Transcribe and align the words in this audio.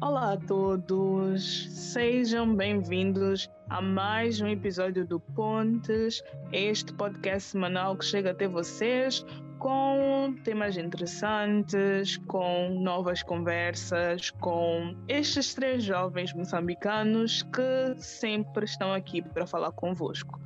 Olá 0.00 0.32
a 0.32 0.36
todos, 0.38 1.68
sejam 1.70 2.56
bem-vindos 2.56 3.50
a 3.68 3.82
mais 3.82 4.40
um 4.40 4.46
episódio 4.46 5.06
do 5.06 5.20
Pontes, 5.20 6.24
este 6.50 6.94
podcast 6.94 7.50
semanal 7.50 7.94
que 7.94 8.06
chega 8.06 8.30
até 8.30 8.48
vocês 8.48 9.26
com 9.58 10.34
temas 10.42 10.78
interessantes, 10.78 12.16
com 12.16 12.70
novas 12.80 13.22
conversas, 13.22 14.30
com 14.30 14.96
estes 15.06 15.52
três 15.52 15.84
jovens 15.84 16.32
moçambicanos 16.32 17.42
que 17.42 18.02
sempre 18.02 18.64
estão 18.64 18.94
aqui 18.94 19.20
para 19.20 19.46
falar 19.46 19.70
convosco. 19.72 20.40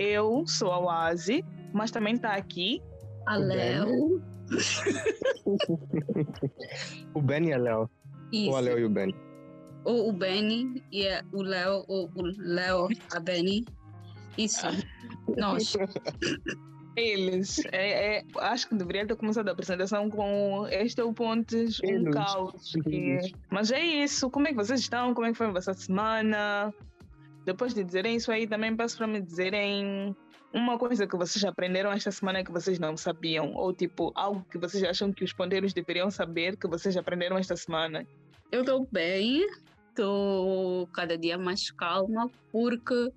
Eu 0.00 0.44
sou 0.48 0.72
a 0.72 0.80
Oasi, 0.80 1.44
mas 1.72 1.92
também 1.92 2.14
está 2.14 2.34
aqui 2.34 2.82
a 3.24 3.36
Léo. 3.36 4.20
o 7.14 7.22
Ben 7.22 7.46
e 7.46 7.52
a 7.52 7.58
Léo. 7.58 7.88
Isso. 8.32 8.50
Ou 8.50 8.56
a 8.56 8.60
Léo 8.60 8.78
e 8.78 8.84
o 8.84 8.90
Ben. 8.90 9.14
Ou 9.84 10.08
o 10.08 10.12
Benny 10.12 10.82
e 10.92 11.04
o 11.32 11.42
Léo, 11.42 11.84
ou 11.86 12.10
o 12.14 12.22
Léo, 12.38 12.88
a 13.14 13.20
Benny. 13.20 13.64
Isso. 14.36 14.66
Nós. 15.36 15.76
Eles. 16.96 17.60
É, 17.72 18.18
é, 18.18 18.24
acho 18.38 18.68
que 18.68 18.74
deveria 18.74 19.06
ter 19.06 19.16
começado 19.16 19.48
a 19.48 19.52
apresentação 19.52 20.08
com 20.08 20.66
este 20.70 21.00
é 21.00 21.04
o 21.04 21.12
Pontes, 21.12 21.78
um 21.84 21.86
Eles. 21.88 22.14
caos. 22.14 22.72
que- 22.84 23.20
Mas 23.50 23.70
é 23.70 23.80
isso. 23.84 24.30
Como 24.30 24.46
é 24.48 24.50
que 24.50 24.56
vocês 24.56 24.80
estão? 24.80 25.12
Como 25.12 25.26
é 25.26 25.32
que 25.32 25.36
foi 25.38 25.46
a 25.48 25.50
vossa 25.52 25.74
semana? 25.74 26.72
Depois 27.44 27.74
de 27.74 27.84
dizerem 27.84 28.16
isso 28.16 28.32
aí, 28.32 28.46
também 28.46 28.74
peço 28.74 28.96
para 28.96 29.06
me 29.06 29.20
dizerem 29.20 30.16
uma 30.52 30.78
coisa 30.78 31.06
que 31.06 31.16
vocês 31.16 31.44
aprenderam 31.44 31.92
esta 31.92 32.10
semana 32.10 32.44
que 32.44 32.50
vocês 32.50 32.78
não 32.78 32.96
sabiam. 32.96 33.52
Ou 33.54 33.72
tipo, 33.72 34.12
algo 34.14 34.44
que 34.50 34.58
vocês 34.58 34.82
acham 34.84 35.12
que 35.12 35.24
os 35.24 35.32
ponteiros 35.32 35.72
deveriam 35.72 36.10
saber 36.10 36.56
que 36.56 36.66
vocês 36.66 36.96
aprenderam 36.96 37.36
esta 37.38 37.56
semana. 37.56 38.06
Eu 38.50 38.60
estou 38.60 38.88
bem, 38.90 39.46
estou 39.88 40.86
cada 40.88 41.18
dia 41.18 41.36
mais 41.36 41.70
calma, 41.70 42.30
porque 42.50 43.12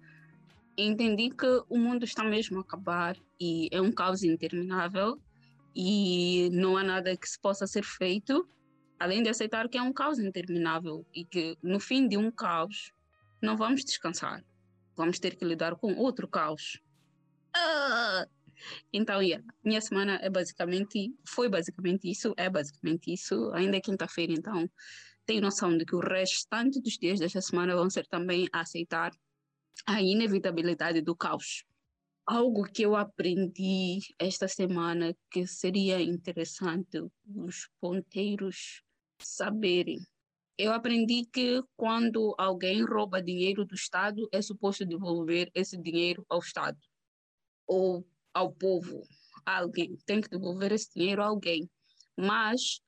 entendi 0.78 1.30
que 1.30 1.64
o 1.70 1.78
mundo 1.78 2.04
está 2.04 2.24
mesmo 2.24 2.60
a 2.60 2.62
acabar 2.62 3.16
e 3.40 3.70
é 3.72 3.82
um 3.82 3.92
caos 3.92 4.24
interminável 4.24 5.20
e 5.76 6.50
não 6.52 6.78
há 6.78 6.84
nada 6.84 7.16
que 7.16 7.28
se 7.30 7.40
possa 7.40 7.68
ser 7.68 7.84
feito 7.84 8.48
além 9.00 9.24
de 9.24 9.30
aceitar 9.30 9.70
que 9.70 9.78
é 9.78 9.82
um 9.82 9.94
caos 9.94 10.20
interminável 10.20 11.06
e 11.14 11.24
que 11.24 11.58
no 11.64 11.80
fim 11.80 12.08
de 12.08 12.18
um 12.18 12.30
caos 12.30 12.92
não 13.42 13.56
vamos 13.56 13.86
descansar, 13.86 14.44
vamos 14.96 15.18
ter 15.18 15.36
que 15.36 15.46
lidar 15.46 15.76
com 15.76 15.96
outro 15.96 16.28
caos. 16.28 16.82
Então, 18.92 19.22
yeah, 19.22 19.44
minha 19.64 19.82
semana 19.82 20.20
é 20.22 20.30
basicamente, 20.30 21.14
foi 21.28 21.50
basicamente 21.50 22.10
isso, 22.10 22.34
é 22.38 22.50
basicamente 22.50 23.12
isso. 23.14 23.52
Ainda 23.54 23.78
é 23.78 23.82
quinta-feira, 23.82 24.34
então 24.34 24.70
tenho 25.26 25.42
noção 25.42 25.78
de 25.78 25.86
que 25.86 25.96
o 25.96 26.00
restante 26.00 26.82
dos 26.82 26.98
dias 26.98 27.20
desta 27.20 27.42
semana 27.42 27.76
vão 27.76 27.90
ser 27.90 28.08
também 28.08 28.48
a 28.52 28.62
aceitar 28.62 29.12
a 29.86 30.02
inevitabilidade 30.02 31.02
do 31.02 31.16
caos. 31.16 31.64
Algo 32.26 32.64
que 32.64 32.84
eu 32.84 32.96
aprendi 32.96 34.00
esta 34.20 34.48
semana 34.48 35.16
que 35.32 35.48
seria 35.48 36.02
interessante 36.02 37.00
os 37.36 37.70
ponteiros 37.80 38.84
saberem. 39.20 40.00
Eu 40.58 40.74
aprendi 40.74 41.26
que 41.32 41.64
quando 41.76 42.36
alguém 42.38 42.84
rouba 42.84 43.22
dinheiro 43.22 43.66
do 43.66 43.74
Estado, 43.74 44.28
é 44.32 44.42
suposto 44.42 44.86
devolver 44.86 45.50
esse 45.56 45.78
dinheiro 45.78 46.26
ao 46.30 46.40
Estado 46.40 46.78
ou 47.70 48.04
ao 48.34 48.52
povo, 48.52 49.08
a 49.46 49.60
alguém. 49.60 49.96
Tem 50.06 50.20
que 50.20 50.30
devolver 50.30 50.72
esse 50.72 50.90
dinheiro 50.94 51.22
a 51.22 51.28
alguém. 51.28 51.70
Mas, 52.18 52.82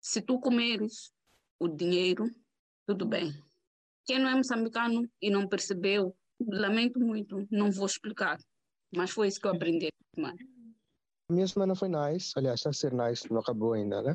se 0.00 0.20
tu 0.20 0.38
comeres 0.38 1.10
o 1.58 1.66
dinheiro, 1.66 2.30
tudo 2.86 3.06
bem. 3.06 3.32
Quem 4.04 4.18
não 4.18 4.28
é 4.28 4.34
moçambicano 4.34 5.08
e 5.20 5.30
não 5.30 5.48
percebeu, 5.48 6.14
lamento 6.46 7.00
muito, 7.00 7.46
não 7.50 7.70
vou 7.70 7.86
explicar. 7.86 8.38
Mas 8.94 9.10
foi 9.10 9.28
isso 9.28 9.40
que 9.40 9.46
eu 9.46 9.52
aprendi 9.52 9.88
semana. 10.14 10.38
Minha 11.30 11.46
semana 11.46 11.74
foi 11.74 11.88
nice. 11.88 12.32
Aliás, 12.36 12.60
está 12.60 12.70
a 12.70 12.72
ser 12.72 12.92
nice, 12.92 13.30
não 13.30 13.40
acabou 13.40 13.72
ainda, 13.72 14.02
né? 14.02 14.14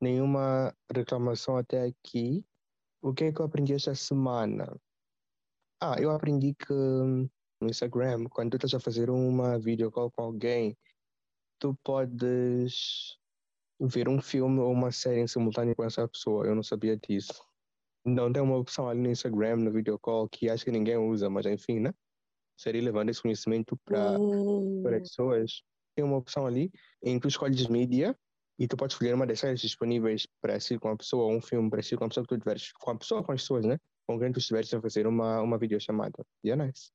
Nenhuma 0.00 0.74
reclamação 0.94 1.56
até 1.56 1.82
aqui. 1.82 2.44
O 3.02 3.12
que 3.12 3.24
é 3.24 3.32
que 3.32 3.40
eu 3.40 3.46
aprendi 3.46 3.74
esta 3.74 3.94
semana? 3.94 4.80
Ah, 5.80 5.96
eu 5.98 6.10
aprendi 6.10 6.54
que 6.54 6.72
hum, 6.72 7.28
no 7.62 7.70
Instagram, 7.70 8.24
quando 8.24 8.50
tu 8.50 8.56
estás 8.56 8.74
a 8.74 8.80
fazer 8.80 9.10
uma 9.10 9.58
video 9.58 9.90
call 9.90 10.10
com 10.10 10.22
alguém, 10.22 10.76
tu 11.58 11.78
podes 11.82 13.16
ver 13.80 14.08
um 14.08 14.20
filme 14.20 14.60
ou 14.60 14.72
uma 14.72 14.92
série 14.92 15.20
em 15.20 15.26
simultâneo 15.26 15.74
com 15.74 15.84
essa 15.84 16.06
pessoa. 16.06 16.46
Eu 16.46 16.54
não 16.54 16.62
sabia 16.62 16.96
disso. 16.96 17.44
Não 18.04 18.32
tem 18.32 18.42
uma 18.42 18.56
opção 18.56 18.88
ali 18.88 19.00
no 19.00 19.10
Instagram, 19.10 19.56
no 19.56 19.70
video 19.70 19.98
call, 19.98 20.28
que 20.28 20.50
acho 20.50 20.64
que 20.64 20.70
ninguém 20.70 20.96
usa, 20.96 21.30
mas 21.30 21.46
enfim, 21.46 21.80
né? 21.80 21.92
Seria 22.56 22.82
levando 22.82 23.08
esse 23.08 23.22
conhecimento 23.22 23.76
para 23.84 24.16
as 24.96 25.02
pessoas, 25.02 25.62
tem 25.94 26.04
uma 26.04 26.16
opção 26.16 26.46
ali 26.46 26.70
em 27.02 27.16
que 27.16 27.22
tu 27.22 27.28
escolhes 27.28 27.66
mídia 27.68 28.16
e 28.58 28.66
tu 28.66 28.76
podes 28.76 28.94
escolher 28.94 29.14
uma 29.14 29.26
das 29.26 29.40
séries 29.40 29.60
disponíveis 29.60 30.26
para 30.40 30.56
assistir 30.56 30.78
com 30.78 30.88
a 30.88 30.96
pessoa, 30.96 31.24
ou 31.24 31.32
um 31.32 31.40
filme 31.40 31.70
para 31.70 31.80
assistir 31.80 31.96
com 31.96 32.04
a 32.04 32.08
pessoa 32.08 32.24
que 32.24 32.34
tu 32.34 32.38
tiveres, 32.38 32.72
com 32.72 32.90
a 32.90 32.96
pessoa, 32.96 33.22
com 33.22 33.32
as 33.32 33.40
pessoas, 33.40 33.64
né? 33.64 33.78
Com 34.06 34.18
quem 34.18 34.32
tu 34.32 34.38
estiveres 34.38 34.72
a 34.74 34.80
fazer 34.80 35.06
uma, 35.06 35.40
uma 35.40 35.58
videochamada. 35.58 36.24
E 36.44 36.50
é 36.50 36.56
nice. 36.56 36.90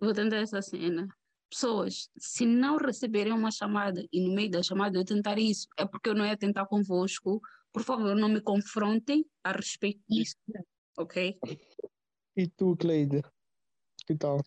Vou 0.00 0.14
tentar 0.14 0.36
essa 0.36 0.62
cena. 0.62 1.06
Pessoas, 1.50 2.08
se 2.16 2.46
não 2.46 2.76
receberem 2.78 3.32
uma 3.32 3.50
chamada 3.50 4.02
e 4.10 4.26
no 4.26 4.34
meio 4.34 4.50
da 4.50 4.62
chamada 4.62 4.96
eu 4.96 5.04
tentar 5.04 5.38
isso, 5.38 5.68
é 5.76 5.84
porque 5.84 6.08
eu 6.08 6.14
não 6.14 6.24
ia 6.24 6.36
tentar 6.36 6.64
convosco. 6.66 7.40
Por 7.72 7.82
favor, 7.82 8.16
não 8.16 8.28
me 8.28 8.40
confrontem 8.40 9.26
a 9.44 9.52
respeito 9.52 10.00
disso. 10.08 10.36
Ok? 10.96 11.38
E 12.36 12.48
tu, 12.48 12.76
Cleide? 12.76 13.22
Que 14.06 14.16
tal? 14.16 14.40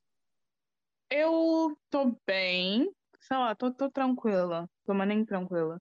Eu 1.10 1.78
tô 1.90 2.18
bem, 2.26 2.92
sei 3.20 3.38
lá, 3.38 3.54
tô, 3.54 3.72
tô 3.72 3.92
tranquila, 3.92 4.68
tô 4.84 4.94
nem 4.94 5.24
tranquila. 5.24 5.80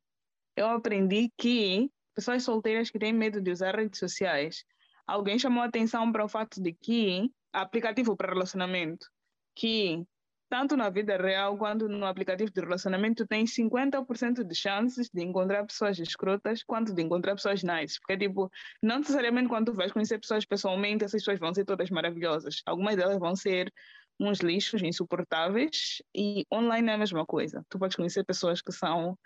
Eu 0.54 0.68
aprendi 0.68 1.30
que 1.38 1.90
pessoas 2.14 2.42
solteiras 2.42 2.90
que 2.90 2.98
têm 2.98 3.12
medo 3.12 3.40
de 3.40 3.50
usar 3.50 3.74
redes 3.74 3.98
sociais, 3.98 4.64
alguém 5.06 5.38
chamou 5.38 5.62
a 5.62 5.66
atenção 5.66 6.12
para 6.12 6.24
o 6.24 6.28
fato 6.28 6.60
de 6.60 6.74
que 6.74 7.32
aplicativo 7.52 8.16
para 8.16 8.32
relacionamento, 8.32 9.06
que 9.54 10.04
tanto 10.52 10.76
na 10.76 10.90
vida 10.90 11.16
real 11.16 11.56
quanto 11.56 11.88
no 11.88 12.04
aplicativo 12.04 12.52
de 12.52 12.60
relacionamento 12.60 13.26
tem 13.26 13.46
50% 13.46 14.44
de 14.44 14.54
chances 14.54 15.08
de 15.08 15.22
encontrar 15.22 15.64
pessoas 15.64 15.98
escrotas 15.98 16.62
quanto 16.62 16.92
de 16.92 17.00
encontrar 17.00 17.34
pessoas 17.34 17.62
nice. 17.62 17.98
Porque, 17.98 18.18
tipo, 18.18 18.50
não 18.82 18.98
necessariamente 18.98 19.48
quando 19.48 19.72
tu 19.72 19.74
vais 19.74 19.90
conhecer 19.90 20.18
pessoas 20.18 20.44
pessoalmente, 20.44 21.04
essas 21.04 21.22
pessoas 21.22 21.38
vão 21.38 21.54
ser 21.54 21.64
todas 21.64 21.88
maravilhosas. 21.88 22.60
Algumas 22.66 22.96
delas 22.96 23.18
vão 23.18 23.34
ser 23.34 23.72
uns 24.20 24.40
lixos 24.40 24.82
insuportáveis 24.82 26.02
e 26.14 26.44
online 26.52 26.90
é 26.90 26.92
a 26.92 26.98
mesma 26.98 27.24
coisa. 27.24 27.64
Tu 27.70 27.78
podes 27.78 27.96
conhecer 27.96 28.22
pessoas 28.22 28.60
que 28.60 28.72
são 28.72 29.18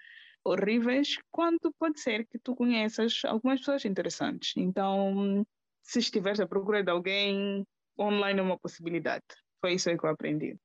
horríveis, 0.45 1.17
quanto 1.33 1.75
pode 1.77 1.99
ser 1.99 2.25
que 2.29 2.39
tu 2.39 2.55
conheças 2.55 3.23
algumas 3.25 3.59
pessoas 3.59 3.85
interessantes. 3.85 4.53
Então, 4.57 5.45
se 5.83 5.99
estiveres 5.99 6.39
à 6.39 6.47
procura 6.47 6.85
de 6.85 6.91
alguém, 6.91 7.67
online 7.99 8.39
é 8.39 8.43
uma 8.45 8.59
possibilidade. 8.59 9.25
Foi 9.61 9.75
isso 9.75 9.89
aí 9.89 9.99
que 9.99 10.05
eu 10.05 10.11
aprendi. 10.11 10.57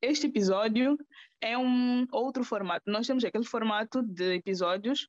Este 0.00 0.26
episódio 0.26 0.96
é 1.40 1.58
um 1.58 2.06
outro 2.12 2.44
formato. 2.44 2.90
Nós 2.90 3.06
temos 3.06 3.24
aquele 3.24 3.44
formato 3.44 4.02
de 4.02 4.34
episódios 4.34 5.08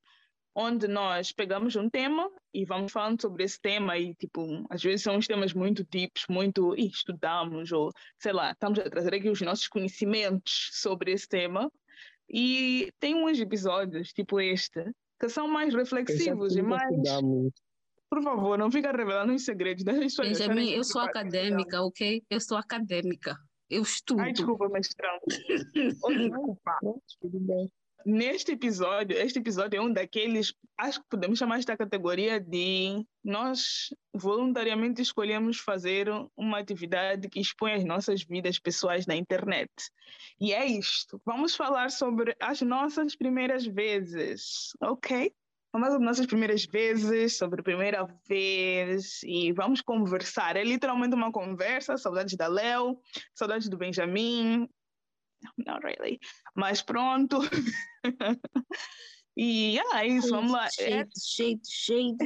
onde 0.55 0.87
nós 0.87 1.31
pegamos 1.31 1.75
um 1.75 1.89
tema 1.89 2.29
e 2.53 2.65
vamos 2.65 2.91
falando 2.91 3.21
sobre 3.21 3.43
esse 3.43 3.61
tema 3.61 3.97
e, 3.97 4.15
tipo, 4.15 4.65
às 4.69 4.81
vezes 4.81 5.03
são 5.03 5.15
uns 5.15 5.27
temas 5.27 5.53
muito 5.53 5.85
deeps, 5.85 6.25
muito, 6.27 6.75
"Ih, 6.75 6.87
estudamos 6.87 7.71
ou, 7.71 7.91
sei 8.17 8.33
lá, 8.33 8.51
estamos 8.51 8.79
a 8.79 8.89
trazer 8.89 9.13
aqui 9.13 9.29
os 9.29 9.39
nossos 9.41 9.67
conhecimentos 9.67 10.69
sobre 10.73 11.11
esse 11.11 11.27
tema 11.27 11.71
e 12.27 12.91
tem 12.99 13.15
uns 13.15 13.39
episódios, 13.39 14.11
tipo 14.11 14.39
este, 14.39 14.83
que 15.19 15.29
são 15.29 15.47
mais 15.47 15.73
reflexivos 15.73 16.55
e 16.55 16.61
mais... 16.61 16.91
Estudamos. 16.91 17.53
Por 18.09 18.23
favor, 18.23 18.57
não 18.57 18.71
fica 18.71 18.91
revelando 18.91 19.33
os 19.33 19.45
segredos 19.45 19.83
das 19.83 19.97
pessoas. 19.97 20.29
Benjamin, 20.29 20.61
acharem 20.61 20.73
eu 20.75 20.83
sou 20.83 21.01
tipo, 21.01 21.17
acadêmica, 21.17 21.81
ok? 21.81 22.23
Eu 22.29 22.41
sou 22.41 22.57
acadêmica. 22.57 23.37
Eu 23.69 23.83
estudo. 23.83 24.21
Ai, 24.21 24.33
desculpa, 24.33 24.67
mestrão. 24.67 25.19
Desculpa. 25.73 26.79
Tudo 27.21 27.39
bem. 27.39 27.71
Neste 28.05 28.53
episódio, 28.53 29.17
este 29.17 29.39
episódio 29.39 29.77
é 29.77 29.81
um 29.81 29.91
daqueles, 29.91 30.53
acho 30.77 31.01
que 31.01 31.09
podemos 31.09 31.37
chamar 31.37 31.59
esta 31.59 31.75
categoria 31.75 32.39
de 32.39 33.05
nós 33.23 33.93
voluntariamente 34.13 35.01
escolhemos 35.01 35.59
fazer 35.59 36.07
uma 36.35 36.59
atividade 36.59 37.27
que 37.27 37.41
expõe 37.41 37.73
as 37.73 37.83
nossas 37.83 38.23
vidas 38.23 38.57
pessoais 38.57 39.05
na 39.05 39.15
internet. 39.15 39.69
E 40.39 40.53
é 40.53 40.65
isto. 40.65 41.21
Vamos 41.25 41.55
falar 41.55 41.91
sobre 41.91 42.35
as 42.39 42.61
nossas 42.61 43.15
primeiras 43.15 43.65
vezes, 43.65 44.69
ok? 44.81 45.33
Vamos 45.71 45.89
sobre 45.89 46.05
nossas 46.05 46.25
primeiras 46.25 46.65
vezes, 46.65 47.37
sobre 47.37 47.61
a 47.61 47.63
primeira 47.63 48.03
vez, 48.27 49.21
e 49.23 49.51
vamos 49.53 49.81
conversar. 49.81 50.57
É 50.57 50.63
literalmente 50.63 51.13
uma 51.13 51.31
conversa, 51.31 51.95
saudades 51.95 52.35
da 52.35 52.47
Léo, 52.47 52.99
saudades 53.35 53.69
do 53.69 53.77
Benjamin. 53.77 54.67
Not 55.57 55.81
really. 55.83 56.19
Mas 56.55 56.81
pronto. 56.81 57.39
e 59.37 59.79
ah, 59.91 60.03
é 60.03 60.07
isso, 60.07 60.29
vamos 60.29 60.51
lá. 60.51 60.67
Jeito, 60.69 61.11
jeito, 61.37 61.67
jeito. 61.85 62.25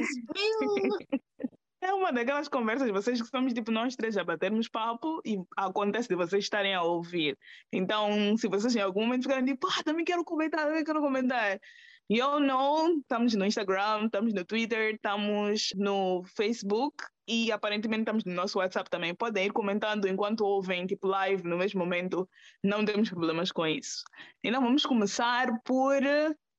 É 1.82 1.92
uma 1.92 2.10
daquelas 2.10 2.48
conversas, 2.48 2.90
vocês 2.90 3.20
que 3.20 3.28
somos 3.28 3.52
tipo 3.52 3.70
nós 3.70 3.94
três 3.94 4.16
a 4.16 4.24
batermos 4.24 4.68
papo 4.68 5.20
e 5.22 5.36
acontece 5.54 6.08
de 6.08 6.16
vocês 6.16 6.44
estarem 6.44 6.74
a 6.74 6.82
ouvir. 6.82 7.36
Então, 7.70 8.38
se 8.38 8.48
vocês 8.48 8.74
em 8.74 8.80
algum 8.80 9.02
momento 9.02 9.24
ficarem 9.24 9.44
tipo, 9.44 9.66
ah, 9.66 9.82
também 9.84 10.02
quero 10.02 10.24
comentar, 10.24 10.64
também 10.64 10.82
quero 10.82 11.02
comentar. 11.02 11.60
Eu 12.08 12.38
não, 12.38 12.98
estamos 12.98 13.34
no 13.34 13.46
Instagram, 13.46 14.06
estamos 14.06 14.34
no 14.34 14.44
Twitter, 14.44 14.94
estamos 14.94 15.70
no 15.74 16.22
Facebook 16.36 17.02
e 17.26 17.50
aparentemente 17.50 18.02
estamos 18.02 18.24
no 18.24 18.34
nosso 18.34 18.58
WhatsApp 18.58 18.90
também. 18.90 19.14
Podem 19.14 19.46
ir 19.46 19.52
comentando 19.52 20.06
enquanto 20.06 20.44
ouvem, 20.44 20.86
tipo 20.86 21.06
live 21.06 21.42
no 21.44 21.56
mesmo 21.56 21.80
momento, 21.80 22.28
não 22.62 22.84
temos 22.84 23.08
problemas 23.08 23.50
com 23.50 23.66
isso. 23.66 24.04
Então 24.42 24.60
vamos 24.60 24.84
começar 24.84 25.48
por 25.64 26.02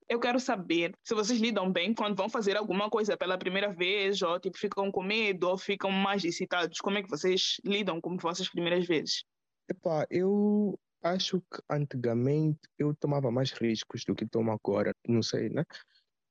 eu 0.08 0.20
quero 0.20 0.40
saber 0.40 0.94
se 1.04 1.16
vocês 1.16 1.40
lidam 1.40 1.72
bem 1.72 1.94
quando 1.94 2.16
vão 2.16 2.30
fazer 2.30 2.56
alguma 2.58 2.90
coisa 2.90 3.18
pela 3.18 3.38
primeira 3.38 3.74
vez, 3.74 4.22
ou 4.22 4.40
tipo, 4.40 4.58
ficam 4.58 4.92
com 4.92 5.04
medo, 5.04 5.50
ou 5.50 5.58
ficam 5.58 5.92
mais 5.92 6.24
excitados. 6.24 6.80
Como 6.80 6.98
é 6.98 7.04
que 7.04 7.10
vocês 7.10 7.58
lidam 7.64 8.00
com 8.00 8.18
vossas 8.18 8.50
primeiras 8.50 8.86
vezes? 8.86 9.24
Epá, 9.68 10.06
eu 10.10 10.80
acho 11.06 11.40
que 11.42 11.62
antigamente 11.70 12.60
eu 12.80 12.96
tomava 12.96 13.32
mais 13.32 13.52
riscos 13.52 14.04
do 14.06 14.16
que 14.16 14.26
tomo 14.26 14.52
agora, 14.52 14.92
não 15.08 15.22
sei, 15.22 15.50
né? 15.50 15.64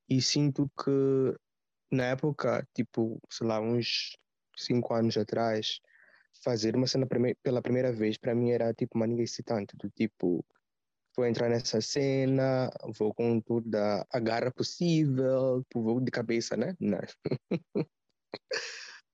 E 0.09 0.21
sinto 0.21 0.69
que 0.77 1.35
na 1.91 2.05
época, 2.07 2.67
tipo, 2.75 3.19
sei 3.29 3.47
lá, 3.47 3.61
uns 3.61 4.17
cinco 4.57 4.93
anos 4.93 5.17
atrás, 5.17 5.79
fazer 6.43 6.75
uma 6.75 6.87
cena 6.87 7.07
pela 7.41 7.61
primeira 7.61 7.93
vez 7.93 8.17
para 8.17 8.35
mim 8.35 8.51
era 8.51 8.73
tipo 8.73 8.97
uma 8.97 9.07
excitante, 9.21 9.77
do 9.77 9.89
tipo, 9.89 10.45
vou 11.15 11.25
entrar 11.25 11.49
nessa 11.49 11.79
cena, 11.79 12.69
vou 12.97 13.13
com 13.13 13.39
toda 13.39 14.05
a 14.11 14.19
garra 14.19 14.51
possível, 14.51 15.65
vou 15.73 16.01
de 16.01 16.11
cabeça, 16.11 16.57
né? 16.57 16.75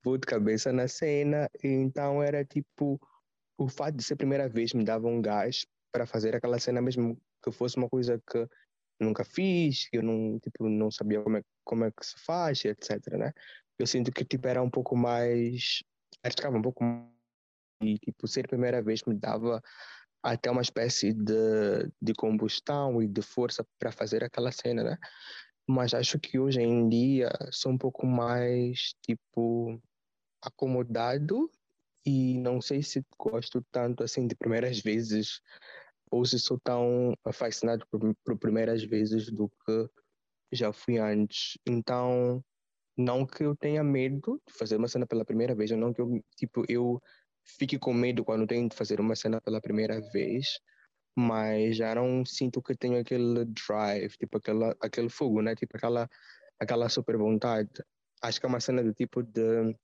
vou 0.03 0.17
de 0.17 0.25
cabeça 0.25 0.73
na 0.73 0.87
cena, 0.87 1.47
então 1.63 2.23
era 2.23 2.43
tipo, 2.43 2.99
o 3.61 3.67
fato 3.67 3.95
de 3.95 4.03
ser 4.03 4.15
a 4.15 4.17
primeira 4.17 4.49
vez 4.49 4.73
me 4.73 4.83
dava 4.83 5.07
um 5.07 5.21
gás 5.21 5.65
para 5.91 6.05
fazer 6.07 6.35
aquela 6.35 6.59
cena 6.59 6.81
mesmo 6.81 7.17
que 7.43 7.51
fosse 7.51 7.77
uma 7.77 7.89
coisa 7.89 8.21
que 8.29 8.47
nunca 8.99 9.23
fiz, 9.23 9.87
que 9.89 9.97
eu 9.97 10.03
não, 10.03 10.39
tipo, 10.39 10.67
não 10.67 10.89
sabia 10.89 11.21
como 11.21 11.37
é, 11.37 11.43
como 11.63 11.85
é 11.85 11.91
que 11.91 12.05
se 12.05 12.17
faz, 12.19 12.65
etc, 12.65 13.17
né? 13.17 13.33
Eu 13.77 13.85
sinto 13.85 14.11
que 14.11 14.25
tipo 14.25 14.47
era 14.47 14.61
um 14.61 14.69
pouco 14.69 14.95
mais 14.95 15.83
arriscava 16.23 16.57
um 16.57 16.61
pouco 16.61 16.83
e 17.83 17.97
tipo 17.97 18.27
ser 18.27 18.45
a 18.45 18.49
primeira 18.49 18.81
vez 18.81 19.03
me 19.03 19.15
dava 19.15 19.61
até 20.23 20.51
uma 20.51 20.61
espécie 20.61 21.13
de, 21.13 21.91
de 22.01 22.13
combustão 22.13 23.01
e 23.01 23.07
de 23.07 23.21
força 23.21 23.65
para 23.79 23.91
fazer 23.91 24.23
aquela 24.23 24.51
cena, 24.51 24.83
né? 24.83 24.97
Mas 25.67 25.93
acho 25.93 26.19
que 26.19 26.39
hoje 26.39 26.61
em 26.61 26.89
dia 26.89 27.31
sou 27.51 27.71
um 27.71 27.77
pouco 27.77 28.05
mais, 28.05 28.93
tipo, 29.05 29.81
acomodado 30.41 31.49
e 32.05 32.39
não 32.39 32.61
sei 32.61 32.81
se 32.81 33.03
gosto 33.17 33.63
tanto 33.71 34.03
assim 34.03 34.27
de 34.27 34.35
primeiras 34.35 34.79
vezes 34.79 35.41
ou 36.11 36.25
se 36.25 36.37
sou 36.39 36.59
tão 36.59 37.13
fascinado 37.31 37.85
por, 37.89 38.13
por 38.25 38.37
primeiras 38.37 38.83
vezes 38.83 39.31
do 39.31 39.49
que 39.49 39.89
já 40.51 40.73
fui 40.73 40.97
antes. 40.97 41.57
Então, 41.65 42.43
não 42.97 43.25
que 43.25 43.43
eu 43.43 43.55
tenha 43.55 43.83
medo 43.83 44.41
de 44.45 44.53
fazer 44.53 44.75
uma 44.75 44.89
cena 44.89 45.07
pela 45.07 45.23
primeira 45.23 45.55
vez, 45.55 45.71
ou 45.71 45.77
não 45.77 45.93
que 45.93 46.01
eu, 46.01 46.21
tipo, 46.35 46.65
eu 46.67 47.01
fique 47.43 47.79
com 47.79 47.93
medo 47.93 48.25
quando 48.25 48.47
tenho 48.47 48.67
de 48.67 48.75
fazer 48.75 48.99
uma 48.99 49.15
cena 49.15 49.39
pela 49.41 49.61
primeira 49.61 50.01
vez, 50.11 50.59
mas 51.15 51.77
já 51.77 51.95
não 51.95 52.25
sinto 52.25 52.61
que 52.61 52.75
tenho 52.75 52.99
aquele 52.99 53.45
drive, 53.45 54.17
tipo 54.17 54.37
aquela, 54.37 54.75
aquele 54.81 55.09
fogo, 55.09 55.41
né? 55.41 55.55
Tipo 55.55 55.77
aquela, 55.77 56.09
aquela 56.59 56.89
super 56.89 57.17
vontade. 57.17 57.69
Acho 58.21 58.39
que 58.39 58.45
é 58.45 58.49
uma 58.49 58.59
cena 58.59 58.83
do 58.83 58.93
tipo 58.93 59.23
de 59.23 59.75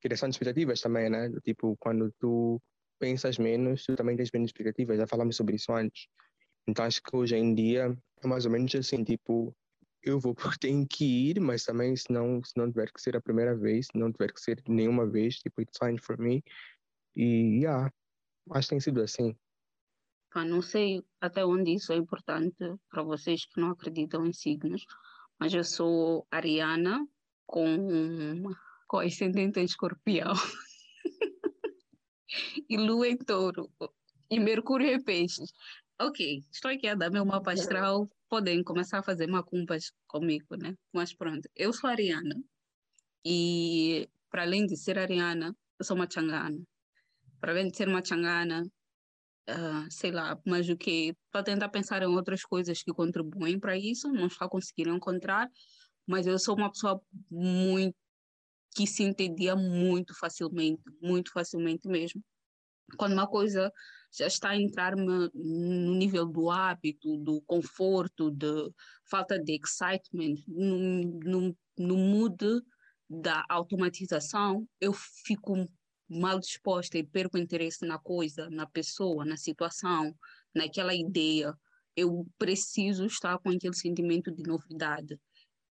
criação 0.00 0.28
de 0.28 0.34
expectativas 0.34 0.80
também, 0.80 1.10
né? 1.10 1.30
Tipo, 1.44 1.76
quando 1.78 2.12
tu 2.18 2.60
pensas 2.98 3.38
menos, 3.38 3.84
tu 3.84 3.96
também 3.96 4.16
tens 4.16 4.30
menos 4.32 4.48
expectativas. 4.48 4.98
Já 4.98 5.06
falamos 5.06 5.36
sobre 5.36 5.56
isso 5.56 5.72
antes. 5.72 6.06
Então 6.66 6.84
acho 6.84 7.02
que 7.02 7.16
hoje 7.16 7.36
em 7.36 7.54
dia 7.54 7.96
é 8.22 8.26
mais 8.26 8.44
ou 8.44 8.50
menos 8.50 8.74
assim, 8.74 9.04
tipo, 9.04 9.54
eu 10.02 10.18
vou 10.18 10.34
porque 10.34 10.58
tenho 10.60 10.86
que 10.88 11.30
ir, 11.30 11.40
mas 11.40 11.64
também 11.64 11.94
se 11.96 12.10
não, 12.10 12.42
se 12.42 12.52
não 12.56 12.70
tiver 12.70 12.90
que 12.92 13.00
ser 13.00 13.16
a 13.16 13.20
primeira 13.20 13.56
vez, 13.56 13.86
se 13.86 13.98
não 13.98 14.12
tiver 14.12 14.32
que 14.32 14.40
ser 14.40 14.62
nenhuma 14.68 15.06
vez, 15.06 15.36
tipo, 15.36 15.60
it's 15.60 15.78
fine 15.78 15.98
for 15.98 16.18
me. 16.18 16.42
E, 17.14 17.60
yeah, 17.62 17.90
acho 18.52 18.68
que 18.68 18.74
tem 18.74 18.80
sido 18.80 19.02
assim. 19.02 19.36
Não 20.34 20.60
sei 20.60 21.02
até 21.18 21.44
onde 21.46 21.74
isso 21.74 21.92
é 21.92 21.96
importante 21.96 22.56
para 22.90 23.02
vocês 23.02 23.46
que 23.46 23.58
não 23.58 23.70
acreditam 23.70 24.26
em 24.26 24.34
signos, 24.34 24.84
mas 25.38 25.54
eu 25.54 25.64
sou 25.64 26.26
ariana 26.30 27.06
com, 27.46 28.42
com 28.86 28.98
ascendente 28.98 29.60
em 29.60 29.64
escorpião 29.64 30.32
e 32.68 32.76
lua 32.78 33.08
em 33.08 33.16
touro 33.16 33.70
e 34.30 34.38
mercúrio 34.38 34.88
em 34.88 35.02
peixes. 35.02 35.52
Ok, 36.00 36.44
estou 36.52 36.70
aqui 36.70 36.88
a 36.88 36.94
dar 36.94 37.10
meu 37.10 37.24
mapa 37.24 37.52
astral, 37.52 38.08
podem 38.28 38.62
começar 38.62 38.98
a 38.98 39.02
fazer 39.02 39.26
macumbas 39.26 39.92
comigo, 40.06 40.56
né? 40.56 40.74
Mas 40.92 41.14
pronto, 41.14 41.48
eu 41.54 41.72
sou 41.72 41.88
ariana. 41.88 42.36
E 43.24 44.08
para 44.30 44.42
além 44.42 44.66
de 44.66 44.76
ser 44.76 44.98
ariana, 44.98 45.56
eu 45.78 45.84
sou 45.84 45.96
uma 45.96 46.08
changana 46.10 46.58
para 47.40 47.52
além 47.52 47.68
de 47.68 47.76
ser 47.76 47.88
uma 47.88 48.04
changana, 48.04 48.64
uh, 49.48 49.90
sei 49.90 50.10
lá, 50.10 50.36
mas 50.44 50.68
o 50.68 50.76
que 50.76 51.14
para 51.30 51.42
tentar 51.42 51.68
pensar 51.68 52.02
em 52.02 52.06
outras 52.06 52.42
coisas 52.42 52.82
que 52.82 52.92
contribuem 52.92 53.58
para 53.58 53.76
isso, 53.76 54.08
não 54.12 54.26
está 54.26 54.48
conseguindo 54.48 54.94
encontrar, 54.94 55.48
mas 56.06 56.26
eu 56.26 56.38
sou 56.38 56.56
uma 56.56 56.70
pessoa 56.70 57.00
muito 57.30 57.96
que 58.76 58.86
se 58.86 59.02
entendia 59.02 59.56
muito 59.56 60.14
facilmente, 60.14 60.82
muito 61.00 61.32
facilmente 61.32 61.88
mesmo. 61.88 62.22
Quando 62.98 63.14
uma 63.14 63.26
coisa 63.26 63.72
já 64.12 64.26
está 64.26 64.50
a 64.50 64.56
entrar 64.56 64.94
no 64.94 65.94
nível 65.94 66.26
do 66.26 66.50
hábito, 66.50 67.16
do 67.16 67.40
conforto, 67.42 68.30
de 68.30 68.70
falta 69.10 69.38
de 69.38 69.58
excitement, 69.58 70.34
no, 70.46 71.04
no, 71.24 71.56
no 71.78 71.96
mood 71.96 72.36
da 73.08 73.42
automatização, 73.48 74.68
eu 74.78 74.92
fico 74.92 75.66
mal 76.06 76.38
disposta 76.38 76.98
e 76.98 77.02
perco 77.02 77.38
interesse 77.38 77.86
na 77.86 77.98
coisa, 77.98 78.50
na 78.50 78.66
pessoa, 78.66 79.24
na 79.24 79.38
situação, 79.38 80.14
naquela 80.54 80.94
ideia, 80.94 81.54
eu 81.96 82.26
preciso 82.38 83.06
estar 83.06 83.38
com 83.38 83.48
aquele 83.48 83.74
sentimento 83.74 84.30
de 84.30 84.42
novidade. 84.42 85.18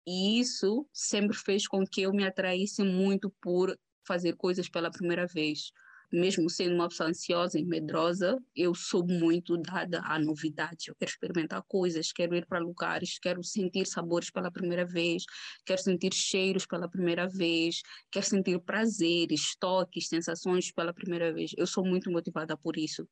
E 0.07 0.41
isso 0.41 0.87
sempre 0.93 1.37
fez 1.37 1.67
com 1.67 1.85
que 1.85 2.03
eu 2.03 2.13
me 2.13 2.25
atraísse 2.25 2.83
muito 2.83 3.31
por 3.41 3.77
fazer 4.07 4.37
coisas 4.37 4.69
pela 4.69 4.91
primeira 4.91 5.27
vez 5.27 5.73
mesmo 6.13 6.51
sendo 6.51 6.75
uma 6.75 6.89
pessoa 6.89 7.09
ansiosa 7.09 7.59
e 7.59 7.65
medrosa, 7.65 8.39
eu 8.55 8.75
sou 8.75 9.05
muito 9.07 9.57
dada 9.57 10.03
à 10.05 10.19
novidade. 10.19 10.89
Eu 10.89 10.95
quero 10.95 11.11
experimentar 11.11 11.63
coisas, 11.67 12.13
quero 12.13 12.37
ir 12.37 12.47
para 12.47 12.59
lugares, 12.59 13.19
quero 13.19 13.43
sentir 13.43 13.87
sabores 13.87 14.31
pela 14.31 14.51
primeira 14.51 14.85
vez, 14.85 15.25
quero 15.65 15.81
sentir 15.81 16.13
cheiros 16.13 16.67
pela 16.67 16.89
primeira 16.89 17.27
vez, 17.27 17.81
quero 18.11 18.27
sentir 18.27 18.61
prazeres, 18.61 19.57
toques, 19.59 20.09
sensações 20.09 20.71
pela 20.71 20.93
primeira 20.93 21.33
vez. 21.33 21.53
Eu 21.57 21.67
sou 21.67 21.85
muito 21.85 22.11
motivada 22.11 22.57
por 22.59 22.77
isso. 22.77 23.09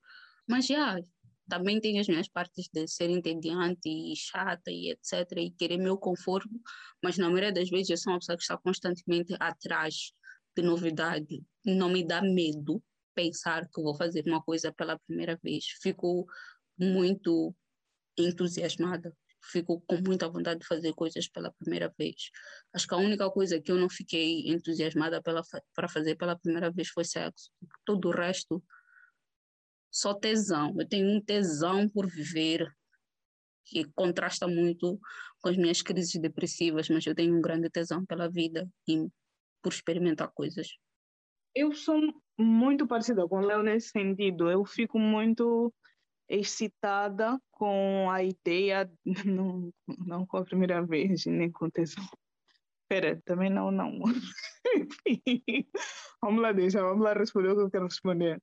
Mas 0.46 0.66
já, 0.66 0.98
também 1.50 1.80
tenho 1.80 2.00
as 2.00 2.08
minhas 2.08 2.28
partes 2.28 2.68
de 2.72 2.86
ser 2.88 3.10
entediante 3.10 3.88
e 3.88 4.14
chata 4.16 4.70
e 4.70 4.90
etc. 4.92 5.38
e 5.38 5.50
querer 5.50 5.76
meu 5.76 5.98
conforto, 5.98 6.48
mas 7.02 7.18
na 7.18 7.26
maioria 7.26 7.52
das 7.52 7.68
vezes 7.68 7.90
eu 7.90 7.96
sou 7.98 8.12
uma 8.12 8.20
pessoa 8.20 8.36
que 8.36 8.42
está 8.42 8.56
constantemente 8.56 9.36
atrás 9.38 10.12
de 10.56 10.62
novidade. 10.62 11.42
Não 11.66 11.90
me 11.90 12.06
dá 12.06 12.22
medo 12.22 12.82
pensar 13.14 13.68
que 13.68 13.82
vou 13.82 13.94
fazer 13.94 14.24
uma 14.26 14.42
coisa 14.42 14.72
pela 14.72 14.98
primeira 15.00 15.38
vez. 15.42 15.66
Fico 15.82 16.26
muito 16.78 17.54
entusiasmada, 18.16 19.14
fico 19.42 19.82
com 19.86 19.96
muita 19.96 20.28
vontade 20.28 20.60
de 20.60 20.66
fazer 20.66 20.92
coisas 20.94 21.28
pela 21.28 21.52
primeira 21.52 21.92
vez. 21.98 22.30
Acho 22.72 22.86
que 22.86 22.94
a 22.94 22.98
única 22.98 23.30
coisa 23.30 23.60
que 23.60 23.72
eu 23.72 23.76
não 23.76 23.88
fiquei 23.88 24.48
entusiasmada 24.48 25.22
para 25.22 25.88
fazer 25.88 26.14
pela 26.16 26.38
primeira 26.38 26.70
vez 26.70 26.88
foi 26.88 27.04
sexo. 27.04 27.50
Todo 27.84 28.08
o 28.08 28.12
resto, 28.12 28.62
só 29.90 30.14
tesão. 30.14 30.74
Eu 30.78 30.88
tenho 30.88 31.08
um 31.08 31.20
tesão 31.20 31.88
por 31.88 32.06
viver 32.06 32.70
que 33.64 33.84
contrasta 33.94 34.48
muito 34.48 34.98
com 35.40 35.48
as 35.48 35.56
minhas 35.56 35.80
crises 35.80 36.20
depressivas, 36.20 36.88
mas 36.88 37.06
eu 37.06 37.14
tenho 37.14 37.36
um 37.36 37.40
grande 37.40 37.70
tesão 37.70 38.04
pela 38.04 38.28
vida 38.28 38.68
e 38.86 39.08
por 39.62 39.72
experimentar 39.72 40.30
coisas. 40.32 40.68
Eu 41.54 41.72
sou 41.72 42.00
muito 42.38 42.86
parecida 42.86 43.26
com 43.28 43.38
o 43.38 43.46
Léo 43.46 43.62
nesse 43.62 43.88
sentido. 43.88 44.50
Eu 44.50 44.64
fico 44.64 44.98
muito 44.98 45.72
excitada 46.28 47.40
com 47.50 48.08
a 48.10 48.22
ideia, 48.22 48.90
não, 49.26 49.72
não 49.98 50.26
com 50.26 50.36
a 50.36 50.44
primeira 50.44 50.84
vez, 50.84 51.26
nem 51.26 51.50
com 51.50 51.68
tesão. 51.68 52.04
Espera, 52.82 53.20
também 53.24 53.50
não, 53.50 53.70
não. 53.70 54.00
vamos 56.22 56.42
lá, 56.42 56.52
deixa, 56.52 56.82
vamos 56.82 57.04
lá 57.04 57.12
responder 57.12 57.50
o 57.50 57.56
que 57.56 57.62
eu 57.62 57.70
quero 57.70 57.84
responder. 57.84 58.40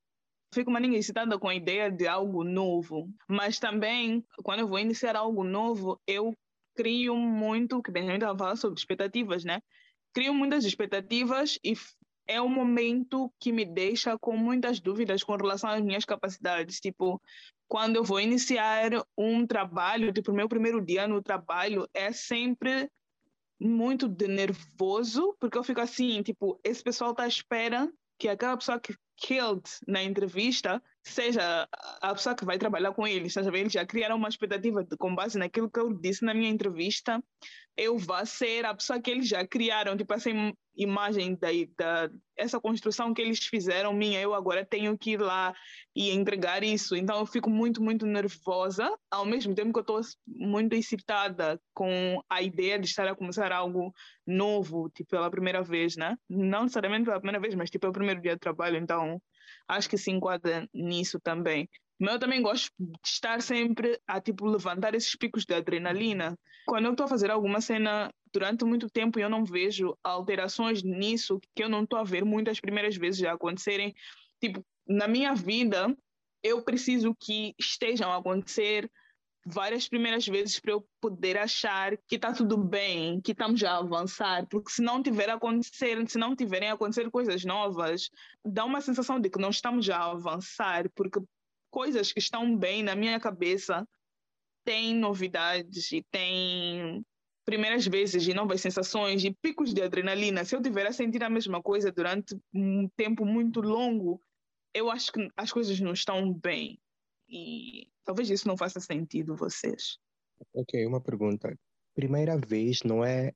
Fico 0.53 0.69
uma 0.69 0.79
excitada 0.79 1.37
com 1.37 1.49
a 1.49 1.55
ideia 1.55 1.91
de 1.91 2.07
algo 2.07 2.43
novo, 2.43 3.09
mas 3.27 3.59
também, 3.59 4.25
quando 4.43 4.61
eu 4.61 4.67
vou 4.67 4.79
iniciar 4.79 5.15
algo 5.15 5.43
novo, 5.43 5.99
eu 6.07 6.33
crio 6.75 7.15
muito, 7.15 7.81
que 7.81 7.91
gente 7.91 8.13
estava 8.13 8.37
falando 8.37 8.57
sobre 8.57 8.79
expectativas, 8.79 9.43
né? 9.43 9.61
Crio 10.13 10.33
muitas 10.33 10.63
expectativas 10.63 11.59
e 11.63 11.73
é 12.27 12.41
um 12.41 12.49
momento 12.49 13.31
que 13.39 13.51
me 13.51 13.65
deixa 13.65 14.17
com 14.17 14.37
muitas 14.37 14.79
dúvidas 14.79 15.23
com 15.23 15.35
relação 15.35 15.69
às 15.69 15.81
minhas 15.81 16.05
capacidades. 16.05 16.79
Tipo, 16.79 17.21
quando 17.67 17.95
eu 17.95 18.03
vou 18.03 18.19
iniciar 18.19 18.91
um 19.17 19.45
trabalho, 19.45 20.13
tipo, 20.13 20.33
meu 20.33 20.47
primeiro 20.47 20.83
dia 20.83 21.07
no 21.07 21.21
trabalho 21.21 21.87
é 21.93 22.11
sempre 22.11 22.89
muito 23.59 24.07
de 24.07 24.27
nervoso, 24.27 25.35
porque 25.39 25.57
eu 25.57 25.63
fico 25.63 25.81
assim, 25.81 26.21
tipo, 26.21 26.59
esse 26.63 26.83
pessoal 26.83 27.11
está 27.11 27.23
à 27.23 27.27
espera 27.27 27.91
que 28.19 28.27
aquela 28.27 28.55
pessoa 28.55 28.79
que 28.79 28.95
killed 29.17 29.63
na 29.87 30.03
entrevista 30.03 30.81
seja 31.03 31.67
a 32.01 32.13
pessoa 32.13 32.35
que 32.35 32.45
vai 32.45 32.57
trabalhar 32.57 32.93
com 32.93 33.07
eles, 33.07 33.33
tá 33.33 33.41
Eles 33.41 33.73
já 33.73 33.85
criaram 33.85 34.15
uma 34.15 34.29
expectativa 34.29 34.83
de, 34.83 34.95
com 34.97 35.15
base 35.15 35.37
naquilo 35.37 35.69
que 35.69 35.79
eu 35.79 35.93
disse 35.93 36.23
na 36.23 36.33
minha 36.33 36.49
entrevista, 36.49 37.21
eu 37.77 37.97
vou 37.97 38.25
ser 38.25 38.65
a 38.65 38.73
pessoa 38.73 38.99
que 38.99 39.11
eles 39.11 39.27
já 39.27 39.45
criaram, 39.45 39.95
tipo 39.95 40.11
essa 40.11 40.29
imagem 40.75 41.35
da, 41.35 41.47
da 41.77 42.09
essa 42.35 42.59
construção 42.59 43.13
que 43.13 43.21
eles 43.21 43.39
fizeram 43.45 43.93
minha, 43.93 44.19
eu 44.19 44.33
agora 44.33 44.65
tenho 44.65 44.97
que 44.97 45.11
ir 45.11 45.21
lá 45.21 45.53
e 45.95 46.11
entregar 46.11 46.63
isso. 46.63 46.95
Então 46.95 47.19
eu 47.19 47.25
fico 47.25 47.49
muito, 47.49 47.81
muito 47.81 48.05
nervosa, 48.05 48.89
ao 49.11 49.25
mesmo 49.25 49.53
tempo 49.53 49.71
que 49.71 49.79
eu 49.79 49.81
estou 49.81 50.01
muito 50.27 50.73
excitada 50.73 51.59
com 51.73 52.21
a 52.29 52.41
ideia 52.41 52.79
de 52.79 52.87
estar 52.87 53.07
a 53.07 53.15
começar 53.15 53.51
algo 53.51 53.93
novo, 54.25 54.89
tipo 54.89 55.09
pela 55.09 55.29
primeira 55.29 55.61
vez, 55.63 55.95
né? 55.95 56.15
Não 56.27 56.63
necessariamente 56.63 57.05
pela 57.05 57.19
primeira 57.19 57.39
vez, 57.39 57.53
mas 57.53 57.69
tipo 57.69 57.85
é 57.85 57.89
o 57.89 57.93
primeiro 57.93 58.21
dia 58.21 58.33
de 58.33 58.39
trabalho, 58.39 58.77
então 58.77 59.21
acho 59.67 59.89
que 59.89 59.97
se 59.97 60.11
enquadra 60.11 60.67
nisso 60.73 61.19
também. 61.19 61.69
Mas 61.99 62.13
eu 62.13 62.19
também 62.19 62.41
gosto 62.41 62.71
de 62.79 62.97
estar 63.03 63.41
sempre 63.41 63.99
a 64.07 64.21
tipo 64.21 64.45
levantar 64.45 64.93
esses 64.93 65.15
picos 65.15 65.45
de 65.45 65.53
adrenalina. 65.53 66.37
Quando 66.67 66.85
eu 66.85 66.91
estou 66.91 67.05
a 67.05 67.09
fazer 67.09 67.31
alguma 67.31 67.59
cena 67.59 68.13
durante 68.31 68.65
muito 68.65 68.89
tempo 68.89 69.19
eu 69.19 69.29
não 69.29 69.43
vejo 69.43 69.97
alterações 70.03 70.83
nisso 70.83 71.39
que 71.55 71.63
eu 71.63 71.69
não 71.69 71.83
estou 71.83 71.97
a 71.97 72.03
ver 72.03 72.23
muitas 72.23 72.59
primeiras 72.59 72.95
vezes 72.95 73.19
já 73.19 73.33
acontecerem. 73.33 73.95
Tipo, 74.39 74.63
na 74.87 75.07
minha 75.07 75.33
vida, 75.33 75.95
eu 76.43 76.61
preciso 76.61 77.15
que 77.19 77.55
estejam 77.59 78.11
a 78.11 78.17
acontecer 78.17 78.89
várias 79.45 79.87
primeiras 79.87 80.27
vezes 80.27 80.59
para 80.59 80.73
eu 80.73 80.85
poder 80.99 81.37
achar 81.37 81.97
que 82.05 82.15
está 82.15 82.33
tudo 82.33 82.57
bem, 82.57 83.21
que 83.21 83.31
estamos 83.31 83.59
já 83.59 83.71
a 83.71 83.77
avançar, 83.77 84.45
porque 84.47 84.69
se 84.69 84.81
não 84.81 85.01
tiver 85.01 85.29
a 85.29 85.35
acontecer, 85.35 85.97
se 86.09 86.17
não 86.17 86.35
tiverem 86.35 86.69
a 86.69 86.73
acontecer 86.73 87.09
coisas 87.09 87.45
novas, 87.45 88.09
dá 88.43 88.65
uma 88.65 88.81
sensação 88.81 89.19
de 89.19 89.29
que 89.29 89.39
não 89.39 89.49
estamos 89.49 89.85
já 89.85 89.97
a 89.97 90.11
avançar, 90.11 90.89
porque 90.93 91.21
coisas 91.69 92.11
que 92.11 92.19
estão 92.19 92.55
bem 92.55 92.83
na 92.83 92.95
minha 92.95 93.19
cabeça 93.19 93.87
têm 94.63 94.95
novidades 94.95 95.91
e 95.91 96.03
têm 96.11 97.05
primeiras 97.45 97.87
vezes 97.87 98.27
e 98.27 98.33
novas 98.33 98.59
sensações 98.59 99.23
e 99.23 99.31
picos 99.31 99.73
de 99.73 99.81
adrenalina. 99.81 100.43
Se 100.43 100.55
eu 100.55 100.61
tiver 100.61 100.85
a 100.85 100.91
sentir 100.91 101.23
a 101.23 101.29
mesma 101.29 101.61
coisa 101.61 101.91
durante 101.91 102.37
um 102.53 102.89
tempo 102.89 103.25
muito 103.25 103.61
longo, 103.61 104.21
eu 104.73 104.91
acho 104.91 105.13
que 105.13 105.29
as 105.37 105.51
coisas 105.51 105.79
não 105.79 105.93
estão 105.93 106.33
bem. 106.33 106.77
E 107.29 107.87
talvez 108.03 108.29
isso 108.29 108.47
não 108.47 108.57
faça 108.57 108.81
sentido 108.81 109.35
vocês. 109.35 109.97
Ok, 110.53 110.85
uma 110.85 111.01
pergunta. 111.01 111.57
Primeira 111.95 112.37
vez 112.37 112.83
não 112.83 113.03
é 113.03 113.31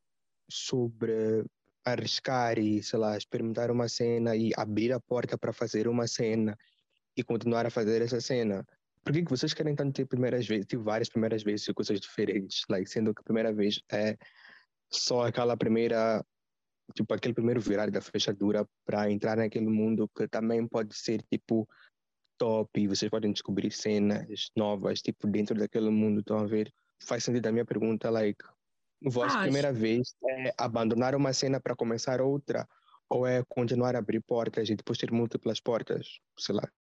sobre 0.50 1.46
arriscar 1.86 2.60
e, 2.60 2.84
sei 2.84 3.00
lá, 3.00 3.18
experimentar 3.18 3.72
uma 3.72 3.88
cena 3.88 4.36
e 4.36 4.52
abrir 4.58 4.92
a 4.92 5.00
porta 5.00 5.38
para 5.38 5.54
fazer 5.54 5.88
uma 5.88 6.06
cena 6.06 6.58
e 7.15 7.24
continuar 7.24 7.65
a 7.65 7.70
fazer 7.70 8.01
essa 8.01 8.22
cena. 8.22 8.65
Por 9.03 9.13
que, 9.13 9.24
que 9.24 9.30
vocês 9.30 9.53
querem 9.53 9.75
tanto 9.75 9.94
ter 9.94 10.06
primeiras 10.06 10.48
vezes, 10.48 10.65
ter 10.65 10.77
várias 10.77 11.10
primeiras 11.10 11.44
vezes 11.44 11.68
e 11.68 11.74
coisas 11.74 12.00
diferentes? 12.00 12.63
Like, 12.70 12.89
sendo 12.89 13.13
que 13.13 13.22
a 13.22 13.24
primeira 13.24 13.51
vez 13.51 13.82
é 13.91 14.15
só 14.89 15.25
aquela 15.25 15.58
primeira, 15.58 16.24
tipo, 16.94 17.13
aquele 17.13 17.34
primeiro 17.34 17.60
virar 17.60 17.89
da 17.89 18.01
fechadura 18.01 18.68
para 18.86 19.10
entrar 19.10 19.38
naquele 19.38 19.68
mundo 19.68 20.10
que 20.15 20.27
também 20.27 20.68
pode 20.68 20.96
ser, 20.96 21.24
tipo, 21.24 21.68
top 22.38 22.80
e 22.80 22.88
vocês 22.88 23.10
podem 23.10 23.32
descobrir 23.32 23.72
cenas 23.72 24.51
novas, 24.56 25.01
tipo, 25.01 25.27
dentro 25.27 25.58
daquele 25.58 25.89
mundo, 25.89 26.20
estão 26.20 26.38
a 26.38 26.46
ver? 26.46 26.72
Faz 27.03 27.24
sentido 27.24 27.48
a 27.48 27.51
minha 27.51 27.65
pergunta, 27.65 28.10
like, 28.10 28.44
vossa 29.01 29.39
ah, 29.39 29.41
primeira 29.41 29.74
vez 29.74 30.15
é 30.30 30.53
abandonar 30.58 31.15
uma 31.15 31.34
cena 31.34 31.60
para 31.60 31.75
começar 31.75 32.22
outra 32.22 32.68
ou 33.10 33.25
é 33.25 33.44
continuar 33.50 33.96
a 33.96 34.00
abrir 34.00 34.22
portas 34.22 34.70
e 34.70 34.75
depois 34.75 35.00
ter 35.00 35.12
múltiplas 35.12 35.60
portas, 35.60 36.20
sei 36.38 36.56
lá, 36.56 36.72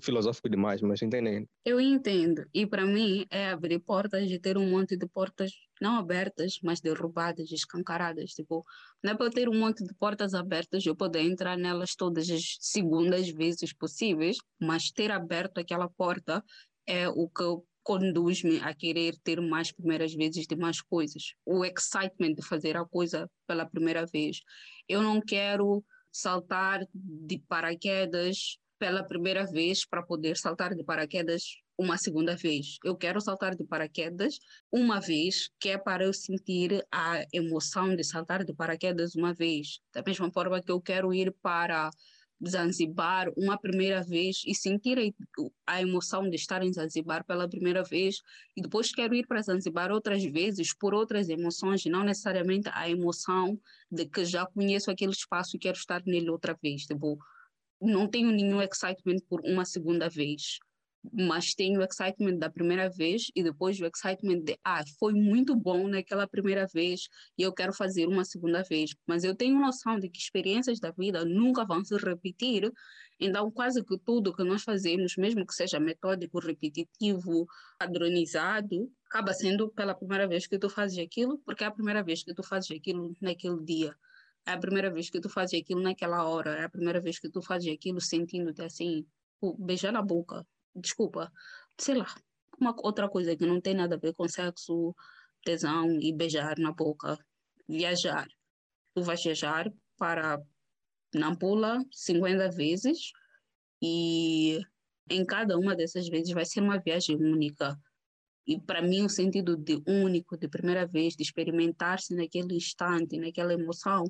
filosófico 0.00 0.48
demais, 0.48 0.80
mas 0.82 1.02
entendem? 1.02 1.48
Eu 1.64 1.80
entendo. 1.80 2.44
E 2.52 2.66
para 2.66 2.84
mim 2.84 3.26
é 3.30 3.50
abrir 3.50 3.78
portas 3.78 4.30
e 4.30 4.38
ter 4.38 4.56
um 4.56 4.70
monte 4.70 4.96
de 4.96 5.06
portas 5.06 5.52
não 5.80 5.96
abertas, 5.98 6.58
mas 6.62 6.80
derrubadas, 6.80 7.50
escancaradas. 7.50 8.30
Tipo, 8.32 8.64
não 9.02 9.12
é 9.12 9.16
para 9.16 9.30
ter 9.30 9.48
um 9.48 9.58
monte 9.58 9.84
de 9.84 9.94
portas 9.94 10.34
abertas 10.34 10.84
eu 10.84 10.94
poder 10.94 11.20
entrar 11.20 11.56
nelas 11.56 11.94
todas 11.94 12.28
as 12.30 12.56
segundas 12.60 13.28
vezes 13.30 13.72
possíveis, 13.72 14.36
mas 14.60 14.90
ter 14.90 15.10
aberto 15.10 15.58
aquela 15.58 15.88
porta 15.88 16.44
é 16.86 17.08
o 17.08 17.28
que 17.28 17.44
conduz-me 17.82 18.60
a 18.60 18.74
querer 18.74 19.16
ter 19.24 19.40
mais 19.40 19.72
primeiras 19.72 20.14
vezes 20.14 20.46
de 20.46 20.54
mais 20.54 20.80
coisas. 20.80 21.34
O 21.44 21.64
excitement 21.64 22.34
de 22.34 22.46
fazer 22.46 22.76
a 22.76 22.84
coisa 22.84 23.28
pela 23.46 23.66
primeira 23.66 24.06
vez. 24.06 24.40
Eu 24.88 25.02
não 25.02 25.20
quero 25.20 25.82
saltar 26.12 26.86
de 26.92 27.38
paraquedas 27.48 28.58
pela 28.80 29.04
primeira 29.04 29.44
vez 29.44 29.84
para 29.84 30.02
poder 30.02 30.38
saltar 30.38 30.74
de 30.74 30.82
paraquedas 30.82 31.42
uma 31.78 31.98
segunda 31.98 32.34
vez. 32.34 32.78
Eu 32.82 32.96
quero 32.96 33.20
saltar 33.20 33.54
de 33.54 33.62
paraquedas 33.62 34.38
uma 34.72 34.98
vez, 34.98 35.50
que 35.60 35.68
é 35.68 35.78
para 35.78 36.04
eu 36.04 36.14
sentir 36.14 36.82
a 36.90 37.22
emoção 37.30 37.94
de 37.94 38.02
saltar 38.02 38.42
de 38.42 38.54
paraquedas 38.54 39.14
uma 39.14 39.34
vez. 39.34 39.80
Da 39.92 40.02
mesma 40.02 40.32
forma 40.32 40.62
que 40.62 40.72
eu 40.72 40.80
quero 40.80 41.12
ir 41.12 41.30
para 41.42 41.90
Zanzibar 42.48 43.30
uma 43.36 43.58
primeira 43.58 44.02
vez 44.02 44.42
e 44.46 44.54
sentir 44.54 45.14
a 45.66 45.82
emoção 45.82 46.28
de 46.28 46.36
estar 46.36 46.62
em 46.62 46.72
Zanzibar 46.72 47.22
pela 47.26 47.46
primeira 47.46 47.84
vez 47.84 48.22
e 48.56 48.62
depois 48.62 48.94
quero 48.94 49.14
ir 49.14 49.26
para 49.26 49.42
Zanzibar 49.42 49.92
outras 49.92 50.24
vezes 50.24 50.74
por 50.74 50.94
outras 50.94 51.28
emoções, 51.28 51.84
não 51.84 52.02
necessariamente 52.02 52.70
a 52.72 52.88
emoção 52.88 53.60
de 53.92 54.06
que 54.06 54.24
já 54.24 54.46
conheço 54.46 54.90
aquele 54.90 55.12
espaço 55.12 55.56
e 55.56 55.58
quero 55.58 55.76
estar 55.76 56.02
nele 56.06 56.30
outra 56.30 56.56
vez. 56.62 56.86
Tipo, 56.86 57.18
não 57.80 58.08
tenho 58.08 58.30
nenhum 58.30 58.60
excitement 58.60 59.18
por 59.28 59.40
uma 59.44 59.64
segunda 59.64 60.08
vez, 60.08 60.58
mas 61.12 61.54
tenho 61.54 61.80
o 61.80 61.82
excitement 61.82 62.36
da 62.36 62.50
primeira 62.50 62.90
vez 62.90 63.30
e 63.34 63.42
depois 63.42 63.80
o 63.80 63.86
excitement 63.86 64.40
de, 64.42 64.58
ah, 64.64 64.82
foi 64.98 65.14
muito 65.14 65.56
bom 65.56 65.88
naquela 65.88 66.28
primeira 66.28 66.66
vez 66.66 67.08
e 67.38 67.42
eu 67.42 67.52
quero 67.52 67.72
fazer 67.72 68.06
uma 68.06 68.24
segunda 68.24 68.62
vez. 68.62 68.94
Mas 69.06 69.24
eu 69.24 69.34
tenho 69.34 69.58
noção 69.58 69.98
de 69.98 70.08
que 70.08 70.18
experiências 70.18 70.78
da 70.78 70.90
vida 70.90 71.24
nunca 71.24 71.64
vão 71.64 71.82
se 71.84 71.96
repetir, 71.96 72.70
então 73.18 73.50
quase 73.50 73.82
que 73.84 73.98
tudo 73.98 74.34
que 74.34 74.44
nós 74.44 74.62
fazemos, 74.62 75.16
mesmo 75.16 75.46
que 75.46 75.54
seja 75.54 75.80
metódico, 75.80 76.38
repetitivo, 76.38 77.46
padronizado, 77.78 78.90
acaba 79.06 79.32
sendo 79.32 79.70
pela 79.70 79.94
primeira 79.94 80.28
vez 80.28 80.46
que 80.46 80.58
tu 80.58 80.68
fazes 80.68 80.98
aquilo, 80.98 81.38
porque 81.44 81.64
é 81.64 81.66
a 81.66 81.70
primeira 81.70 82.02
vez 82.02 82.22
que 82.22 82.34
tu 82.34 82.42
fazes 82.42 82.70
aquilo 82.70 83.16
naquele 83.20 83.62
dia 83.64 83.96
é 84.50 84.54
a 84.54 84.58
primeira 84.58 84.90
vez 84.90 85.08
que 85.10 85.20
tu 85.20 85.28
fazes 85.28 85.60
aquilo 85.60 85.80
naquela 85.80 86.24
hora, 86.28 86.56
é 86.56 86.64
a 86.64 86.68
primeira 86.68 87.00
vez 87.00 87.18
que 87.18 87.30
tu 87.30 87.40
fazes 87.40 87.72
aquilo 87.72 88.00
sentindo-te 88.00 88.62
assim, 88.62 89.06
beijar 89.58 89.92
na 89.92 90.02
boca, 90.02 90.46
desculpa, 90.74 91.32
sei 91.78 91.96
lá, 91.96 92.14
uma 92.58 92.74
outra 92.82 93.08
coisa 93.08 93.36
que 93.36 93.46
não 93.46 93.60
tem 93.60 93.74
nada 93.74 93.94
a 93.94 93.98
ver 93.98 94.14
com 94.14 94.28
sexo, 94.28 94.94
tesão 95.44 95.98
e 96.00 96.12
beijar 96.12 96.58
na 96.58 96.72
boca, 96.72 97.18
viajar. 97.68 98.28
Tu 98.94 99.02
vais 99.02 99.22
viajar 99.22 99.72
para 99.96 100.40
Nampula 101.14 101.84
50 101.90 102.50
vezes 102.50 103.12
e 103.82 104.60
em 105.08 105.24
cada 105.24 105.58
uma 105.58 105.74
dessas 105.74 106.08
vezes 106.08 106.32
vai 106.32 106.44
ser 106.44 106.60
uma 106.60 106.78
viagem 106.78 107.16
única. 107.16 107.78
E 108.46 108.60
para 108.60 108.82
mim 108.82 109.04
o 109.04 109.08
sentido 109.08 109.56
de 109.56 109.82
único, 109.86 110.36
de 110.36 110.48
primeira 110.48 110.86
vez, 110.86 111.14
de 111.14 111.22
experimentar-se 111.22 112.14
naquele 112.14 112.56
instante, 112.56 113.18
naquela 113.18 113.52
emoção, 113.52 114.04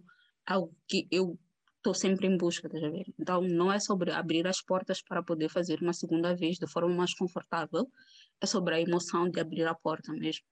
algo 0.47 0.75
que 0.88 1.06
eu 1.11 1.38
estou 1.76 1.94
sempre 1.94 2.26
em 2.26 2.37
busca, 2.37 2.68
tá 2.68 2.78
ver? 2.78 3.06
Então, 3.18 3.40
não 3.40 3.73
é 3.73 3.80
sobre 3.80 4.12
abrir 4.12 4.47
as 4.47 4.61
portas 4.62 5.02
para 5.02 5.23
poder 5.23 5.49
fazer 5.49 5.80
uma 5.80 5.92
segunda 5.92 6.35
vez 6.37 6.59
de 6.59 6.70
forma 6.70 6.94
mais 6.94 7.14
confortável, 7.14 7.87
é 8.40 8.47
sobre 8.47 8.75
a 8.75 8.80
emoção 8.80 9.28
de 9.30 9.40
abrir 9.40 9.66
a 9.66 9.75
porta 9.75 10.12
mesmo. 10.12 10.44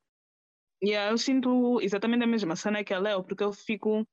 Yeah, 0.83 1.11
eu 1.13 1.19
sinto 1.19 1.81
exatamente 1.81 2.25
a 2.25 2.27
mesma 2.27 2.57
cena 2.57 2.85
que 2.85 2.95
a 2.95 2.99
Léo, 2.99 3.25
porque 3.25 3.45
eu 3.45 3.53
fico, 3.53 4.07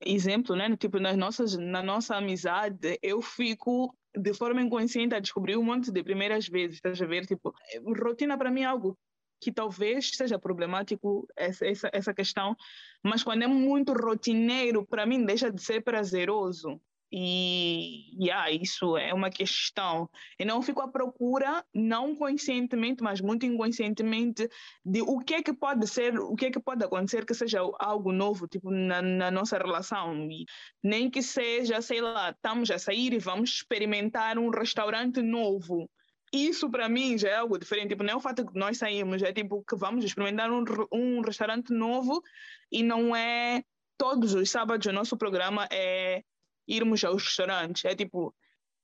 exemplo, 0.00 0.56
né? 0.56 0.76
Tipo, 0.76 0.98
nas 0.98 1.16
nossas, 1.16 1.56
na 1.56 1.82
nossa 1.82 2.16
amizade, 2.16 2.98
eu 3.02 3.22
fico 3.22 3.96
de 4.14 4.34
forma 4.34 4.60
inconsciente 4.60 5.14
a 5.14 5.20
descobrir 5.20 5.56
um 5.56 5.62
monte 5.62 5.90
de 5.92 6.02
primeiras 6.02 6.48
vezes, 6.48 6.76
estás 6.76 7.00
a 7.00 7.06
ver? 7.06 7.26
Tipo, 7.26 7.54
rotina 8.02 8.36
para 8.36 8.50
mim 8.50 8.62
é 8.62 8.64
algo 8.64 8.98
que 9.40 9.50
talvez 9.50 10.10
seja 10.14 10.38
problemático 10.38 11.26
essa, 11.36 11.66
essa, 11.66 11.90
essa 11.92 12.14
questão, 12.14 12.56
mas 13.02 13.22
quando 13.22 13.42
é 13.42 13.46
muito 13.46 13.92
rotineiro, 13.92 14.86
para 14.86 15.06
mim 15.06 15.24
deixa 15.24 15.50
de 15.50 15.62
ser 15.62 15.82
prazeroso. 15.82 16.80
E 17.12 18.24
yeah, 18.24 18.48
isso 18.52 18.96
é 18.96 19.12
uma 19.12 19.30
questão. 19.30 20.08
Eu 20.38 20.46
não 20.46 20.62
fico 20.62 20.80
à 20.80 20.86
procura, 20.86 21.64
não 21.74 22.14
conscientemente, 22.14 23.02
mas 23.02 23.20
muito 23.20 23.44
inconscientemente, 23.44 24.48
de 24.84 25.02
o 25.02 25.18
que 25.18 25.34
é 25.34 25.42
que 25.42 25.52
pode 25.52 25.88
ser, 25.88 26.16
o 26.20 26.36
que 26.36 26.46
é 26.46 26.50
que 26.52 26.60
pode 26.60 26.84
acontecer 26.84 27.26
que 27.26 27.34
seja 27.34 27.60
algo 27.80 28.12
novo, 28.12 28.46
tipo, 28.46 28.70
na, 28.70 29.02
na 29.02 29.28
nossa 29.28 29.58
relação. 29.58 30.30
E 30.30 30.44
nem 30.84 31.10
que 31.10 31.20
seja, 31.20 31.82
sei 31.82 32.00
lá, 32.00 32.30
estamos 32.30 32.70
a 32.70 32.78
sair 32.78 33.12
e 33.12 33.18
vamos 33.18 33.50
experimentar 33.54 34.38
um 34.38 34.48
restaurante 34.48 35.20
novo. 35.20 35.90
Isso 36.32 36.70
para 36.70 36.88
mim 36.88 37.18
já 37.18 37.28
é 37.28 37.36
algo 37.36 37.58
diferente. 37.58 37.88
Tipo, 37.88 38.04
não 38.04 38.12
é 38.12 38.16
o 38.16 38.20
fato 38.20 38.46
que 38.46 38.58
nós 38.58 38.78
saímos, 38.78 39.22
é 39.22 39.32
tipo 39.32 39.64
que 39.64 39.76
vamos 39.76 40.04
experimentar 40.04 40.50
um, 40.50 40.64
um 40.92 41.20
restaurante 41.20 41.72
novo 41.72 42.22
e 42.70 42.82
não 42.82 43.14
é 43.14 43.64
todos 43.98 44.34
os 44.34 44.50
sábados 44.50 44.86
o 44.86 44.92
nosso 44.92 45.16
programa 45.16 45.68
é 45.70 46.22
irmos 46.66 47.04
aos 47.04 47.24
restaurantes. 47.24 47.84
É 47.84 47.94
tipo, 47.96 48.34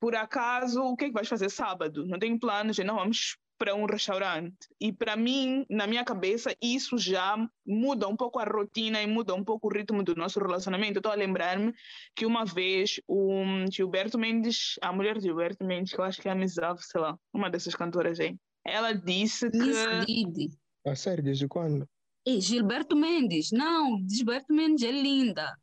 por 0.01 0.15
acaso, 0.17 0.83
o 0.83 0.97
que 0.97 1.07
é 1.07 1.09
que 1.09 1.15
vais 1.15 1.29
fazer 1.29 1.51
sábado? 1.51 2.05
Não 2.05 2.19
tenho 2.19 2.39
planos, 2.39 2.79
não 2.79 2.97
vamos 2.97 3.37
para 3.59 3.75
um 3.75 3.87
restaurante. 3.87 4.57
E 4.81 4.93
para 4.93 5.17
mim, 5.17 5.65
na 5.69 5.87
minha 5.87 6.05
cabeça, 6.05 6.55
isso 6.61 6.99
já 6.99 7.37
muda 7.67 8.07
um 8.09 8.17
pouco 8.17 8.39
a 8.39 8.45
rotina 8.45 9.03
e 9.03 9.07
muda 9.07 9.35
um 9.35 9.45
pouco 9.45 9.69
o 9.69 9.71
ritmo 9.71 10.03
do 10.03 10.15
nosso 10.15 10.39
relacionamento. 10.39 10.99
Estou 10.99 11.13
a 11.13 11.17
lembrar-me 11.17 11.73
que 12.15 12.27
uma 12.27 12.45
vez 12.45 13.01
o 13.07 13.43
Gilberto 13.71 14.19
Mendes, 14.19 14.75
a 14.83 14.93
mulher 14.93 15.17
de 15.17 15.25
Gilberto 15.25 15.65
Mendes, 15.65 15.93
que 15.93 16.01
eu 16.01 16.05
acho 16.05 16.21
que 16.21 16.29
é 16.29 16.33
a 16.33 16.35
Miss 16.35 16.55
sei 16.55 17.01
lá, 17.01 17.19
uma 17.33 17.51
dessas 17.51 17.75
cantoras 17.75 18.21
aí, 18.21 18.37
ela 18.65 18.93
disse 18.93 19.51
que. 19.51 20.05
Didi. 20.07 20.51
A 20.85 20.95
sério, 20.95 21.23
desde 21.23 21.49
quando? 21.49 21.89
E 22.25 22.41
Gilberto 22.41 22.97
Mendes, 22.97 23.51
não, 23.53 24.05
Gilberto 24.09 24.53
Mendes 24.53 24.83
é 24.83 24.91
linda. 24.91 25.57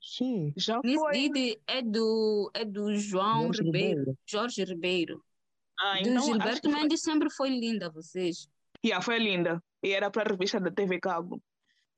Sim. 0.00 0.52
Já 0.56 0.80
Miss 0.84 1.00
foi. 1.00 1.12
Didi 1.12 1.60
é 1.66 1.82
do, 1.82 2.50
é 2.54 2.64
do 2.64 2.94
João 2.96 3.44
Jorge 3.44 3.62
Ribeiro, 3.62 3.98
Ribeiro. 3.98 4.18
Jorge 4.26 4.64
Ribeiro. 4.64 5.24
Ah, 5.80 5.94
do 5.94 6.00
então, 6.08 6.16
acho 6.16 6.26
Gilberto 6.26 6.70
foi- 6.70 6.80
Mendes 6.80 7.00
sempre 7.00 7.30
foi 7.30 7.50
linda, 7.50 7.90
vocês. 7.90 8.48
Yeah, 8.84 9.02
foi 9.04 9.18
linda. 9.18 9.62
E 9.82 9.92
era 9.92 10.10
para 10.10 10.22
a 10.22 10.32
revista 10.32 10.60
da 10.60 10.70
TV 10.70 10.98
Cabo. 11.00 11.42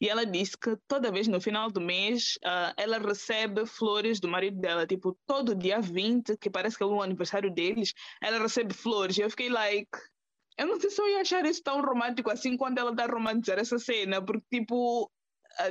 E 0.01 0.09
ela 0.09 0.25
disse 0.25 0.57
que 0.57 0.77
toda 0.87 1.11
vez 1.11 1.27
no 1.27 1.41
final 1.41 1.71
do 1.71 1.81
mês 1.81 2.39
ah, 2.45 2.73
ela 2.77 2.99
recebe 2.99 3.67
flores 3.67 4.21
do 4.21 4.29
marido 4.29 4.61
dela. 4.61 4.87
Tipo, 4.87 5.17
todo 5.27 5.55
dia 5.57 5.81
20, 5.81 6.37
que 6.37 6.49
parece 6.49 6.77
que 6.77 6.83
é 6.83 6.87
o 6.87 7.03
aniversário 7.03 7.53
deles, 7.53 7.93
ela 8.23 8.39
recebe 8.39 8.73
flores. 8.73 9.17
E 9.19 9.23
eu 9.23 9.31
fiquei 9.31 9.49
like. 9.49 9.91
Eu 10.57 10.67
não 10.67 10.81
sei 10.81 10.91
se 10.91 11.01
eu 11.01 11.09
ia 11.09 11.21
achar 11.21 11.45
isso 11.47 11.63
tão 11.63 11.81
romântico 11.81 12.31
assim 12.31 12.57
quando 12.57 12.79
ela 12.79 12.91
está 12.91 13.05
a 13.05 13.09
romantizar 13.09 13.59
essa 13.59 13.79
cena. 13.79 14.25
Porque, 14.25 14.45
tipo, 14.51 15.11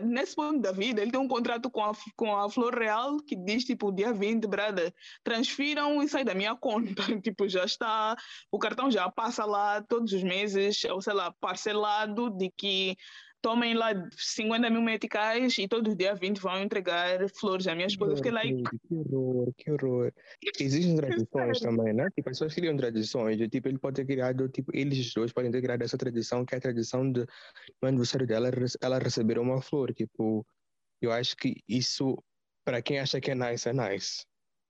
nesse 0.03 0.36
ponto 0.36 0.60
da 0.60 0.72
vida, 0.72 1.01
ele 1.01 1.12
tem 1.12 1.20
um 1.20 1.27
contrato 1.27 1.70
com 1.70 1.84
a, 1.84 1.91
com 2.15 2.36
a 2.36 2.50
Flor 2.50 2.77
Real 2.77 3.17
que 3.17 3.36
diz, 3.36 3.63
tipo, 3.63 3.91
dia 3.91 4.13
20, 4.13 4.46
brother, 4.48 4.94
transfiram 5.24 6.01
e 6.03 6.08
sai 6.08 6.24
da 6.24 6.34
minha 6.34 6.56
conta. 6.60 7.03
tipo, 7.22 7.48
já 7.48 7.65
está 7.65 8.15
o 8.51 8.60
cartão 8.60 8.89
já 8.91 9.10
passa 9.10 9.46
lá 9.46 9.82
todos 9.82 10.12
os 10.13 10.24
meses, 10.24 10.84
ou 10.86 11.01
sei 11.01 11.13
lá, 11.13 11.34
parcelado 11.39 12.29
de 12.29 12.51
que 12.56 12.96
tomem 13.41 13.74
lá 13.74 13.91
50 14.17 14.70
mil 14.70 14.82
meticais 14.82 15.58
e 15.58 15.67
todos 15.67 15.91
os 15.91 15.98
dias 15.98 16.20
20 16.20 16.39
vão 16.39 16.62
entregar 16.62 17.20
flores 17.29 17.67
à 17.67 17.75
minha 17.75 17.88
esposa. 17.88 18.15
Fiquei 18.15 18.32
like, 18.32 18.63
Que 18.63 18.96
horror, 18.96 19.53
que 19.56 19.72
horror. 19.72 20.13
Existem 20.60 20.96
tradições 20.98 21.60
também, 21.60 21.94
né? 21.94 22.10
Tipo, 22.15 22.29
as 22.29 22.38
pessoas 22.38 22.53
criam 22.53 22.75
tradições. 22.77 23.39
e, 23.39 23.48
Tipo, 23.48 23.70
ele 23.70 23.79
pode 23.79 23.96
ter 23.96 24.06
criado, 24.06 24.50
tipo, 24.50 24.75
eles 24.75 25.13
dois 25.13 25.32
podem 25.32 25.51
ter 25.51 25.62
criado 25.62 25.82
essa 25.82 25.98
tradição, 25.98 26.46
que 26.46 26.56
é 26.56 26.58
a 26.58 26.62
tradição 26.62 27.12
de, 27.12 27.25
no 27.82 27.88
aniversário 27.88 28.27
dela, 28.27 28.50
ela 28.82 29.00
receber 29.00 29.39
uma 29.39 29.62
flor. 29.62 29.94
Tipo, 29.94 30.46
eu 31.01 31.12
acho 31.12 31.36
que 31.38 31.62
isso, 31.67 32.17
para 32.65 32.82
quem 32.82 33.00
acha 33.00 33.22
que 33.22 33.32
é 33.32 33.36
nice, 33.36 33.70
é 33.70 33.74
nice. 33.74 34.25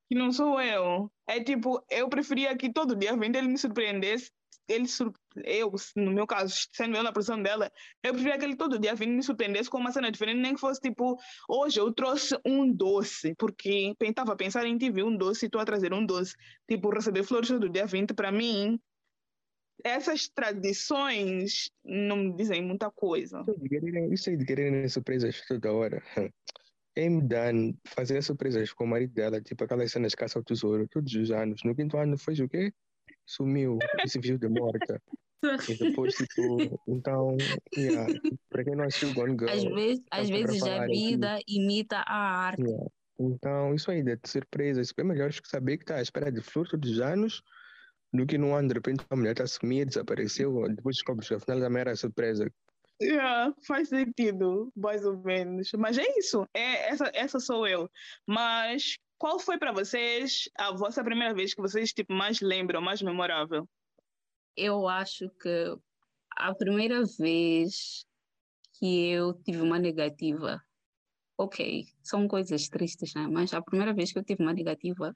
Que 0.07 0.15
não 0.15 0.31
sou 0.31 0.61
eu. 0.61 1.11
É 1.27 1.43
tipo, 1.43 1.83
eu 1.89 2.07
preferia 2.09 2.55
que 2.55 2.71
todo 2.71 2.95
dia 2.95 3.15
20 3.15 3.35
ele 3.35 3.47
me 3.47 3.57
surpreendesse. 3.57 4.31
Ele 4.67 4.87
sur... 4.87 5.13
Eu, 5.45 5.73
no 5.95 6.11
meu 6.11 6.27
caso, 6.27 6.67
sendo 6.73 6.97
eu 6.97 7.03
na 7.03 7.13
posição 7.13 7.41
dela, 7.41 7.71
eu 8.03 8.13
preferia 8.13 8.37
que 8.37 8.43
ele 8.43 8.55
todo 8.55 8.79
dia 8.79 8.93
20 8.93 9.09
me 9.09 9.23
surpreendesse 9.23 9.69
com 9.69 9.77
uma 9.77 9.93
cena 9.93 10.11
diferente, 10.11 10.41
nem 10.41 10.53
que 10.53 10.59
fosse 10.59 10.81
tipo, 10.81 11.17
hoje 11.47 11.79
eu 11.79 11.93
trouxe 11.93 12.37
um 12.45 12.69
doce, 12.69 13.33
porque 13.35 13.95
estava 14.01 14.33
a 14.33 14.35
pensar 14.35 14.65
em 14.65 14.77
ti, 14.77 14.89
vi 14.91 15.03
um 15.03 15.15
doce 15.15 15.45
e 15.45 15.47
estou 15.47 15.61
a 15.61 15.65
trazer 15.65 15.93
um 15.93 16.05
doce. 16.05 16.33
Tipo, 16.69 16.89
receber 16.89 17.23
flores 17.23 17.47
todo 17.47 17.69
dia 17.69 17.85
20, 17.85 18.13
para 18.13 18.29
mim, 18.29 18.77
essas 19.83 20.27
tradições 20.27 21.71
não 21.83 22.17
me 22.17 22.35
dizem 22.35 22.61
muita 22.61 22.91
coisa. 22.91 23.45
Isso 24.11 24.29
aí 24.29 24.35
de 24.35 24.45
quererem- 24.45 24.45
quererem 24.45 24.89
surpresas 24.89 25.41
toda 25.47 25.71
hora. 25.71 26.03
Quem 26.97 27.11
me 27.11 27.21
dá 27.21 27.51
fazer 27.85 28.23
surpresas 28.23 28.73
com 28.73 28.85
o 28.85 28.87
marido 28.87 29.13
dela, 29.13 29.39
tipo 29.39 29.63
aquelas 29.63 29.91
cenas 29.91 30.13
de 30.13 30.17
caça 30.17 30.39
ao 30.39 30.43
tesouro, 30.43 30.87
todos 30.87 31.13
os 31.13 31.29
anos. 31.29 31.61
No 31.63 31.75
quinto 31.75 31.95
ano 31.95 32.17
fez 32.17 32.39
o 32.39 32.49
quê? 32.49 32.73
Sumiu 33.23 33.77
e 34.03 34.09
se 34.09 34.19
viu 34.19 34.35
de 34.39 34.47
morta. 34.49 34.99
E 35.69 35.77
depois, 35.77 36.15
tipo, 36.15 36.81
então, 36.87 37.37
yeah, 37.77 38.11
para 38.49 38.63
quem 38.63 38.75
não 38.75 38.85
assistiu 38.85 39.13
Gone 39.13 39.37
Girl, 39.37 39.47
Às 39.47 39.63
vezes, 39.63 40.03
às 40.09 40.27
para 40.27 40.37
vezes 40.39 40.63
a 40.63 40.87
vida 40.87 41.39
imita 41.47 41.97
a 41.97 42.15
arte. 42.15 42.63
yeah. 42.63 42.87
então, 43.19 43.75
isso 43.75 43.91
aí 43.91 44.01
de 44.01 44.17
surpresas, 44.25 44.91
é 44.97 45.03
melhor 45.03 45.31
que 45.31 45.47
saber 45.47 45.77
que 45.77 45.83
está 45.83 45.97
à 45.97 46.01
espera 46.01 46.31
de 46.31 46.41
flor 46.41 46.67
todos 46.67 46.89
os 46.89 46.99
anos 46.99 47.43
do 48.11 48.25
que 48.25 48.39
num 48.39 48.55
ano, 48.55 48.69
de 48.69 48.73
repente, 48.73 49.05
a 49.07 49.15
mulher 49.15 49.33
está 49.33 49.45
sumida, 49.45 49.85
desapareceu, 49.85 50.67
depois 50.67 50.95
descobre 50.95 51.23
que 51.23 51.31
afinal 51.35 51.59
também 51.59 51.81
era 51.81 51.95
surpresa. 51.95 52.51
Yeah, 52.99 53.53
faz 53.65 53.89
sentido, 53.89 54.71
mais 54.75 55.05
ou 55.05 55.17
menos. 55.17 55.69
Mas 55.77 55.97
é 55.97 56.05
isso, 56.17 56.47
é, 56.53 56.89
essa, 56.89 57.11
essa 57.13 57.39
sou 57.39 57.67
eu. 57.67 57.89
Mas 58.27 58.97
qual 59.19 59.39
foi 59.39 59.57
para 59.59 59.71
vocês 59.71 60.49
a 60.57 60.71
vossa 60.75 61.03
primeira 61.03 61.33
vez 61.33 61.53
que 61.53 61.61
vocês 61.61 61.93
tipo, 61.93 62.13
mais 62.13 62.41
lembram, 62.41 62.81
mais 62.81 63.01
memorável? 63.01 63.69
Eu 64.55 64.87
acho 64.87 65.29
que 65.41 65.75
a 66.37 66.55
primeira 66.55 67.03
vez 67.19 68.03
que 68.79 69.09
eu 69.11 69.33
tive 69.43 69.61
uma 69.61 69.79
negativa, 69.79 70.59
ok, 71.37 71.85
são 72.03 72.27
coisas 72.27 72.67
tristes, 72.69 73.13
né? 73.15 73.27
Mas 73.27 73.53
a 73.53 73.61
primeira 73.61 73.93
vez 73.93 74.11
que 74.11 74.19
eu 74.19 74.23
tive 74.23 74.43
uma 74.43 74.53
negativa 74.53 75.15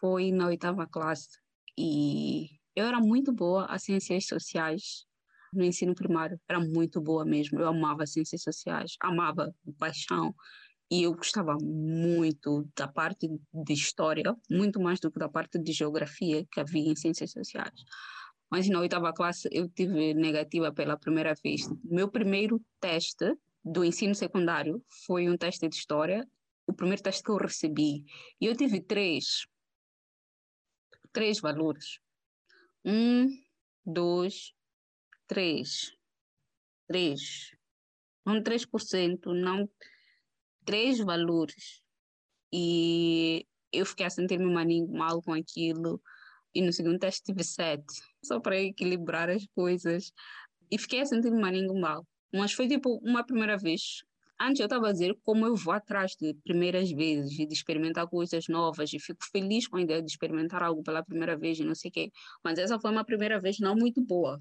foi 0.00 0.30
na 0.32 0.46
oitava 0.48 0.86
classe. 0.86 1.38
E 1.76 2.48
eu 2.76 2.86
era 2.86 3.00
muito 3.00 3.32
boa 3.32 3.66
a 3.66 3.78
ciências 3.78 4.26
sociais 4.26 5.07
no 5.52 5.64
ensino 5.64 5.94
primário, 5.94 6.40
era 6.48 6.60
muito 6.60 7.00
boa 7.00 7.24
mesmo. 7.24 7.60
Eu 7.60 7.68
amava 7.68 8.06
ciências 8.06 8.42
sociais, 8.42 8.96
amava 9.00 9.54
paixão. 9.78 10.34
E 10.90 11.02
eu 11.02 11.14
gostava 11.14 11.54
muito 11.60 12.66
da 12.74 12.88
parte 12.88 13.28
de 13.28 13.72
história, 13.72 14.34
muito 14.50 14.80
mais 14.80 14.98
do 14.98 15.10
que 15.10 15.18
da 15.18 15.28
parte 15.28 15.58
de 15.58 15.72
geografia 15.72 16.46
que 16.50 16.60
havia 16.60 16.90
em 16.90 16.96
ciências 16.96 17.30
sociais. 17.30 17.74
Mas 18.50 18.68
na 18.68 18.80
oitava 18.80 19.12
classe 19.12 19.48
eu 19.52 19.68
tive 19.68 20.14
negativa 20.14 20.72
pela 20.72 20.96
primeira 20.96 21.34
vez. 21.42 21.68
Meu 21.84 22.10
primeiro 22.10 22.64
teste 22.80 23.36
do 23.62 23.84
ensino 23.84 24.14
secundário 24.14 24.82
foi 25.06 25.28
um 25.28 25.36
teste 25.36 25.68
de 25.68 25.76
história, 25.76 26.26
o 26.66 26.72
primeiro 26.72 27.02
teste 27.02 27.22
que 27.22 27.30
eu 27.30 27.36
recebi. 27.36 28.04
E 28.40 28.46
eu 28.46 28.56
tive 28.56 28.80
três, 28.80 29.46
três 31.12 31.40
valores. 31.40 32.00
Um, 32.84 33.28
dois, 33.84 34.54
três. 35.28 35.92
Três. 36.88 37.52
Não 38.26 38.42
3%, 38.42 39.26
não 39.26 39.68
três 40.64 40.98
valores. 40.98 41.82
E 42.52 43.46
eu 43.72 43.86
fiquei 43.86 44.06
a 44.06 44.10
sentir-me 44.10 44.86
mal 44.86 45.22
com 45.22 45.32
aquilo. 45.32 46.00
E 46.54 46.62
no 46.62 46.72
segundo 46.72 46.98
teste 46.98 47.22
tive 47.24 47.44
sete, 47.44 47.84
só 48.24 48.40
para 48.40 48.60
equilibrar 48.60 49.30
as 49.30 49.46
coisas. 49.54 50.12
E 50.70 50.78
fiquei 50.78 51.00
a 51.00 51.06
sentir-me 51.06 51.80
mal. 51.80 52.06
Mas 52.32 52.52
foi 52.52 52.68
tipo 52.68 52.98
uma 53.02 53.24
primeira 53.24 53.56
vez. 53.56 54.02
Antes 54.40 54.60
eu 54.60 54.66
estava 54.66 54.88
a 54.88 54.92
dizer 54.92 55.16
como 55.24 55.46
eu 55.46 55.56
vou 55.56 55.72
atrás 55.72 56.12
de 56.20 56.34
primeiras 56.44 56.90
vezes 56.90 57.38
e 57.38 57.46
de 57.46 57.54
experimentar 57.54 58.06
coisas 58.06 58.46
novas 58.46 58.92
e 58.92 58.98
fico 59.00 59.24
feliz 59.32 59.66
com 59.66 59.76
a 59.78 59.82
ideia 59.82 60.02
de 60.02 60.10
experimentar 60.10 60.62
algo 60.62 60.82
pela 60.82 61.02
primeira 61.02 61.36
vez 61.36 61.58
e 61.58 61.64
não 61.64 61.74
sei 61.74 61.90
o 61.90 61.92
quê. 61.92 62.10
Mas 62.44 62.58
essa 62.58 62.78
foi 62.78 62.90
uma 62.90 63.04
primeira 63.04 63.40
vez 63.40 63.58
não 63.58 63.74
muito 63.74 64.00
boa. 64.04 64.40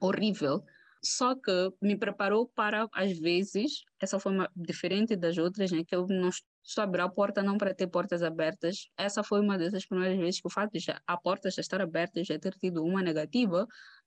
Horrível. 0.00 0.64
Só 1.02 1.34
que 1.34 1.70
me 1.82 1.98
preparou 1.98 2.48
para, 2.48 2.88
às 2.92 3.18
vezes, 3.18 3.84
essa 4.00 4.18
foi 4.18 4.32
uma, 4.32 4.50
diferente 4.56 5.14
das 5.14 5.36
outras, 5.36 5.70
né? 5.70 5.84
Que 5.86 5.94
eu 5.94 6.06
não 6.08 6.30
estou 6.30 6.80
a 6.80 6.84
abrir 6.84 7.02
a 7.02 7.08
porta 7.10 7.42
não 7.42 7.58
para 7.58 7.74
ter 7.74 7.86
portas 7.88 8.22
abertas. 8.22 8.88
Essa 8.96 9.22
foi 9.22 9.40
uma 9.40 9.58
dessas 9.58 9.84
primeiras 9.86 10.18
vezes 10.18 10.40
que 10.40 10.46
o 10.46 10.50
fato 10.50 10.72
de 10.72 10.78
já, 10.78 11.00
a 11.06 11.16
porta 11.16 11.50
já 11.50 11.60
estar 11.60 11.82
aberta 11.82 12.20
e 12.20 12.24
já 12.24 12.38
ter 12.38 12.54
tido 12.54 12.82
uma 12.82 13.02
negativa 13.02 13.66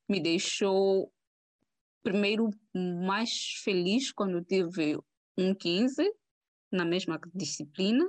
me 0.10 0.20
deixou, 0.20 1.12
primeiro, 2.02 2.50
mais 2.74 3.30
feliz 3.64 4.12
quando 4.12 4.44
tive 4.44 4.98
um 5.38 5.54
15 5.54 6.04
na 6.72 6.84
mesma 6.84 7.20
disciplina, 7.34 8.06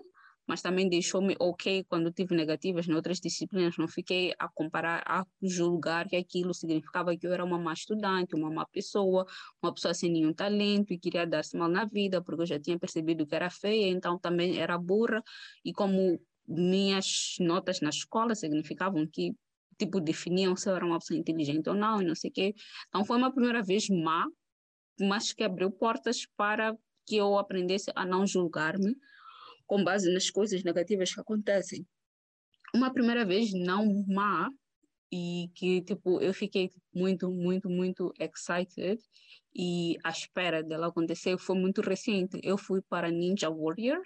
mas 0.48 0.62
também 0.62 0.88
deixou-me 0.88 1.36
ok 1.38 1.84
quando 1.84 2.10
tive 2.10 2.34
negativas 2.34 2.88
em 2.88 2.94
outras 2.94 3.20
disciplinas. 3.20 3.76
Não 3.76 3.86
fiquei 3.86 4.34
a 4.38 4.48
comparar, 4.48 5.02
a 5.06 5.22
julgar 5.42 6.08
que 6.08 6.16
aquilo 6.16 6.54
significava 6.54 7.14
que 7.14 7.26
eu 7.26 7.32
era 7.34 7.44
uma 7.44 7.58
má 7.58 7.74
estudante, 7.74 8.34
uma 8.34 8.50
má 8.50 8.64
pessoa, 8.66 9.26
uma 9.62 9.74
pessoa 9.74 9.92
sem 9.92 10.10
nenhum 10.10 10.32
talento 10.32 10.90
e 10.90 10.98
queria 10.98 11.26
dar-se 11.26 11.54
mal 11.54 11.68
na 11.68 11.84
vida, 11.84 12.22
porque 12.22 12.42
eu 12.42 12.46
já 12.46 12.58
tinha 12.58 12.78
percebido 12.78 13.26
que 13.26 13.34
era 13.34 13.50
feia, 13.50 13.88
então 13.88 14.18
também 14.18 14.58
era 14.58 14.78
burra. 14.78 15.22
E 15.62 15.70
como 15.70 16.18
minhas 16.46 17.34
notas 17.40 17.82
na 17.82 17.90
escola 17.90 18.34
significavam 18.34 19.06
que 19.06 19.36
tipo 19.78 20.00
definiam 20.00 20.56
se 20.56 20.68
eu 20.68 20.74
era 20.74 20.84
uma 20.84 20.98
pessoa 20.98 21.18
inteligente 21.20 21.68
ou 21.68 21.74
não 21.74 22.00
e 22.00 22.06
não 22.06 22.14
sei 22.14 22.30
o 22.30 22.32
quê. 22.32 22.54
Então 22.88 23.04
foi 23.04 23.18
uma 23.18 23.30
primeira 23.30 23.62
vez 23.62 23.86
má, 23.90 24.26
mas 24.98 25.34
que 25.34 25.44
abriu 25.44 25.70
portas 25.70 26.26
para 26.38 26.74
que 27.06 27.16
eu 27.16 27.38
aprendesse 27.38 27.92
a 27.94 28.06
não 28.06 28.26
julgar-me 28.26 28.96
com 29.68 29.84
base 29.84 30.12
nas 30.12 30.30
coisas 30.30 30.64
negativas 30.64 31.14
que 31.14 31.20
acontecem. 31.20 31.86
Uma 32.74 32.92
primeira 32.92 33.24
vez 33.24 33.52
não 33.52 34.04
má 34.08 34.50
e 35.12 35.48
que 35.54 35.82
tipo 35.82 36.20
eu 36.20 36.34
fiquei 36.34 36.70
muito 36.92 37.30
muito 37.30 37.70
muito 37.70 38.12
excited 38.18 39.00
e 39.54 39.96
a 40.04 40.10
espera 40.10 40.62
dela 40.62 40.88
acontecer 40.88 41.38
foi 41.38 41.56
muito 41.56 41.80
recente. 41.82 42.40
Eu 42.42 42.58
fui 42.58 42.80
para 42.88 43.10
Ninja 43.10 43.50
Warrior. 43.50 44.00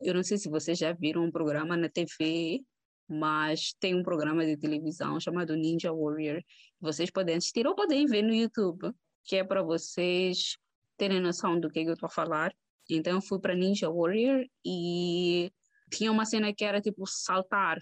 Eu 0.00 0.14
não 0.14 0.22
sei 0.22 0.38
se 0.38 0.48
vocês 0.48 0.78
já 0.78 0.92
viram 0.92 1.24
um 1.24 1.30
programa 1.30 1.76
na 1.76 1.88
TV, 1.88 2.60
mas 3.08 3.74
tem 3.78 3.94
um 3.94 4.02
programa 4.02 4.44
de 4.44 4.56
televisão 4.56 5.18
chamado 5.20 5.54
Ninja 5.56 5.92
Warrior. 5.92 6.42
Vocês 6.80 7.10
podem 7.10 7.36
assistir 7.36 7.66
ou 7.66 7.74
podem 7.74 8.06
ver 8.06 8.22
no 8.22 8.34
YouTube, 8.34 8.92
que 9.24 9.36
é 9.36 9.44
para 9.44 9.62
vocês 9.62 10.56
terem 10.96 11.20
noção 11.20 11.58
do 11.58 11.70
que 11.70 11.80
eu 11.80 11.92
estou 11.92 12.06
a 12.08 12.10
falar. 12.10 12.52
Então 12.96 13.14
eu 13.14 13.22
fui 13.22 13.38
para 13.38 13.54
Ninja 13.54 13.90
Warrior 13.90 14.44
e 14.64 15.50
tinha 15.90 16.12
uma 16.12 16.24
cena 16.26 16.52
que 16.52 16.64
era 16.64 16.80
tipo 16.80 17.06
saltar. 17.06 17.78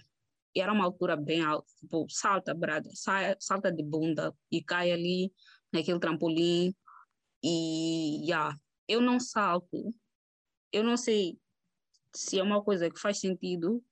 E 0.55 0.59
era 0.61 0.71
uma 0.71 0.83
altura 0.83 1.15
bem 1.15 1.41
alta, 1.41 1.67
tipo, 1.79 2.05
salta, 2.09 2.53
brada, 2.53 2.89
salta 3.39 3.71
de 3.71 3.83
bunda 3.83 4.35
e 4.51 4.61
cai 4.61 4.91
ali 4.91 5.31
naquele 5.71 5.99
trampolim. 5.99 6.75
E, 7.43 8.25
yeah, 8.25 8.57
eu 8.87 9.01
não 9.01 9.19
salto. 9.19 9.93
Eu 10.71 10.83
não 10.83 10.97
sei 10.97 11.37
se 12.13 12.37
é 12.39 12.43
uma 12.43 12.61
coisa 12.61 12.89
que 12.89 12.99
faz 12.99 13.19
sentido 13.19 13.83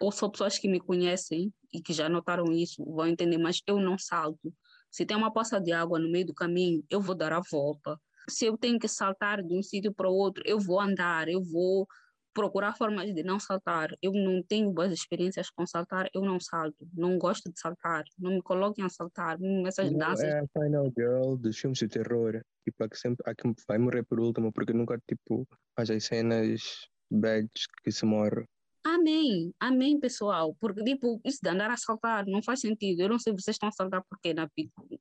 ou 0.00 0.10
só 0.10 0.28
pessoas 0.28 0.58
que 0.58 0.68
me 0.68 0.80
conhecem 0.80 1.52
e 1.72 1.80
que 1.80 1.92
já 1.92 2.08
notaram 2.08 2.52
isso 2.52 2.84
vão 2.84 3.06
entender, 3.06 3.38
mas 3.38 3.62
eu 3.66 3.78
não 3.78 3.96
salto. 3.96 4.52
Se 4.90 5.06
tem 5.06 5.16
uma 5.16 5.32
poça 5.32 5.60
de 5.60 5.72
água 5.72 5.98
no 5.98 6.10
meio 6.10 6.26
do 6.26 6.34
caminho, 6.34 6.84
eu 6.90 7.00
vou 7.00 7.14
dar 7.14 7.32
a 7.32 7.40
volta 7.50 7.98
se 8.28 8.46
eu 8.46 8.56
tenho 8.56 8.78
que 8.78 8.88
saltar 8.88 9.42
de 9.42 9.54
um 9.56 9.62
sítio 9.62 9.92
para 9.92 10.08
o 10.08 10.14
outro, 10.14 10.42
eu 10.46 10.58
vou 10.58 10.80
andar, 10.80 11.28
eu 11.28 11.42
vou 11.42 11.86
procurar 12.32 12.74
formas 12.76 13.12
de 13.14 13.22
não 13.22 13.38
saltar. 13.38 13.90
Eu 14.00 14.12
não 14.12 14.42
tenho 14.42 14.70
boas 14.72 14.92
experiências 14.92 15.50
com 15.50 15.66
saltar, 15.66 16.08
eu 16.14 16.22
não 16.22 16.40
salto. 16.40 16.76
Não 16.94 17.18
gosto 17.18 17.50
de 17.52 17.60
saltar. 17.60 18.04
Não 18.18 18.32
me 18.32 18.42
coloquem 18.42 18.84
a 18.84 18.88
saltar. 18.88 19.38
Essas 19.66 19.90
não 19.90 19.98
danças. 19.98 20.24
É 20.24 20.40
a 20.40 20.46
Final 20.46 20.90
Girl 20.96 21.36
dos 21.36 21.58
filmes 21.58 21.78
de 21.78 21.88
terror. 21.88 22.42
Tipo, 22.64 22.84
a 22.84 22.88
que 22.88 22.96
sempre 22.96 23.30
a 23.30 23.34
que 23.34 23.52
vai 23.66 23.78
morrer 23.78 24.04
por 24.04 24.20
último, 24.20 24.52
porque 24.52 24.72
nunca, 24.72 24.98
tipo, 25.06 25.46
faz 25.76 25.90
as 25.90 26.04
cenas 26.04 26.88
bads 27.10 27.66
que 27.84 27.92
se 27.92 28.04
morre. 28.06 28.46
Amém, 28.84 29.54
amém, 29.60 30.00
pessoal. 30.00 30.56
Porque, 30.58 30.82
tipo, 30.82 31.20
isso 31.24 31.38
de 31.40 31.48
andar 31.48 31.70
a 31.70 31.76
saltar 31.76 32.26
não 32.26 32.42
faz 32.42 32.60
sentido. 32.60 33.00
Eu 33.00 33.08
não 33.08 33.18
sei 33.18 33.32
vocês 33.32 33.54
estão 33.54 33.68
a 33.68 33.72
saltar 33.72 34.02
porque 34.08 34.34
na 34.34 34.50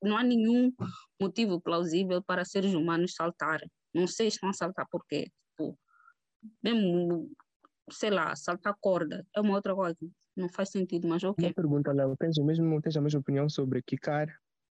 Não 0.03 0.15
há 0.15 0.23
nenhum 0.23 0.71
motivo 1.19 1.59
plausível 1.59 2.21
para 2.21 2.45
seres 2.45 2.73
humanos 2.75 3.13
saltarem. 3.15 3.69
Não 3.93 4.05
sei 4.05 4.29
se 4.29 4.35
estão 4.35 4.49
a 4.49 4.53
saltar 4.53 4.85
porque, 4.91 5.31
tipo, 5.49 5.77
mesmo, 6.63 7.31
sei 7.91 8.11
lá, 8.11 8.35
saltar 8.35 8.75
corda 8.79 9.25
é 9.35 9.41
uma 9.41 9.55
outra 9.55 9.73
coisa. 9.73 9.97
Não 10.35 10.47
faz 10.47 10.69
sentido, 10.69 11.07
mas 11.07 11.23
ok. 11.23 11.47
Uma 11.47 11.53
pergunta, 11.53 11.91
Léo. 11.91 12.15
Tens, 12.17 12.37
o 12.37 12.43
mesmo, 12.43 12.79
tens 12.81 12.95
a 12.95 13.01
mesma 13.01 13.19
opinião 13.19 13.49
sobre 13.49 13.81
quicar? 13.81 14.27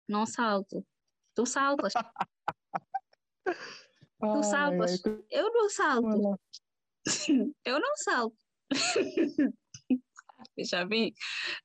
Não 0.07 0.25
salto. 0.25 0.85
Tu 1.33 1.45
saltas. 1.47 1.93
tu 4.21 4.43
saltas. 4.43 5.01
Eu 5.31 5.51
não 5.51 5.69
salto. 5.69 6.39
Eu 7.65 7.79
não 7.79 7.95
salto. 7.95 8.48
Já 10.57 10.85
vi? 10.85 11.13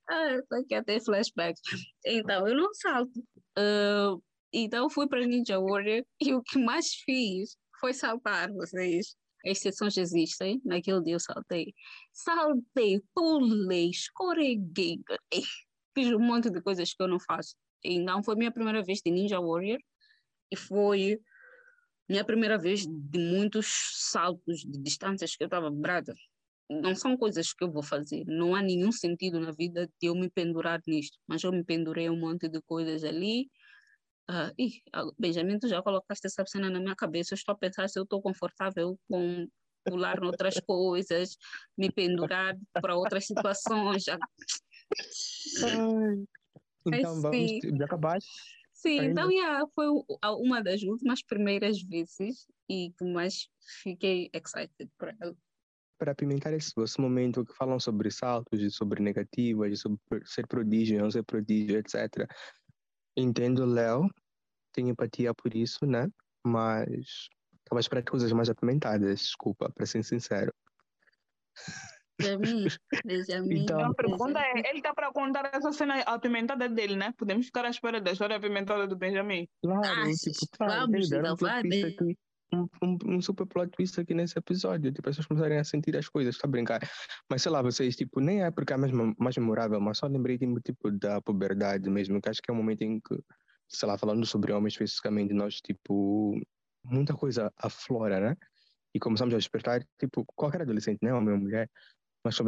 Ah, 0.08 0.38
tô 0.48 0.56
aqui 0.56 0.74
até 0.74 1.00
flashback. 1.00 1.58
Então, 2.04 2.46
eu 2.46 2.56
não 2.56 2.72
salto. 2.74 3.20
Uh, 3.58 4.22
então, 4.52 4.88
fui 4.88 5.08
para 5.08 5.26
Ninja 5.26 5.58
Warrior 5.58 6.04
e 6.20 6.34
o 6.34 6.42
que 6.42 6.58
mais 6.58 6.94
fiz 7.04 7.56
foi 7.80 7.92
saltar, 7.92 8.52
vocês. 8.52 9.16
As 9.44 9.58
exceções 9.58 9.96
existem, 9.96 10.60
naquele 10.64 11.02
dia 11.02 11.14
eu 11.14 11.20
saltei. 11.20 11.74
Saltei, 12.12 13.02
pulei, 13.14 13.90
escorreguei, 13.90 15.00
fiz 15.94 16.10
um 16.12 16.20
monte 16.20 16.50
de 16.50 16.62
coisas 16.62 16.94
que 16.94 17.02
eu 17.02 17.08
não 17.08 17.20
faço. 17.20 17.54
Então, 17.84 18.22
foi 18.22 18.36
minha 18.36 18.52
primeira 18.52 18.82
vez 18.82 19.00
de 19.04 19.10
Ninja 19.10 19.38
Warrior 19.40 19.78
e 20.50 20.56
foi 20.56 21.18
minha 22.08 22.24
primeira 22.24 22.56
vez 22.56 22.86
de 22.86 23.18
muitos 23.18 23.66
saltos 24.10 24.60
de 24.60 24.82
distâncias 24.82 25.36
que 25.36 25.42
eu 25.42 25.46
estava 25.46 25.70
brada 25.70 26.14
não 26.68 26.94
são 26.94 27.16
coisas 27.16 27.52
que 27.52 27.62
eu 27.64 27.70
vou 27.70 27.82
fazer. 27.82 28.24
Não 28.26 28.54
há 28.54 28.62
nenhum 28.62 28.90
sentido 28.90 29.38
na 29.38 29.52
vida 29.52 29.86
de 30.00 30.08
eu 30.08 30.14
me 30.14 30.30
pendurar 30.30 30.80
nisto. 30.86 31.18
Mas 31.26 31.42
eu 31.42 31.52
me 31.52 31.64
pendurei 31.64 32.08
um 32.08 32.18
monte 32.18 32.48
de 32.48 32.60
coisas 32.62 33.04
ali. 33.04 33.50
Uh, 34.30 34.50
e, 34.58 34.82
Benjamin, 35.18 35.58
tu 35.58 35.68
já 35.68 35.82
colocaste 35.82 36.26
essa 36.26 36.44
cena 36.46 36.70
na 36.70 36.80
minha 36.80 36.96
cabeça. 36.96 37.34
Eu 37.34 37.36
estou 37.36 37.52
a 37.52 37.58
pensar 37.58 37.88
se 37.88 37.98
eu 37.98 38.04
estou 38.04 38.22
confortável 38.22 38.98
com 39.08 39.46
pular 39.84 40.18
noutras 40.20 40.54
coisas, 40.66 41.36
me 41.76 41.92
pendurar 41.92 42.56
para 42.72 42.96
outras 42.96 43.26
situações. 43.26 44.04
Já... 44.04 44.18
então, 46.86 47.20
vamos, 47.20 47.50
já 47.76 47.84
acabaste? 47.84 48.30
Sim, 48.72 49.00
Ainda? 49.00 49.22
então 49.22 49.30
yeah, 49.30 49.66
foi 49.74 49.86
uma 50.38 50.62
das 50.62 50.82
últimas 50.82 51.22
primeiras 51.22 51.80
vezes 51.82 52.46
e 52.68 52.92
que 52.98 53.04
mais 53.04 53.48
fiquei 53.82 54.30
excited 54.32 54.90
por 54.98 55.14
ela 55.20 55.34
para 56.04 56.12
apimentar 56.12 56.52
esse, 56.52 56.70
esse 56.78 57.00
momento 57.00 57.46
que 57.46 57.54
falam 57.54 57.80
sobre 57.80 58.10
saltos 58.10 58.60
e 58.60 58.70
sobre 58.70 59.02
negativas, 59.02 59.72
e 59.72 59.76
sobre 59.76 59.98
ser 60.26 60.46
prodígio, 60.46 61.00
não 61.00 61.10
ser 61.10 61.22
prodígio, 61.22 61.78
etc. 61.78 62.28
Entendo, 63.16 63.64
Léo, 63.64 64.06
tenho 64.74 64.90
empatia 64.90 65.32
por 65.32 65.56
isso, 65.56 65.86
né? 65.86 66.06
Mas 66.46 67.30
estava 67.64 67.80
esperando 67.80 68.10
coisas 68.10 68.30
mais 68.32 68.50
apimentadas, 68.50 69.18
desculpa, 69.18 69.72
para 69.72 69.86
ser 69.86 70.04
sincero. 70.04 70.52
Benjamin, 72.20 72.66
Benjamin. 73.02 73.62
Então, 73.62 73.80
a 73.80 73.94
pergunta 73.94 74.38
é, 74.40 74.68
ele 74.68 74.78
está 74.78 74.92
para 74.92 75.10
contar 75.10 75.50
essa 75.54 75.72
cena 75.72 76.00
apimentada 76.02 76.68
dele, 76.68 76.96
né? 76.96 77.14
Podemos 77.16 77.46
ficar 77.46 77.64
à 77.64 77.70
espera 77.70 77.98
da 77.98 78.12
história 78.12 78.36
apimentada 78.36 78.86
do 78.86 78.94
Benjamin. 78.94 79.48
Claro, 79.62 79.82
ah, 79.86 80.12
tipo, 80.12 80.46
claro, 80.58 80.80
vamos, 80.82 81.08
não, 81.08 81.34
vai, 81.36 81.62
um, 82.54 82.98
um, 83.04 83.20
super 83.20 83.46
plot 83.46 83.70
twist 83.70 84.00
aqui 84.00 84.14
nesse 84.14 84.38
episódio, 84.38 84.92
tipo, 84.92 85.08
as 85.08 85.16
pessoas 85.16 85.26
começarem 85.26 85.58
a 85.58 85.64
sentir 85.64 85.96
as 85.96 86.08
coisas, 86.08 86.34
está 86.34 86.46
a 86.46 86.50
brincar. 86.50 86.80
Mas 87.30 87.42
sei 87.42 87.52
lá, 87.52 87.62
vocês, 87.62 87.96
tipo, 87.96 88.20
nem 88.20 88.42
é 88.42 88.50
porque 88.50 88.72
é 88.72 88.76
mesmo 88.76 89.14
mais 89.18 89.36
memorável, 89.36 89.80
mas 89.80 89.98
só 89.98 90.06
lembrei, 90.06 90.38
tipo, 90.38 90.90
da 90.90 91.20
puberdade 91.20 91.88
mesmo, 91.90 92.20
que 92.20 92.28
acho 92.28 92.42
que 92.42 92.50
é 92.50 92.54
um 92.54 92.56
momento 92.56 92.82
em 92.82 93.00
que, 93.00 93.18
sei 93.68 93.88
lá, 93.88 93.98
falando 93.98 94.24
sobre 94.26 94.52
homens 94.52 94.74
especificamente, 94.74 95.32
nós, 95.34 95.60
tipo, 95.60 96.40
muita 96.84 97.14
coisa 97.14 97.52
aflora, 97.56 98.20
né? 98.20 98.36
E 98.94 99.00
começamos 99.00 99.34
a 99.34 99.38
despertar, 99.38 99.84
tipo, 99.98 100.24
qualquer 100.36 100.62
adolescente, 100.62 101.00
né, 101.02 101.12
homem 101.12 101.34
ou 101.34 101.40
mulher, 101.40 101.68
mas 102.24 102.38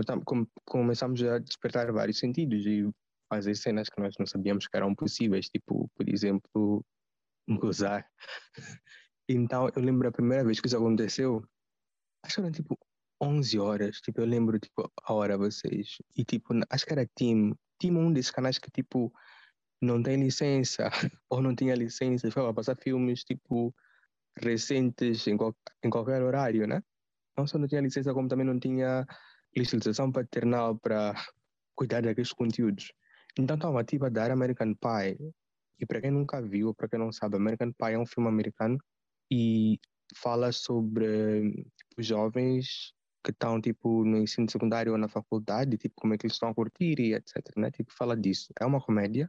começamos 0.64 1.22
a 1.22 1.38
despertar 1.38 1.92
vários 1.92 2.18
sentidos 2.18 2.64
e 2.64 2.88
fazer 3.28 3.54
cenas 3.54 3.88
que 3.88 4.00
nós 4.00 4.14
não 4.18 4.26
sabíamos 4.26 4.66
que 4.66 4.76
eram 4.76 4.94
possíveis, 4.94 5.48
tipo, 5.48 5.90
por 5.94 6.08
exemplo, 6.08 6.84
gozar. 7.48 8.08
Então, 9.28 9.68
eu 9.74 9.82
lembro 9.82 10.08
a 10.08 10.12
primeira 10.12 10.44
vez 10.44 10.60
que 10.60 10.66
isso 10.68 10.76
aconteceu, 10.76 11.44
acho 12.24 12.36
que 12.36 12.40
eram 12.40 12.52
tipo 12.52 12.78
11 13.20 13.58
horas, 13.58 14.00
tipo, 14.00 14.20
eu 14.20 14.26
lembro 14.26 14.58
tipo 14.58 14.90
a 15.02 15.12
hora 15.12 15.38
vocês. 15.38 15.98
E 16.14 16.24
tipo, 16.24 16.54
acho 16.70 16.86
que 16.86 16.92
era 16.92 17.06
Team, 17.14 17.56
Team 17.78 17.96
um 17.96 18.12
desses 18.12 18.30
canais 18.30 18.58
que 18.58 18.70
tipo 18.70 19.12
não 19.80 20.02
tem 20.02 20.16
licença 20.16 20.88
ou 21.28 21.42
não 21.42 21.54
tinha 21.54 21.74
licença 21.74 22.30
para 22.30 22.52
passar 22.54 22.76
filmes 22.76 23.24
tipo 23.24 23.74
recentes 24.38 25.26
em, 25.26 25.36
qual, 25.36 25.54
em 25.82 25.90
qualquer 25.90 26.22
horário, 26.22 26.66
né? 26.66 26.82
Não 27.36 27.46
só 27.46 27.58
não 27.58 27.68
tinha 27.68 27.80
licença, 27.80 28.14
como 28.14 28.28
também 28.28 28.46
não 28.46 28.58
tinha 28.58 29.06
licitação 29.56 30.12
paternal 30.12 30.78
para 30.78 31.14
cuidar 31.74 32.02
daqueles 32.02 32.32
conteúdos. 32.32 32.92
Então 33.38 33.56
estava 33.56 33.80
ativa 33.80 34.06
a 34.06 34.10
dar 34.10 34.30
American 34.30 34.74
Pie. 34.74 35.34
E 35.78 35.86
para 35.86 36.00
quem 36.00 36.10
nunca 36.10 36.40
viu, 36.40 36.74
para 36.74 36.88
quem 36.88 36.98
não 36.98 37.12
sabe, 37.12 37.36
American 37.36 37.72
Pie 37.72 37.92
é 37.92 37.98
um 37.98 38.06
filme 38.06 38.28
americano 38.28 38.78
e 39.30 39.80
fala 40.14 40.52
sobre 40.52 41.52
tipo, 41.76 42.02
jovens 42.02 42.94
que 43.24 43.32
estão 43.32 43.60
tipo 43.60 44.04
no 44.04 44.18
ensino 44.18 44.48
secundário 44.48 44.92
ou 44.92 44.98
na 44.98 45.08
faculdade, 45.08 45.76
tipo 45.76 45.94
como 46.00 46.14
é 46.14 46.18
que 46.18 46.26
eles 46.26 46.34
estão 46.34 46.48
a 46.48 46.54
curtir 46.54 47.00
e 47.00 47.14
etc, 47.14 47.36
né? 47.56 47.70
Tipo 47.70 47.92
fala 47.92 48.16
disso. 48.16 48.52
É 48.60 48.64
uma 48.64 48.80
comédia, 48.80 49.28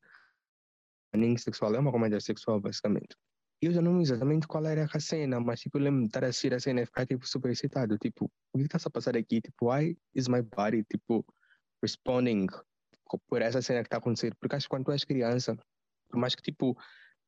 nem 1.16 1.36
sexual, 1.38 1.74
é 1.76 1.80
uma 1.80 1.92
comédia 1.92 2.20
sexual 2.20 2.60
basicamente. 2.60 3.16
Eu 3.60 3.72
já 3.72 3.82
não 3.82 3.92
lembro 3.92 4.04
exatamente 4.04 4.48
qual 4.48 4.64
era 4.68 4.88
a 4.92 5.00
cena, 5.00 5.40
mas 5.40 5.62
tipo, 5.62 5.80
eu 5.80 5.82
lembro 5.82 6.02
de 6.02 6.08
estar 6.08 6.24
a 6.24 6.28
assistir 6.28 6.54
a 6.54 6.60
cena 6.60 6.82
e 6.82 6.86
ficar 6.86 7.08
tipo, 7.08 7.28
super 7.28 7.50
excitado. 7.50 7.98
Tipo, 7.98 8.32
o 8.54 8.58
que 8.60 8.66
está 8.66 8.78
a 8.78 8.92
passar 8.92 9.18
aqui? 9.18 9.42
Tipo, 9.42 9.72
why 9.72 9.98
is 10.14 10.28
my 10.28 10.44
body 10.44 10.84
tipo, 10.84 11.26
responding 11.82 12.46
por 13.28 13.42
essa 13.42 13.62
cena 13.64 13.82
que 13.82 13.88
está 13.88 13.98
acontecendo? 13.98 14.36
Porque 14.40 14.56
acho 14.56 14.68
que 14.68 14.70
quando 14.70 14.86
tu 14.86 14.92
és 14.92 15.04
criança, 15.04 15.58
por 16.08 16.20
mais 16.20 16.36
que 16.36 16.44
tipo, 16.44 16.78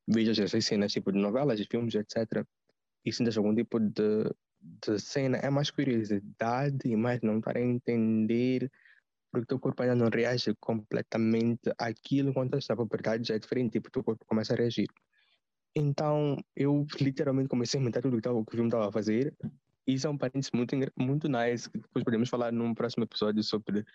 vejas 0.08 0.38
essas 0.38 0.64
cenas 0.64 0.92
tipo, 0.92 1.12
de 1.12 1.18
novelas, 1.18 1.58
de 1.58 1.66
filmes, 1.66 1.96
etc., 1.96 2.46
e 3.06 3.12
sintas 3.12 3.38
algum 3.38 3.54
tipo 3.56 3.80
de, 3.80 4.32
de 4.62 5.00
cena, 5.00 5.38
é 5.38 5.50
mais 5.50 5.72
curiosidade 5.72 6.80
e 6.86 6.96
mais 6.96 7.22
não 7.22 7.40
estar 7.40 7.58
a 7.58 7.62
entender 7.62 8.70
porque 9.32 9.44
o 9.44 9.48
teu 9.48 9.60
corpo 9.60 9.82
ainda 9.82 9.96
não 9.96 10.10
reage 10.10 10.56
completamente 10.60 11.72
àquilo 11.78 12.34
está 12.56 12.74
a 12.74 12.86
verdade 12.86 13.28
já 13.28 13.36
é 13.36 13.40
diferente, 13.40 13.74
tipo, 13.74 13.88
o 13.88 13.92
teu 13.92 14.04
corpo 14.04 14.26
começa 14.26 14.54
a 14.54 14.58
reagir. 14.58 14.88
Então, 15.76 16.38
eu 16.56 16.86
literalmente 17.00 17.48
comecei 17.48 17.80
a 17.80 17.84
imitar 17.84 18.02
tudo 18.02 18.20
que, 18.20 18.28
o 18.28 18.46
filme 18.52 18.68
estava 18.68 18.90
a 18.90 18.92
fazer. 18.92 19.36
Isso 19.86 20.08
é 20.08 20.10
um 20.10 20.18
parênteses 20.18 20.52
muito, 20.52 20.76
muito 20.98 21.28
nice, 21.30 21.70
que 21.70 21.78
depois 21.78 22.04
podemos 22.04 22.30
falar 22.30 22.52
num 22.52 22.74
próximo 22.74 23.04
episódio 23.04 23.44
sobre 23.44 23.86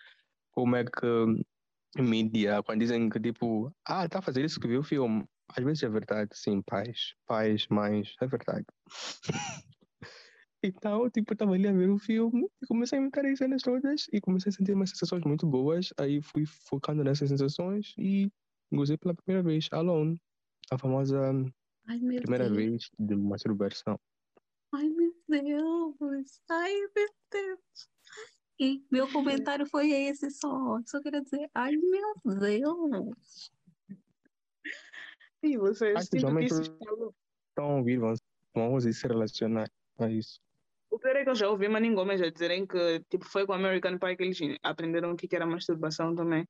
como 0.51 0.75
é 0.75 0.85
que 0.85 2.01
mídia, 2.01 2.61
quando 2.63 2.79
dizem 2.79 3.09
que 3.09 3.19
tipo, 3.19 3.73
ah, 3.85 4.05
está 4.05 4.19
a 4.19 4.21
fazer 4.21 4.43
isso 4.43 4.59
que 4.59 4.67
viu 4.67 4.79
o 4.79 4.83
filme. 4.83 5.25
Às 5.49 5.63
vezes 5.63 5.83
é 5.83 5.89
verdade, 5.89 6.31
sim, 6.33 6.61
pais, 6.61 7.13
pais, 7.25 7.67
mães, 7.69 8.15
é 8.21 8.27
verdade. 8.27 8.65
Então, 10.63 11.07
tipo, 11.11 11.33
eu 11.33 11.37
tava 11.37 11.53
ali 11.53 11.67
a 11.67 11.71
ver 11.71 11.89
o 11.91 11.99
filme 11.99 12.49
e 12.59 12.65
comecei 12.65 12.97
a 12.97 13.01
imitar 13.01 13.23
as 13.23 13.37
cenas 13.37 13.61
todas 13.61 14.07
e 14.11 14.19
comecei 14.19 14.49
a 14.49 14.53
sentir 14.53 14.73
umas 14.73 14.89
sensações 14.89 15.23
muito 15.23 15.45
boas. 15.45 15.93
Aí 15.95 16.23
fui 16.23 16.43
focando 16.47 17.03
nessas 17.03 17.29
sensações 17.29 17.93
e 17.99 18.31
gozei 18.73 18.97
pela 18.97 19.13
primeira 19.13 19.47
vez, 19.47 19.69
alone. 19.71 20.19
A 20.71 20.77
famosa 20.79 21.19
Ai, 21.87 21.99
primeira 21.99 22.49
Deus. 22.49 22.55
vez 22.55 22.89
de 22.97 23.15
masturbação. 23.15 23.99
Ai, 24.73 24.89
meu 24.89 25.13
Deus. 25.29 26.41
Ai, 26.49 26.73
meu 26.95 27.09
Deus. 27.31 27.59
E 28.59 28.83
meu 28.91 29.07
comentário 29.11 29.67
foi 29.67 29.91
esse 29.91 30.31
só. 30.31 30.79
Só 30.87 30.99
queria 31.01 31.21
dizer, 31.21 31.47
ai, 31.53 31.73
meu 31.75 32.15
Deus. 32.39 33.51
E 35.45 35.57
vocês, 35.57 36.09
isso 36.11 36.61
escalou. 36.61 37.13
estão 37.49 37.65
a 37.65 37.75
ouvir, 37.75 37.99
vão, 37.99 38.13
vão 38.53 38.81
se 38.81 39.07
relacionar 39.07 39.69
a 39.99 40.09
isso. 40.09 40.41
O 40.89 40.97
pior 40.97 41.15
é 41.15 41.23
que 41.23 41.29
eu 41.29 41.35
já 41.35 41.47
ouvi 41.47 41.67
Maningomes 41.67 42.19
a 42.21 42.31
dizerem 42.31 42.65
que 42.65 42.99
tipo, 43.09 43.25
foi 43.25 43.45
com 43.45 43.53
American 43.53 43.99
Pie 43.99 44.15
que 44.15 44.23
eles 44.23 44.39
aprenderam 44.63 45.11
o 45.11 45.15
que 45.15 45.33
era 45.35 45.45
masturbação 45.45 46.15
também. 46.15 46.47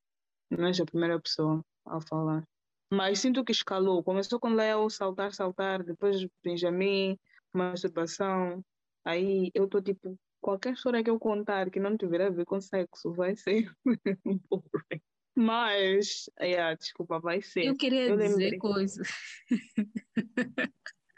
Não 0.49 0.67
é 0.67 0.71
a 0.71 0.85
primeira 0.85 1.19
pessoa 1.19 1.61
a 1.85 1.99
falar. 1.99 2.47
Mas 2.89 3.19
sinto 3.19 3.43
que 3.43 3.51
escalou. 3.51 4.01
Começou 4.01 4.39
com 4.39 4.53
Léo, 4.53 4.89
saltar, 4.89 5.33
saltar, 5.33 5.83
depois 5.83 6.25
Benjamin, 6.41 7.19
masturbação. 7.51 8.63
Aí 9.03 9.51
eu 9.53 9.67
tô 9.67 9.81
tipo, 9.81 10.17
qualquer 10.39 10.73
história 10.73 11.03
que 11.03 11.09
eu 11.09 11.19
contar 11.19 11.69
que 11.69 11.79
não 11.79 11.97
tiver 11.97 12.21
a 12.21 12.29
ver 12.29 12.45
com 12.45 12.61
sexo 12.61 13.11
vai 13.11 13.35
ser 13.35 13.69
boring. 14.49 15.01
Mas, 15.35 16.29
yeah, 16.39 16.75
desculpa, 16.75 17.19
vai 17.19 17.41
ser. 17.41 17.65
Eu 17.65 17.75
queria 17.75 18.07
Eu 18.09 18.17
dizer 18.17 18.29
lembrei. 18.51 18.57
coisas. 18.59 19.07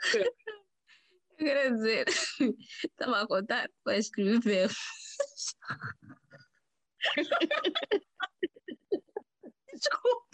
Eu 0.10 1.38
queria 1.38 1.72
dizer, 1.72 2.06
estava 2.84 3.22
a 3.22 3.28
contar 3.28 3.70
para 3.84 3.98
escrever. 3.98 4.70
Desculpa. 9.74 10.28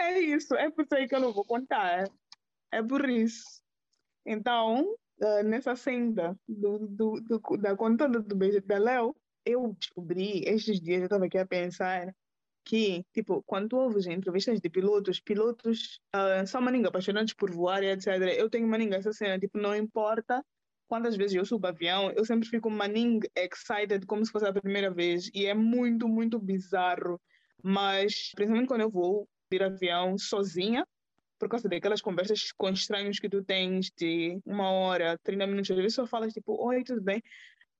É 0.00 0.18
isso, 0.20 0.54
é 0.54 0.70
por 0.70 0.84
isso 0.84 0.94
aí 0.94 1.08
que 1.08 1.14
eu 1.14 1.20
não 1.20 1.32
vou 1.32 1.44
contar. 1.44 2.04
É 2.70 2.82
por 2.82 3.08
isso. 3.08 3.62
Então, 4.26 4.96
eh, 5.20 5.42
nessa 5.42 5.74
senda 5.74 6.38
do, 6.46 6.78
do, 6.86 7.20
do- 7.20 7.56
da 7.56 7.74
contada 7.76 8.20
do 8.20 8.36
beijo 8.36 8.60
da 8.60 8.78
Léo, 8.78 9.16
eu 9.44 9.74
descobri, 9.78 10.42
estes 10.46 10.80
dias 10.80 11.00
eu 11.00 11.04
estava 11.04 11.26
aqui 11.26 11.38
a 11.38 11.46
pensar 11.46 12.14
que, 12.64 13.04
tipo, 13.14 13.42
quando 13.44 13.68
tu 13.70 13.76
ouves 13.78 14.06
entrevistas 14.06 14.60
de 14.60 14.68
pilotos, 14.68 15.20
pilotos 15.20 16.00
ah, 16.12 16.44
são 16.46 16.60
maninga 16.60 16.88
apaixonados 16.88 17.32
por 17.32 17.50
voar 17.50 17.82
e 17.82 17.90
etc. 17.90 18.08
Eu 18.36 18.50
tenho 18.50 18.68
maninga 18.68 18.96
essa 18.96 19.12
cena, 19.12 19.38
tipo, 19.38 19.58
não 19.58 19.74
importa 19.74 20.44
quantas 20.86 21.16
vezes 21.16 21.36
eu 21.36 21.44
subo 21.44 21.66
avião, 21.66 22.10
eu 22.12 22.24
sempre 22.24 22.48
fico 22.48 22.70
maninga 22.70 23.28
excited 23.36 24.04
como 24.06 24.24
se 24.24 24.32
fosse 24.32 24.46
a 24.46 24.52
primeira 24.52 24.90
vez. 24.90 25.30
E 25.34 25.46
é 25.46 25.54
muito, 25.54 26.08
muito 26.08 26.38
bizarro. 26.38 27.20
Mas, 27.62 28.32
principalmente 28.34 28.68
quando 28.68 28.82
eu 28.82 28.90
vou 28.90 29.28
ir 29.50 29.62
avião 29.62 30.16
sozinha, 30.18 30.86
por 31.38 31.48
causa 31.48 31.68
daquelas 31.68 32.02
conversas 32.02 32.52
com 32.52 32.68
estranhos 32.70 33.18
que 33.18 33.28
tu 33.28 33.44
tens 33.44 33.90
de 33.96 34.40
uma 34.44 34.70
hora, 34.70 35.18
30 35.22 35.46
minutos, 35.46 35.70
às 35.70 35.76
vezes 35.76 35.94
só 35.94 36.06
falas 36.06 36.32
tipo, 36.32 36.54
oi, 36.62 36.82
tudo 36.82 37.00
bem? 37.00 37.22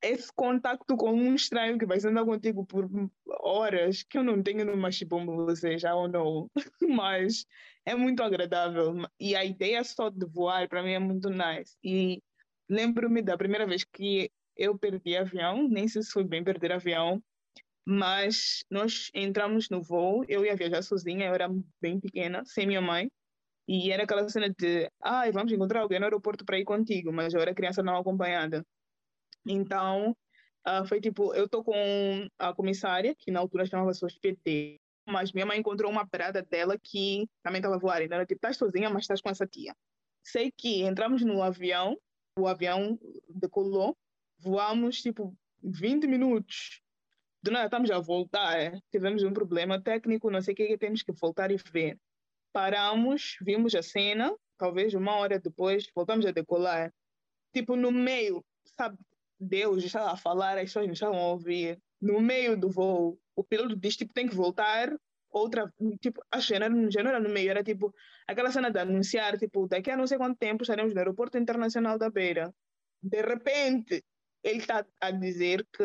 Esse 0.00 0.32
contacto 0.32 0.96
com 0.96 1.10
um 1.12 1.34
estranho 1.34 1.76
que 1.76 1.84
vai 1.86 1.98
andar 2.04 2.24
contigo 2.24 2.64
por 2.64 2.88
horas, 3.26 4.04
que 4.04 4.16
eu 4.16 4.22
não 4.22 4.42
tenho 4.42 4.64
no 4.64 4.76
Machibombo, 4.76 5.44
você 5.44 5.76
já 5.76 5.94
ou 5.94 6.06
não, 6.08 6.48
mas 6.88 7.44
é 7.84 7.94
muito 7.96 8.22
agradável. 8.22 8.94
E 9.18 9.34
a 9.34 9.44
ideia 9.44 9.82
só 9.82 10.08
de 10.08 10.24
voar, 10.26 10.68
para 10.68 10.82
mim, 10.84 10.92
é 10.92 10.98
muito 11.00 11.28
nice. 11.30 11.76
E 11.82 12.22
lembro-me 12.68 13.22
da 13.22 13.36
primeira 13.36 13.66
vez 13.66 13.82
que 13.84 14.30
eu 14.56 14.78
perdi 14.78 15.16
avião, 15.16 15.68
nem 15.68 15.88
sei 15.88 16.02
se 16.02 16.12
foi 16.12 16.24
bem 16.24 16.44
perder 16.44 16.72
avião, 16.72 17.22
mas 17.86 18.64
nós 18.70 19.10
entramos 19.14 19.70
no 19.70 19.82
voo, 19.82 20.24
eu 20.28 20.44
ia 20.44 20.54
viajar 20.56 20.82
sozinha, 20.82 21.26
eu 21.26 21.34
era 21.34 21.48
bem 21.80 21.98
pequena, 22.00 22.44
sem 22.44 22.66
minha 22.66 22.80
mãe, 22.82 23.10
e 23.68 23.90
era 23.92 24.04
aquela 24.04 24.28
cena 24.28 24.50
de, 24.50 24.90
ai, 25.02 25.32
vamos 25.32 25.52
encontrar 25.52 25.80
alguém 25.82 25.98
no 25.98 26.06
aeroporto 26.06 26.44
para 26.44 26.58
ir 26.58 26.64
contigo, 26.64 27.12
mas 27.12 27.34
eu 27.34 27.40
era 27.40 27.54
criança 27.54 27.82
não 27.82 27.96
acompanhada. 27.96 28.64
Então, 29.48 30.16
ah, 30.64 30.84
foi 30.84 31.00
tipo, 31.00 31.34
eu 31.34 31.48
tô 31.48 31.64
com 31.64 32.28
a 32.38 32.54
comissária, 32.54 33.14
que 33.14 33.30
na 33.30 33.40
altura 33.40 33.64
chamava-se 33.66 34.04
hospede, 34.04 34.78
mas 35.06 35.32
minha 35.32 35.46
mãe 35.46 35.58
encontrou 35.58 35.90
uma 35.90 36.06
parada 36.06 36.42
dela 36.42 36.78
que 36.78 37.26
também 37.42 37.58
estava 37.60 37.78
voando, 37.78 38.02
então 38.02 38.16
ela 38.16 38.26
tipo, 38.26 38.38
estás 38.38 38.56
sozinha, 38.56 38.90
mas 38.90 39.04
estás 39.04 39.22
com 39.22 39.30
essa 39.30 39.46
tia. 39.46 39.74
Sei 40.22 40.52
que 40.54 40.82
entramos 40.82 41.22
no 41.22 41.42
avião, 41.42 41.98
o 42.38 42.46
avião 42.46 42.98
decolou, 43.28 43.96
voamos 44.38 45.00
tipo 45.00 45.34
20 45.62 46.06
minutos 46.06 46.82
do 47.42 47.50
nada 47.50 47.66
estamos 47.66 47.90
a 47.90 47.98
voltar, 47.98 48.72
tivemos 48.90 49.22
um 49.22 49.32
problema 49.32 49.80
técnico, 49.80 50.30
não 50.30 50.42
sei 50.42 50.52
o 50.52 50.56
que, 50.56 50.66
que 50.66 50.78
temos 50.78 51.02
que 51.02 51.12
voltar 51.12 51.50
e 51.50 51.56
ver. 51.56 51.98
Paramos, 52.52 53.36
vimos 53.40 53.74
a 53.74 53.82
cena, 53.82 54.34
talvez 54.58 54.92
uma 54.92 55.14
hora 55.16 55.38
depois, 55.38 55.86
voltamos 55.94 56.26
a 56.26 56.32
decolar. 56.32 56.92
Tipo, 57.52 57.76
no 57.76 57.90
meio, 57.90 58.44
sabe, 58.76 58.98
Deus 59.38 59.84
estava 59.84 60.12
a 60.12 60.16
falar, 60.16 60.58
as 60.58 60.64
pessoas 60.64 60.86
não 60.86 60.92
estavam 60.92 61.18
a 61.18 61.28
ouvir. 61.32 61.80
No 62.00 62.20
meio 62.20 62.58
do 62.58 62.68
voo, 62.68 63.18
o 63.34 63.44
piloto 63.44 63.76
diz, 63.76 63.96
tipo, 63.96 64.12
tem 64.12 64.28
que 64.28 64.34
voltar, 64.34 64.92
outra, 65.30 65.72
tipo, 66.00 66.20
a 66.30 66.40
cena 66.40 66.68
já 66.90 67.02
não 67.02 67.10
era 67.10 67.20
no 67.20 67.28
meio, 67.28 67.50
era 67.50 67.62
tipo, 67.62 67.94
aquela 68.26 68.50
cena 68.50 68.70
de 68.70 68.78
anunciar, 68.78 69.38
tipo, 69.38 69.66
daqui 69.68 69.90
a 69.90 69.96
não 69.96 70.06
sei 70.06 70.18
quanto 70.18 70.38
tempo 70.38 70.62
estaremos 70.62 70.92
no 70.92 70.98
aeroporto 70.98 71.38
internacional 71.38 71.98
da 71.98 72.10
Beira. 72.10 72.54
De 73.02 73.22
repente, 73.22 74.04
ele 74.42 74.58
está 74.58 74.84
a 75.00 75.10
dizer 75.10 75.66
que 75.72 75.82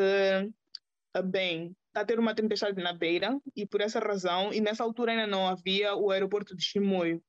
ah, 1.14 1.22
bem, 1.22 1.76
está 1.88 2.02
a 2.02 2.06
ter 2.06 2.20
uma 2.20 2.34
tempestade 2.34 2.82
na 2.82 2.92
beira 2.92 3.40
e 3.56 3.68
por 3.68 3.82
essa 3.82 4.00
razão, 4.00 4.52
e 4.52 4.60
nessa 4.60 4.84
altura 4.84 5.12
ainda 5.12 5.28
não 5.28 5.48
havia 5.48 5.96
o 5.96 6.10
aeroporto 6.10 6.56
de 6.56 6.64
Chimoio. 6.64 7.24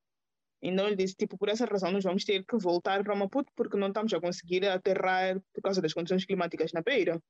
Então 0.66 0.86
ele 0.86 0.96
disse, 0.96 1.14
tipo, 1.14 1.36
por 1.36 1.50
essa 1.50 1.66
razão 1.66 1.92
nós 1.92 2.02
vamos 2.02 2.24
ter 2.24 2.42
que 2.42 2.56
voltar 2.56 3.04
para 3.04 3.14
Maputo 3.14 3.52
porque 3.54 3.76
não 3.76 3.88
estamos 3.88 4.14
a 4.14 4.20
conseguir 4.20 4.66
aterrar 4.66 5.38
por 5.52 5.60
causa 5.62 5.82
das 5.82 5.92
condições 5.92 6.24
climáticas 6.24 6.72
na 6.72 6.80
beira. 6.80 7.22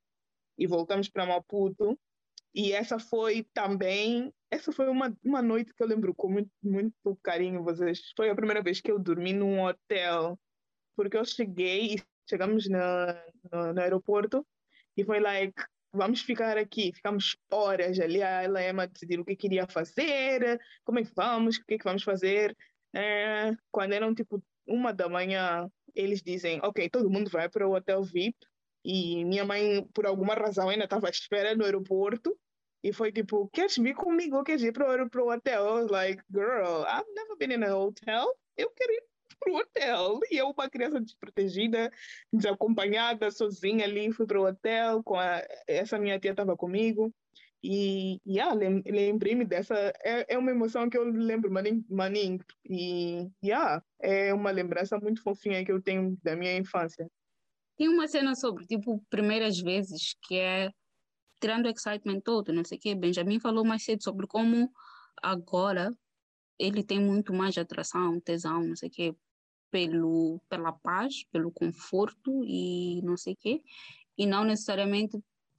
E 0.56 0.68
voltamos 0.68 1.08
para 1.08 1.26
Maputo. 1.26 1.98
E 2.54 2.72
essa 2.72 2.96
foi 3.00 3.44
também, 3.52 4.32
essa 4.48 4.70
foi 4.70 4.88
uma, 4.88 5.12
uma 5.24 5.42
noite 5.42 5.74
que 5.74 5.82
eu 5.82 5.88
lembro 5.88 6.14
com 6.14 6.28
muito, 6.28 6.50
muito 6.62 7.18
carinho, 7.24 7.64
vocês. 7.64 8.12
Foi 8.16 8.30
a 8.30 8.36
primeira 8.36 8.62
vez 8.62 8.80
que 8.80 8.92
eu 8.92 9.00
dormi 9.00 9.32
num 9.32 9.64
hotel, 9.64 10.38
porque 10.94 11.16
eu 11.16 11.24
cheguei 11.24 11.96
e 11.96 12.02
chegamos 12.30 12.68
no, 12.68 12.78
no, 13.72 13.80
aeroporto 13.80 14.46
e 14.96 15.04
foi 15.04 15.18
like, 15.18 15.60
vamos 15.92 16.20
ficar 16.20 16.56
aqui, 16.56 16.92
ficamos 16.94 17.36
horas 17.50 17.98
ali, 17.98 18.22
a 18.22 18.44
Elaema 18.44 18.86
decidir 18.86 19.18
o 19.18 19.24
que 19.24 19.34
queria 19.34 19.66
fazer, 19.66 20.60
como 20.84 21.00
é 21.00 21.04
que 21.04 21.12
vamos, 21.16 21.56
o 21.56 21.64
que 21.64 21.74
é 21.74 21.78
que 21.78 21.84
vamos 21.84 22.04
fazer. 22.04 22.56
É, 22.94 23.52
quando 23.70 23.92
eram 23.92 24.14
tipo 24.14 24.42
uma 24.66 24.92
da 24.92 25.08
manhã, 25.08 25.68
eles 25.94 26.22
dizem, 26.22 26.60
ok, 26.62 26.88
todo 26.88 27.10
mundo 27.10 27.28
vai 27.30 27.48
para 27.48 27.66
o 27.66 27.74
hotel 27.74 28.02
VIP, 28.02 28.36
e 28.84 29.24
minha 29.24 29.44
mãe, 29.44 29.86
por 29.94 30.06
alguma 30.06 30.34
razão, 30.34 30.68
ainda 30.68 30.84
estava 30.84 31.06
à 31.06 31.10
espera 31.10 31.56
no 31.56 31.64
aeroporto, 31.64 32.38
e 32.82 32.92
foi 32.92 33.10
tipo, 33.10 33.48
queres 33.48 33.76
vir 33.76 33.94
comigo, 33.94 34.44
queres 34.44 34.62
ir 34.62 34.72
para 34.72 35.24
o 35.24 35.30
hotel? 35.30 35.86
Like, 35.90 36.22
girl, 36.30 36.84
I've 36.86 37.10
never 37.14 37.36
been 37.36 37.52
in 37.52 37.64
a 37.64 37.76
hotel, 37.76 38.26
eu 38.56 38.70
quero 38.70 38.92
ir 38.92 39.02
para 39.40 39.52
o 39.52 39.56
hotel. 39.56 40.20
E 40.30 40.36
eu, 40.36 40.50
uma 40.50 40.68
criança 40.68 41.00
desprotegida, 41.00 41.90
desacompanhada, 42.32 43.30
sozinha 43.30 43.84
ali, 43.84 44.12
fui 44.12 44.26
para 44.26 44.40
o 44.40 44.46
hotel, 44.46 45.02
com 45.02 45.18
a, 45.18 45.42
essa 45.66 45.98
minha 45.98 46.18
tia 46.18 46.32
estava 46.32 46.56
comigo. 46.56 47.12
E 47.66 48.20
yeah, 48.26 48.54
lem 48.54 48.82
lembrei-me 48.84 49.42
dessa. 49.42 49.74
É, 50.04 50.34
é 50.34 50.38
uma 50.38 50.50
emoção 50.50 50.90
que 50.90 50.98
eu 50.98 51.04
lembro, 51.04 51.50
maninho. 51.50 51.82
maninho 51.88 52.38
e 52.68 53.26
yeah, 53.42 53.82
é 54.02 54.34
uma 54.34 54.50
lembrança 54.50 54.98
muito 54.98 55.22
fofinha 55.22 55.64
que 55.64 55.72
eu 55.72 55.80
tenho 55.80 56.14
da 56.22 56.36
minha 56.36 56.54
infância. 56.58 57.10
Tem 57.78 57.88
uma 57.88 58.06
cena 58.06 58.34
sobre, 58.34 58.66
tipo, 58.66 59.02
primeiras 59.08 59.58
vezes, 59.58 60.14
que 60.22 60.36
é 60.36 60.70
tirando 61.40 61.64
o 61.64 61.70
excitement 61.70 62.20
todo, 62.20 62.52
não 62.52 62.64
sei 62.66 62.76
o 62.76 62.80
quê. 62.82 62.94
Benjamin 62.94 63.40
falou 63.40 63.64
mais 63.64 63.82
cedo 63.82 64.04
sobre 64.04 64.26
como 64.26 64.70
agora 65.22 65.96
ele 66.58 66.84
tem 66.84 67.00
muito 67.00 67.32
mais 67.32 67.56
atração, 67.56 68.20
tesão, 68.20 68.62
não 68.62 68.76
sei 68.76 68.90
o 68.90 68.92
quê, 68.92 69.16
pelo, 69.70 70.38
pela 70.50 70.70
paz, 70.70 71.24
pelo 71.32 71.50
conforto 71.50 72.44
e 72.44 73.00
não 73.02 73.16
sei 73.16 73.32
o 73.32 73.36
quê, 73.36 73.62
e 74.18 74.26
não 74.26 74.44
necessariamente 74.44 75.18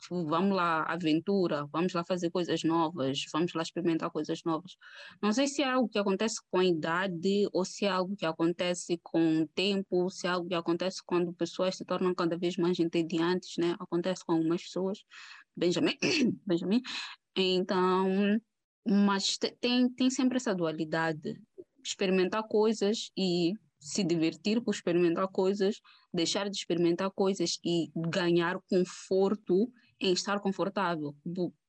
vamos 0.09 0.55
lá, 0.55 0.83
aventura, 0.83 1.65
vamos 1.71 1.93
lá 1.93 2.03
fazer 2.05 2.29
coisas 2.29 2.63
novas, 2.63 3.25
vamos 3.31 3.53
lá 3.53 3.61
experimentar 3.61 4.09
coisas 4.09 4.41
novas. 4.43 4.75
Não 5.21 5.31
sei 5.31 5.47
se 5.47 5.61
é 5.61 5.71
algo 5.71 5.89
que 5.89 5.97
acontece 5.97 6.39
com 6.49 6.59
a 6.59 6.65
idade 6.65 7.47
ou 7.53 7.65
se 7.65 7.85
é 7.85 7.89
algo 7.89 8.15
que 8.15 8.25
acontece 8.25 8.99
com 9.03 9.41
o 9.41 9.47
tempo, 9.47 10.09
se 10.09 10.27
é 10.27 10.29
algo 10.29 10.47
que 10.47 10.55
acontece 10.55 11.01
quando 11.05 11.33
pessoas 11.33 11.75
se 11.75 11.85
tornam 11.85 12.13
cada 12.13 12.37
vez 12.37 12.57
mais 12.57 12.79
entediantes, 12.79 13.57
né? 13.57 13.75
Acontece 13.79 14.23
com 14.25 14.33
algumas 14.33 14.63
pessoas, 14.63 15.03
Benjamin, 15.55 15.97
Benjamin. 16.45 16.81
Então, 17.35 18.39
mas 18.87 19.37
tem, 19.59 19.89
tem 19.89 20.09
sempre 20.09 20.37
essa 20.37 20.53
dualidade, 20.53 21.39
experimentar 21.83 22.43
coisas 22.47 23.11
e 23.17 23.53
se 23.79 24.03
divertir 24.03 24.61
por 24.61 24.73
experimentar 24.73 25.27
coisas, 25.27 25.79
deixar 26.11 26.49
de 26.49 26.57
experimentar 26.57 27.11
coisas 27.11 27.59
e 27.63 27.91
ganhar 27.95 28.59
conforto 28.67 29.71
em 29.99 30.13
estar 30.13 30.39
confortável. 30.39 31.15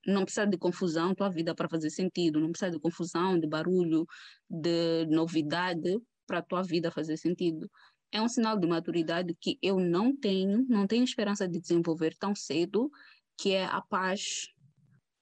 Não 0.07 0.25
precisa 0.25 0.47
de 0.47 0.59
confusão, 0.59 1.15
tua 1.15 1.29
vida 1.29 1.55
para 1.55 1.69
fazer 1.69 1.91
sentido, 1.91 2.41
não 2.41 2.51
precisa 2.51 2.71
de 2.71 2.79
confusão, 2.79 3.39
de 3.39 3.47
barulho, 3.47 4.07
de 4.49 5.07
novidade 5.07 5.99
para 6.27 6.43
tua 6.43 6.63
vida 6.63 6.91
fazer 6.91 7.17
sentido. 7.17 7.71
É 8.11 8.21
um 8.21 8.29
sinal 8.29 8.59
de 8.59 8.67
maturidade 8.67 9.37
que 9.41 9.59
eu 9.63 9.79
não 9.79 10.17
tenho, 10.17 10.65
não 10.69 10.87
tenho 10.87 11.05
esperança 11.05 11.49
de 11.49 11.61
desenvolver 11.61 12.17
tão 12.17 12.35
cedo, 12.35 12.91
que 13.39 13.53
é 13.53 13.65
a 13.65 13.81
paz 13.81 14.49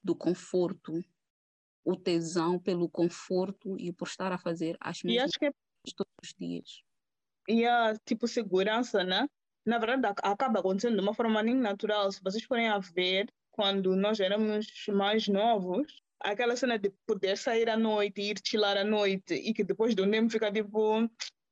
do 0.02 0.14
conforto, 0.14 1.02
o 1.84 1.96
tesão 1.96 2.58
pelo 2.58 2.88
conforto 2.88 3.78
e 3.78 3.92
por 3.92 4.06
estar 4.06 4.32
a 4.32 4.38
fazer 4.38 4.76
as 4.80 5.02
mesmas 5.02 5.36
coisas 5.36 5.54
é... 5.54 5.90
todos 5.96 6.12
os 6.22 6.34
dias. 6.38 6.82
E 7.48 7.66
a 7.66 7.94
tipo 8.04 8.26
segurança, 8.26 9.04
né? 9.04 9.28
Na 9.66 9.78
verdade, 9.78 10.14
acaba 10.22 10.60
acontecendo 10.60 10.96
de 10.96 11.00
uma 11.00 11.14
forma 11.14 11.42
nem 11.42 11.54
natural. 11.54 12.10
Se 12.12 12.22
vocês 12.22 12.44
forem 12.44 12.68
a 12.68 12.78
ver, 12.78 13.28
quando 13.50 13.96
nós 13.96 14.20
éramos 14.20 14.66
mais 14.88 15.26
novos, 15.28 16.02
aquela 16.20 16.56
cena 16.56 16.78
de 16.78 16.90
poder 17.06 17.36
sair 17.36 17.68
à 17.68 17.76
noite, 17.76 18.20
ir 18.20 18.36
chilar 18.44 18.76
à 18.76 18.84
noite, 18.84 19.34
e 19.34 19.54
que 19.54 19.64
depois 19.64 19.94
do 19.94 20.08
tempo 20.10 20.30
fica 20.30 20.52
tipo, 20.52 21.08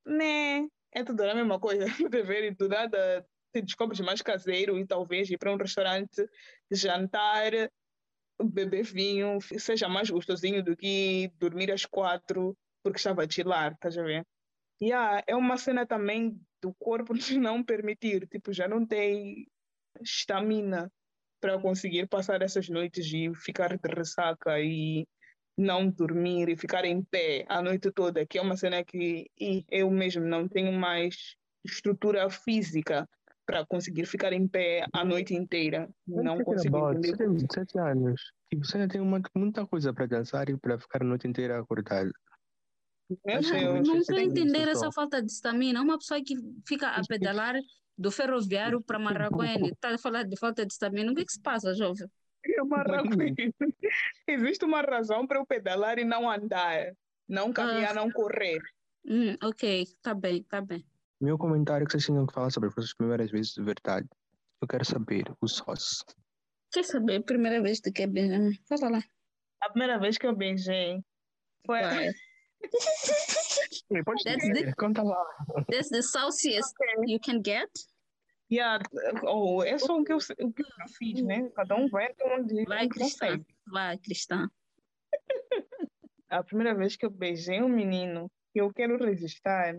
né, 0.07 0.67
é 0.93 1.05
tudo 1.05 1.23
a 1.23 1.35
mesma 1.35 1.59
coisa. 1.59 1.85
De 2.11 2.23
ver 2.23 2.45
e 2.45 2.51
do 2.55 2.69
nada 2.69 3.27
te 3.55 3.61
descobres 3.61 4.01
mais 4.01 4.23
caseiro 4.23 4.79
e 4.79 4.87
talvez 4.87 5.31
ir 5.31 5.39
para 5.39 5.53
um 5.53 5.57
restaurante 5.57 6.27
jantar, 6.71 7.53
beber 8.43 8.83
vinho, 8.83 9.39
seja 9.41 9.89
mais 9.89 10.09
gostosinho 10.09 10.65
do 10.65 10.75
que 10.77 11.31
dormir 11.39 11.71
às 11.71 11.85
quatro 11.85 12.57
porque 12.83 12.99
estava 12.99 13.25
a 13.25 13.29
chilar, 13.29 13.73
estás 13.73 13.97
a 13.97 14.03
ver? 14.03 14.27
Yeah, 14.83 15.23
é 15.27 15.37
uma 15.37 15.57
cena 15.57 15.87
também 15.87 16.41
do 16.63 16.73
corpo 16.75 17.13
não 17.39 17.63
permitir, 17.63 18.27
tipo, 18.29 18.53
já 18.53 18.69
não 18.69 18.87
tem 18.87 19.47
estamina 20.01 20.91
para 21.41 21.59
conseguir 21.59 22.07
passar 22.07 22.41
essas 22.41 22.69
noites 22.69 23.13
e 23.13 23.35
ficar 23.35 23.77
de 23.77 23.89
ressaca 23.95 24.61
e 24.61 25.07
não 25.59 25.91
dormir 25.91 26.49
e 26.49 26.57
ficar 26.57 26.85
em 26.85 27.03
pé 27.03 27.45
a 27.49 27.61
noite 27.61 27.91
toda, 27.91 28.25
que 28.25 28.39
é 28.39 28.43
uma 28.43 28.57
cena 28.57 28.83
que 28.85 29.29
eu 29.71 29.91
mesmo 29.91 30.25
não 30.25 30.49
tenho 30.49 30.73
mais 30.73 31.37
estrutura 31.65 32.31
física 32.31 33.09
para 33.45 33.67
conseguir 33.67 34.07
ficar 34.07 34.33
em 34.33 34.47
pé 34.47 34.87
a 34.93 35.05
noite 35.05 35.35
inteira. 35.35 35.91
Não 36.07 36.43
consigo 36.43 36.91
entender. 36.91 37.09
Você 37.09 37.17
tem 37.17 37.33
27 37.33 37.79
anos. 37.79 38.23
Tipo, 38.49 38.65
você 38.65 38.79
ainda 38.79 38.93
tem 38.93 39.01
uma, 39.01 39.21
muita 39.35 39.67
coisa 39.67 39.93
para 39.93 40.07
dançar 40.07 40.49
e 40.49 40.57
para 40.57 40.79
ficar 40.79 41.03
a 41.03 41.07
noite 41.07 41.27
inteira 41.27 41.59
acordado. 41.59 42.13
Não, 43.25 43.83
não 43.83 43.99
estou 43.99 44.17
a 44.17 44.23
entender 44.23 44.69
essa 44.69 44.91
falta 44.93 45.23
de 45.23 45.31
estamina. 45.31 45.81
Uma 45.81 45.99
pessoa 45.99 46.23
que 46.23 46.35
fica 46.67 46.89
a 46.89 47.03
pedalar 47.07 47.55
do 47.97 48.11
ferroviário 48.11 48.81
para 48.81 48.99
Marraguene, 48.99 49.71
está 49.71 49.95
a 49.95 49.99
falar 49.99 50.25
de 50.25 50.37
falta 50.37 50.65
de 50.65 50.73
estamina. 50.73 51.13
O 51.13 51.15
que, 51.15 51.23
é 51.23 51.25
que 51.25 51.33
se 51.33 51.41
passa, 51.41 51.75
jovem? 51.75 52.09
É 52.45 52.63
Marraguene. 52.63 53.55
Existe 54.27 54.65
uma 54.65 54.81
razão 54.81 55.27
para 55.27 55.39
eu 55.39 55.47
pedalar 55.47 55.99
e 55.99 56.05
não 56.05 56.31
andar, 56.31 56.93
não 57.29 57.53
caminhar, 57.53 57.93
ah. 57.93 57.95
não 57.95 58.11
correr. 58.11 58.61
Hum, 59.05 59.37
ok, 59.43 59.87
tá 60.01 60.15
bem, 60.15 60.43
tá 60.45 60.61
bem. 60.61 60.85
Meu 61.21 61.39
comentário 61.39 61.87
que 61.87 61.93
vocês 61.93 62.05
tinham 62.05 62.27
que 62.27 62.35
falar 62.35 62.51
sobre 62.51 62.69
as 62.77 62.95
primeiras 62.95 63.31
vezes 63.31 63.53
de 63.53 63.63
verdade. 63.63 64.09
Eu 64.61 64.69
quero 64.69 64.85
saber 64.85 65.25
o 65.41 65.49
sós. 65.49 66.05
Quer 66.73 66.85
saber 66.85 67.17
a 67.17 67.23
primeira 67.23 67.63
vez 67.63 67.81
que 67.81 68.07
beijei? 68.07 68.59
Fala 68.69 68.91
lá. 68.91 69.05
A 69.61 69.71
primeira 69.71 69.99
vez 69.99 70.19
que 70.19 70.27
eu 70.27 70.35
beijei 70.35 71.01
foi. 71.67 71.81
Pode 74.05 74.25
that's 74.25 74.49
the, 74.49 74.73
Conta 74.75 75.03
lá. 75.03 75.25
That's 75.71 75.91
the 75.91 76.03
sauciest 76.03 76.75
okay. 76.81 77.13
you 77.13 77.19
can 77.21 77.43
get? 77.43 77.69
Yeah, 78.51 78.83
oh, 79.27 79.63
é 79.63 79.79
só 79.79 79.99
o 79.99 80.05
que 80.05 80.13
eu, 80.13 80.19
o 80.19 80.53
que 80.53 80.63
eu 80.63 80.89
fiz, 80.99 81.23
né? 81.23 81.49
Cada 81.57 81.75
um 81.75 81.89
vai 81.89 82.15
onde 82.23 82.65
Vai, 82.65 82.87
cristã. 82.87 83.43
Vai, 83.67 83.97
cristã. 83.97 84.47
A 86.29 86.43
primeira 86.43 86.75
vez 86.75 86.95
que 86.95 87.07
eu 87.07 87.11
beijei 87.11 87.63
um 87.63 87.69
menino, 87.69 88.31
que 88.53 88.61
eu 88.61 88.71
quero 88.73 89.03
registrar, 89.03 89.75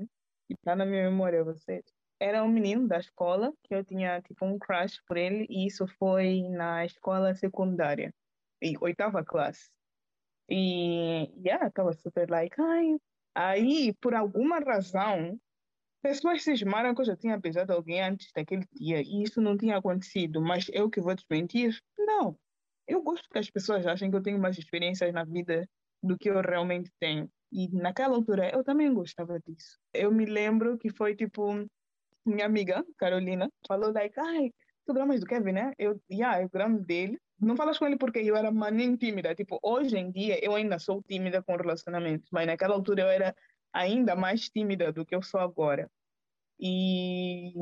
e 0.49 0.55
tá 0.63 0.75
na 0.75 0.85
minha 0.85 1.03
memória 1.03 1.43
vocês, 1.43 1.83
era 2.19 2.43
um 2.43 2.47
menino 2.47 2.87
da 2.87 2.97
escola, 2.97 3.53
que 3.63 3.75
eu 3.75 3.83
tinha 3.83 4.21
tipo 4.21 4.45
um 4.45 4.57
crush 4.57 4.99
por 5.07 5.17
ele, 5.17 5.45
e 5.49 5.67
isso 5.67 5.85
foi 5.99 6.41
na 6.49 6.85
escola 6.85 7.35
secundária, 7.35 8.13
em 8.61 8.75
oitava 8.81 9.23
classe. 9.23 9.69
E, 10.49 11.31
yeah, 11.45 11.67
estava 11.67 11.93
super 11.93 12.29
like, 12.29 12.55
ai. 12.61 12.97
Aí, 13.35 13.93
por 13.99 14.13
alguma 14.13 14.59
razão, 14.59 15.39
pessoas 16.01 16.43
cismaram 16.43 16.93
que 16.93 17.01
eu 17.01 17.05
já 17.05 17.15
tinha 17.15 17.39
beijado 17.39 17.73
alguém 17.73 18.01
antes 18.01 18.29
daquele 18.35 18.65
dia 18.73 19.01
e 19.01 19.23
isso 19.23 19.41
não 19.41 19.57
tinha 19.57 19.77
acontecido, 19.77 20.41
mas 20.41 20.67
eu 20.71 20.89
que 20.89 21.01
vou 21.01 21.15
desmentir? 21.15 21.79
Não. 21.97 22.37
Eu 22.87 23.01
gosto 23.01 23.29
que 23.29 23.39
as 23.39 23.49
pessoas 23.49 23.87
achem 23.87 24.11
que 24.11 24.17
eu 24.17 24.21
tenho 24.21 24.39
mais 24.39 24.57
experiências 24.57 25.13
na 25.13 25.23
vida 25.23 25.67
do 26.01 26.17
que 26.17 26.29
eu 26.29 26.41
realmente 26.41 26.91
tenho. 26.99 27.29
E 27.51 27.69
naquela 27.69 28.15
altura 28.15 28.49
eu 28.53 28.63
também 28.63 28.93
gostava 28.93 29.39
disso. 29.39 29.79
Eu 29.93 30.11
me 30.11 30.25
lembro 30.25 30.77
que 30.77 30.89
foi 30.89 31.15
tipo, 31.15 31.65
minha 32.25 32.45
amiga, 32.45 32.83
Carolina, 32.97 33.49
falou 33.67 33.93
like, 33.93 34.19
ai, 34.19 34.51
tu 34.85 34.93
gramas 34.93 35.21
do 35.21 35.25
Kevin, 35.25 35.53
né? 35.53 35.73
Eu, 35.77 36.01
yeah, 36.11 36.41
eu 36.41 36.49
gramo 36.49 36.79
dele 36.79 37.17
não 37.43 37.55
falas 37.55 37.77
com 37.77 37.85
ele 37.85 37.97
porque 37.97 38.19
eu 38.19 38.35
era 38.35 38.51
maninha 38.51 38.97
tímida. 38.97 39.35
Tipo, 39.35 39.59
hoje 39.61 39.97
em 39.97 40.11
dia 40.11 40.43
eu 40.43 40.55
ainda 40.55 40.79
sou 40.79 41.01
tímida 41.03 41.41
com 41.43 41.55
relacionamentos, 41.55 42.29
mas 42.31 42.47
naquela 42.47 42.75
altura 42.75 43.03
eu 43.03 43.07
era 43.07 43.35
ainda 43.73 44.15
mais 44.15 44.49
tímida 44.49 44.91
do 44.91 45.05
que 45.05 45.15
eu 45.15 45.21
sou 45.21 45.39
agora. 45.39 45.89
E, 46.59 47.53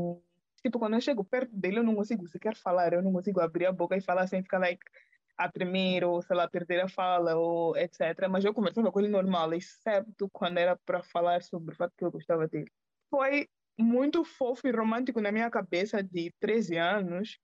tipo, 0.62 0.80
quando 0.80 0.96
eu 0.96 1.02
chego 1.02 1.24
perto 1.24 1.56
dele, 1.56 1.80
eu 1.80 1.84
não 1.84 1.96
consigo 1.96 2.28
sequer 2.28 2.56
falar, 2.56 2.94
eu 2.94 3.02
não 3.02 3.12
consigo 3.14 3.40
abrir 3.40 3.66
a 3.66 3.72
boca 3.72 3.98
e 3.98 4.02
falar 4.02 4.28
sem 4.28 4.44
ficar 4.44 4.60
like, 4.60 4.84
a 5.38 5.50
tremer, 5.50 6.04
ou 6.04 6.22
sei 6.22 6.36
lá, 6.36 6.48
perder 6.48 6.82
a 6.82 6.88
fala, 6.88 7.36
ou 7.36 7.76
etc. 7.78 8.28
Mas 8.30 8.46
eu 8.46 8.54
conversava 8.54 8.92
com 8.92 9.00
ele 9.00 9.10
normal, 9.10 9.54
exceto 9.54 10.30
quando 10.32 10.58
era 10.58 10.78
para 10.86 11.02
falar 11.04 11.42
sobre 11.42 11.74
o 11.74 11.78
fato 11.78 11.94
que 11.98 12.06
eu 12.06 12.12
gostava 12.12 12.48
dele. 12.48 12.72
Foi 13.10 13.48
muito 13.78 14.24
fofo 14.24 14.68
e 14.68 14.72
romântico 14.72 15.22
na 15.22 15.32
minha 15.32 15.50
cabeça 15.50 16.04
de 16.04 16.32
13 16.40 16.78
anos, 16.78 17.40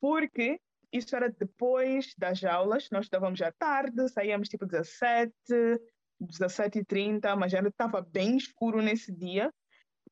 porque 0.00 0.60
isso 0.92 1.16
era 1.16 1.30
depois 1.30 2.14
das 2.18 2.44
aulas, 2.44 2.90
nós 2.90 3.06
estávamos 3.06 3.40
à 3.40 3.50
tarde, 3.50 4.08
saíamos 4.08 4.48
tipo 4.48 4.66
17, 4.66 5.32
17 6.20 6.80
e 6.80 6.84
30, 6.84 7.34
mas 7.34 7.50
já 7.50 7.60
estava 7.60 8.02
bem 8.02 8.36
escuro 8.36 8.82
nesse 8.82 9.10
dia. 9.10 9.50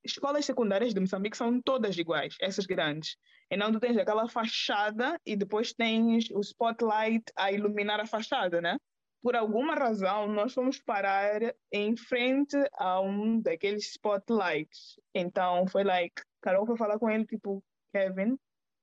Escolas 0.02 0.46
secundárias 0.46 0.94
de 0.94 1.00
Moçambique 1.00 1.36
são 1.36 1.60
todas 1.60 1.98
iguais, 1.98 2.34
essas 2.40 2.64
grandes. 2.64 3.16
E 3.50 3.56
não 3.56 3.70
tu 3.70 3.78
tens 3.78 3.98
aquela 3.98 4.26
fachada 4.26 5.20
e 5.26 5.36
depois 5.36 5.74
tens 5.74 6.30
o 6.30 6.40
spotlight 6.40 7.24
a 7.36 7.52
iluminar 7.52 8.00
a 8.00 8.06
fachada, 8.06 8.62
né? 8.62 8.78
Por 9.22 9.36
alguma 9.36 9.74
razão, 9.74 10.26
nós 10.28 10.54
fomos 10.54 10.80
parar 10.80 11.42
em 11.70 11.94
frente 11.94 12.56
a 12.78 13.02
um 13.02 13.38
daqueles 13.38 13.90
spotlights. 13.90 14.98
Então, 15.14 15.66
foi 15.66 15.84
like, 15.84 16.22
Carol 16.40 16.64
foi 16.64 16.78
falar 16.78 16.98
com 16.98 17.10
ele, 17.10 17.26
tipo, 17.26 17.62
Kevin, 17.92 18.38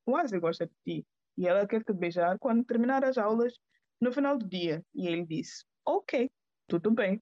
quase 0.06 0.40
gosta 0.40 0.68
de 0.68 0.74
ti 0.86 1.08
e 1.38 1.48
ela 1.48 1.68
quer 1.68 1.84
te 1.84 1.94
beijar 1.94 2.38
quando 2.40 2.64
terminar 2.66 3.04
as 3.06 3.18
aulas 3.18 3.54
no 4.02 4.12
final 4.12 4.38
do 4.38 4.48
dia. 4.48 4.84
E 4.94 5.08
ele 5.08 5.26
disse: 5.26 5.64
Ok, 5.86 6.30
tudo 6.68 6.92
bem. 6.92 7.22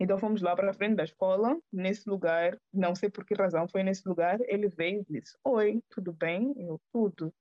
Então 0.00 0.18
fomos 0.18 0.42
lá 0.42 0.56
para 0.56 0.70
a 0.70 0.74
frente 0.74 0.96
da 0.96 1.04
escola, 1.04 1.56
nesse 1.72 2.08
lugar, 2.08 2.58
não 2.72 2.94
sei 2.94 3.08
por 3.08 3.24
que 3.24 3.34
razão 3.34 3.68
foi 3.68 3.82
nesse 3.82 4.06
lugar. 4.08 4.38
Ele 4.42 4.68
veio 4.68 5.04
e 5.08 5.20
disse: 5.20 5.36
Oi, 5.44 5.82
tudo 5.90 6.12
bem? 6.12 6.52
Eu, 6.56 6.80
tudo. 6.92 7.32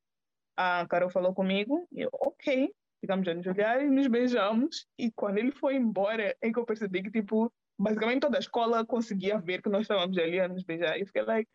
A 0.56 0.86
Carol 0.88 1.10
falou 1.10 1.34
comigo, 1.34 1.88
eu, 1.92 2.10
ok. 2.14 2.72
ficamos 3.02 3.28
a 3.28 3.34
nos 3.34 3.48
olhar 3.48 3.84
e 3.84 3.90
nos 3.90 4.08
beijamos. 4.08 4.86
E 4.98 5.12
quando 5.12 5.40
ele 5.40 5.52
foi 5.52 5.76
embora, 5.76 6.36
é 6.40 6.52
que 6.52 6.60
eu 6.60 6.66
percebi 6.66 7.02
que, 7.02 7.10
tipo, 7.10 7.52
basicamente 7.78 8.22
toda 8.22 8.38
a 8.38 8.40
escola 8.40 8.86
conseguia 8.86 9.40
ver 9.40 9.62
que 9.62 9.70
nós 9.70 9.82
estávamos 9.82 10.18
ali 10.18 10.40
a 10.40 10.48
nos 10.48 10.64
beijar. 10.64 11.00
E 11.00 11.06
fiquei 11.06 11.24
like, 11.24 11.50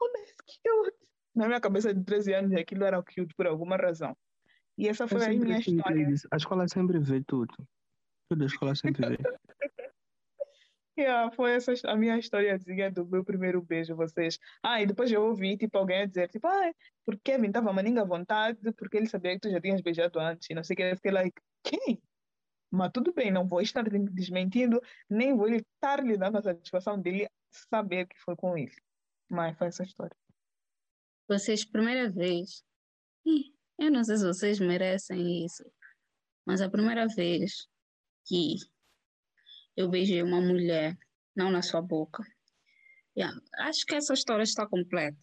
oh, 0.00 0.08
that's 0.12 0.34
cute. 0.46 0.96
Na 1.34 1.46
minha 1.46 1.60
cabeça 1.60 1.94
de 1.94 2.02
13 2.04 2.32
anos, 2.34 2.52
aquilo 2.52 2.84
era 2.84 3.02
cute 3.02 3.34
por 3.36 3.46
alguma 3.46 3.76
razão. 3.76 4.16
E 4.76 4.88
essa 4.88 5.06
foi 5.06 5.24
a 5.24 5.28
minha 5.28 5.58
história. 5.58 6.08
A 6.30 6.36
escola 6.36 6.68
sempre 6.68 6.98
vê 6.98 7.22
tudo. 7.26 7.52
Toda 8.28 8.44
a 8.44 8.46
escola 8.46 8.74
sempre 8.74 9.08
vê. 9.08 9.18
Yeah, 10.98 11.30
foi 11.30 11.52
essa 11.52 11.72
a 11.84 11.94
minha 11.94 12.18
historiazinha 12.18 12.90
do 12.90 13.06
meu 13.06 13.24
primeiro 13.24 13.62
beijo, 13.62 13.94
vocês. 13.94 14.36
Ah, 14.60 14.82
e 14.82 14.86
depois 14.86 15.12
eu 15.12 15.22
ouvi, 15.22 15.56
tipo, 15.56 15.78
alguém 15.78 16.08
dizer, 16.08 16.28
tipo, 16.28 16.48
ah, 16.48 16.72
porque 17.06 17.20
Kevin 17.22 17.46
estava 17.46 17.72
maninga 17.72 18.02
à 18.02 18.04
vontade, 18.04 18.72
porque 18.72 18.96
ele 18.96 19.06
sabia 19.06 19.34
que 19.34 19.38
tu 19.38 19.48
já 19.48 19.60
tinhas 19.60 19.80
beijado 19.80 20.18
antes, 20.18 20.48
não 20.52 20.64
sei 20.64 20.74
o 20.74 20.76
que, 20.76 20.82
eu 20.82 20.96
fiquei 20.96 21.12
like, 21.12 21.40
quem? 21.62 22.02
Mas 22.68 22.90
tudo 22.92 23.12
bem, 23.14 23.30
não 23.30 23.46
vou 23.46 23.60
estar 23.60 23.88
desmentindo, 23.88 24.82
nem 25.08 25.36
vou 25.36 25.48
estar 25.48 26.04
lhe 26.04 26.16
dando 26.16 26.38
a 26.38 26.42
satisfação 26.42 27.00
dele 27.00 27.28
saber 27.48 28.08
que 28.08 28.18
foi 28.18 28.34
com 28.34 28.58
ele. 28.58 28.74
Mas 29.30 29.56
foi 29.56 29.68
essa 29.68 29.84
história. 29.84 30.16
Vocês, 31.28 31.64
primeira 31.64 32.10
vez, 32.10 32.64
eu 33.78 33.90
não 33.90 34.02
sei 34.02 34.16
se 34.16 34.24
vocês 34.24 34.58
merecem 34.58 35.44
isso, 35.44 35.62
mas 36.46 36.60
a 36.62 36.70
primeira 36.70 37.06
vez 37.06 37.68
que 38.24 38.56
eu 39.76 39.88
beijei 39.88 40.22
uma 40.22 40.40
mulher, 40.40 40.96
não 41.36 41.50
na 41.50 41.62
sua 41.62 41.82
boca. 41.82 42.24
Yeah. 43.16 43.38
Acho 43.58 43.84
que 43.84 43.94
essa 43.94 44.14
história 44.14 44.42
está 44.42 44.66
completa. 44.66 45.18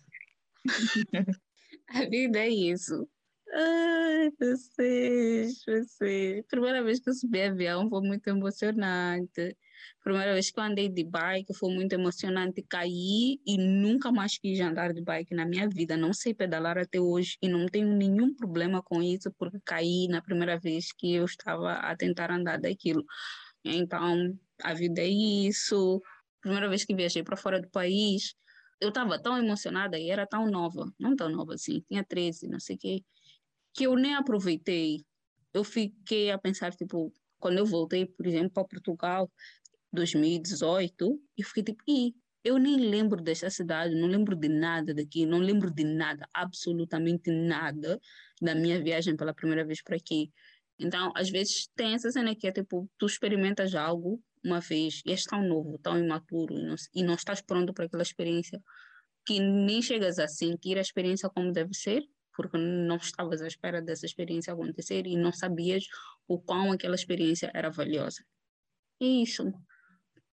a 1.90 2.06
vida 2.06 2.40
é 2.40 2.50
isso. 2.50 3.10
Ai, 3.52 4.32
vocês, 4.40 5.64
vocês. 5.66 6.46
Primeira 6.48 6.84
vez 6.84 7.00
que 7.00 7.10
eu 7.10 7.14
subi 7.14 7.42
avião 7.42 7.90
foi 7.90 8.02
muito 8.02 8.28
emocionante. 8.28 9.58
Primeira 10.04 10.34
vez 10.34 10.52
que 10.52 10.60
eu 10.60 10.64
andei 10.64 10.90
de 10.90 11.04
bike 11.04 11.54
foi 11.54 11.74
muito 11.74 11.94
emocionante. 11.94 12.64
Caí 12.70 13.40
e 13.46 13.58
nunca 13.58 14.12
mais 14.12 14.38
quis 14.38 14.60
andar 14.60 14.94
de 14.94 15.02
bike 15.02 15.34
na 15.34 15.46
minha 15.46 15.68
vida. 15.68 15.98
Não 15.98 16.14
sei 16.14 16.34
pedalar 16.34 16.78
até 16.78 17.00
hoje 17.00 17.38
e 17.42 17.48
não 17.48 17.66
tenho 17.68 17.88
nenhum 17.96 18.34
problema 18.36 18.82
com 18.84 19.02
isso 19.02 19.32
porque 19.38 19.58
caí 19.66 20.08
na 20.08 20.22
primeira 20.22 20.60
vez 20.60 20.92
que 20.92 21.14
eu 21.14 21.26
estava 21.26 21.74
a 21.74 21.96
tentar 21.96 22.32
andar 22.32 22.60
daquilo. 22.60 23.04
Então, 23.64 24.38
a 24.62 24.74
vida 24.74 25.02
é 25.02 25.08
isso. 25.08 26.02
Primeira 26.42 26.70
vez 26.70 26.86
que 26.86 26.96
viajei 26.96 27.24
para 27.24 27.36
fora 27.36 27.60
do 27.60 27.70
país, 27.70 28.36
eu 28.80 28.90
estava 28.90 29.20
tão 29.20 29.38
emocionada 29.38 29.98
e 29.98 30.10
era 30.10 30.28
tão 30.28 30.50
nova, 30.50 30.92
não 31.00 31.16
tão 31.16 31.30
nova 31.30 31.56
assim, 31.56 31.82
tinha 31.88 32.04
13, 32.04 32.48
não 32.48 32.60
sei 32.60 32.76
o 32.76 32.80
quê, 32.80 33.04
que 33.74 33.86
eu 33.86 33.96
nem 33.96 34.16
aproveitei. 34.16 35.04
Eu 35.54 35.64
fiquei 35.64 36.32
a 36.32 36.38
pensar, 36.38 36.74
tipo, 36.76 37.12
quando 37.40 37.58
eu 37.58 37.66
voltei, 37.66 38.06
por 38.06 38.26
exemplo, 38.28 38.52
para 38.52 38.66
Portugal, 38.66 39.32
2018, 39.96 41.20
eu 41.38 41.46
fiquei 41.46 41.64
tipo, 41.64 41.84
Ih, 41.88 42.14
eu 42.46 42.60
nem 42.60 42.78
lembro 42.78 43.24
dessa 43.24 43.50
cidade, 43.50 43.96
não 43.96 44.08
lembro 44.08 44.36
de 44.36 44.48
nada 44.48 44.94
daqui, 44.94 45.26
não 45.26 45.40
lembro 45.40 45.72
de 45.72 45.84
nada, 45.84 46.30
absolutamente 46.32 47.32
nada 47.32 48.00
da 48.40 48.54
minha 48.54 48.80
viagem 48.80 49.18
pela 49.18 49.34
primeira 49.34 49.66
vez 49.66 49.82
para 49.82 49.96
aqui. 49.96 50.32
Então, 50.78 51.12
às 51.16 51.28
vezes 51.32 51.68
tem 51.76 51.96
essa 51.96 52.12
cena 52.12 52.36
que 52.36 52.46
é 52.46 52.52
tipo, 52.52 52.88
tu 53.00 53.08
experimentas 53.08 53.74
algo 53.74 54.22
uma 54.44 54.60
vez 54.60 55.02
e 55.08 55.12
és 55.12 55.24
tão 55.24 55.42
novo, 55.42 55.80
tão 55.80 55.98
imaturo 55.98 56.54
e 56.56 56.62
não, 56.64 56.76
e 56.94 57.02
não 57.02 57.16
estás 57.16 57.42
pronto 57.42 57.74
para 57.74 57.86
aquela 57.86 58.04
experiência 58.04 58.62
que 59.26 59.40
nem 59.40 59.82
chegas 59.82 60.20
a 60.20 60.28
sentir 60.28 60.78
a 60.78 60.82
experiência 60.82 61.28
como 61.30 61.52
deve 61.52 61.74
ser, 61.74 62.04
porque 62.36 62.60
não 62.60 62.98
estavas 62.98 63.42
à 63.42 63.48
espera 63.48 63.82
dessa 63.82 64.06
experiência 64.06 64.54
acontecer 64.54 65.08
e 65.08 65.18
não 65.18 65.32
sabias 65.32 65.86
o 66.28 66.40
quão 66.40 66.72
aquela 66.72 66.94
experiência 66.94 67.50
era 67.56 67.72
valiosa. 67.72 68.24
É 69.02 69.06
isso 69.06 69.52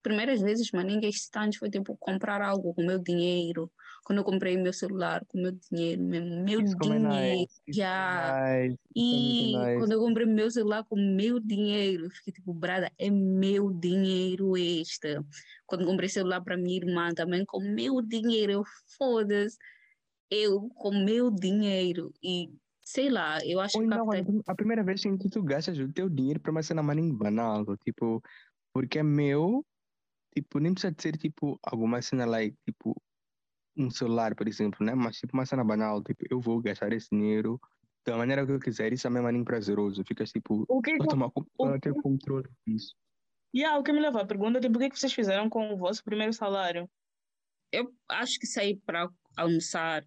primeiras 0.03 0.41
vezes, 0.41 0.69
mas 0.73 0.85
ninguém 0.85 1.09
excitante 1.09 1.57
foi 1.59 1.69
tipo 1.69 1.97
comprar 1.97 2.41
algo 2.41 2.73
com 2.75 2.83
meu 2.85 2.99
dinheiro. 2.99 3.71
Quando 4.05 4.19
eu 4.19 4.25
comprei 4.25 4.57
meu 4.57 4.73
celular 4.73 5.25
com 5.27 5.39
meu 5.39 5.51
dinheiro, 5.53 6.03
meu, 6.03 6.23
meu 6.23 6.61
Isso 6.61 6.77
como 6.77 6.93
é 6.93 6.99
dinheiro. 6.99 7.39
nice, 7.41 7.61
já. 7.69 8.37
é 8.37 8.67
nice, 8.67 8.79
é 8.95 8.95
E 8.95 9.53
nice. 9.57 9.73
quando 9.79 9.93
eu 9.93 9.99
comprei 10.01 10.27
meu 10.27 10.51
celular 10.51 10.83
com 10.85 10.95
meu 10.97 11.39
dinheiro, 11.39 12.05
eu 12.05 12.11
fiquei 12.11 12.33
tipo, 12.33 12.53
brada, 12.53 12.91
é 12.99 13.09
meu 13.09 13.73
dinheiro 13.73 14.55
este. 14.57 15.19
Quando 15.65 15.85
comprei 15.85 16.09
celular 16.09 16.41
para 16.43 16.57
minha 16.57 16.77
irmã 16.77 17.13
também 17.13 17.45
com 17.45 17.59
meu 17.61 18.01
dinheiro, 18.01 18.51
eu 18.51 18.63
foda-se, 18.97 19.57
eu 20.29 20.69
com 20.75 20.91
meu 20.91 21.31
dinheiro. 21.31 22.13
E 22.23 22.49
sei 22.83 23.09
lá, 23.09 23.39
eu 23.45 23.59
acho 23.59 23.77
Ou 23.77 23.83
que 23.83 23.87
não, 23.87 24.05
captei. 24.07 24.25
a 24.45 24.55
primeira 24.55 24.83
vez 24.83 25.01
que 25.01 25.29
tu 25.29 25.43
gastas 25.43 25.77
o 25.79 25.91
teu 25.91 26.09
dinheiro 26.09 26.39
para 26.39 26.51
uma 26.51 26.63
cena 26.63 26.83
mais 26.83 26.99
banal, 27.11 27.65
tipo, 27.77 28.21
porque 28.73 28.99
é 28.99 29.03
meu, 29.03 29.65
tipo, 30.35 30.59
nem 30.59 30.73
precisa 30.73 30.93
de 30.93 31.01
ser 31.01 31.17
tipo 31.17 31.59
alguma 31.63 32.01
cena 32.01 32.25
like, 32.25 32.57
tipo, 32.65 32.95
um 33.77 33.89
celular, 33.89 34.35
por 34.35 34.47
exemplo, 34.47 34.85
né? 34.85 34.93
Mas 34.95 35.17
tipo 35.17 35.33
uma 35.33 35.45
cena 35.45 35.63
banal, 35.63 36.03
tipo, 36.03 36.25
eu 36.29 36.39
vou 36.39 36.61
gastar 36.61 36.93
esse 36.93 37.09
dinheiro 37.11 37.59
da 38.05 38.17
maneira 38.17 38.45
que 38.45 38.51
eu 38.51 38.59
quiser, 38.59 38.93
isso 38.93 39.07
é 39.07 39.09
mesmo 39.09 39.25
maninho 39.25 39.45
prazeroso, 39.45 40.03
ficas 40.05 40.31
tipo, 40.31 40.65
O 40.67 40.81
que, 40.81 40.91
a 40.93 41.07
tomar 41.07 41.27
o- 41.27 41.79
ter 41.79 41.93
controle 42.01 42.49
disso. 42.67 42.95
yeah, 43.55 43.77
o 43.79 43.83
que 43.83 43.93
me 43.93 43.99
leva 44.01 44.21
à 44.21 44.25
pergunta, 44.27 44.59
tipo, 44.59 44.77
o 44.77 44.79
que, 44.79 44.89
que 44.89 44.99
vocês 44.99 45.13
fizeram 45.13 45.49
com 45.49 45.73
o 45.73 45.77
vosso 45.77 46.03
primeiro 46.03 46.33
salário? 46.33 46.89
Eu 47.71 47.93
acho 48.09 48.39
que 48.39 48.47
saí 48.47 48.79
para 48.79 49.09
almoçar, 49.37 50.05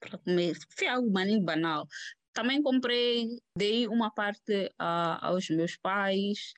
para 0.00 0.18
comer, 0.18 0.54
foi 0.76 0.88
algo 0.88 1.10
maninho 1.12 1.42
banal. 1.44 1.86
Também 2.32 2.62
comprei, 2.62 3.28
dei 3.56 3.88
uma 3.88 4.12
parte 4.12 4.72
a, 4.78 5.28
aos 5.28 5.48
meus 5.50 5.76
pais. 5.76 6.52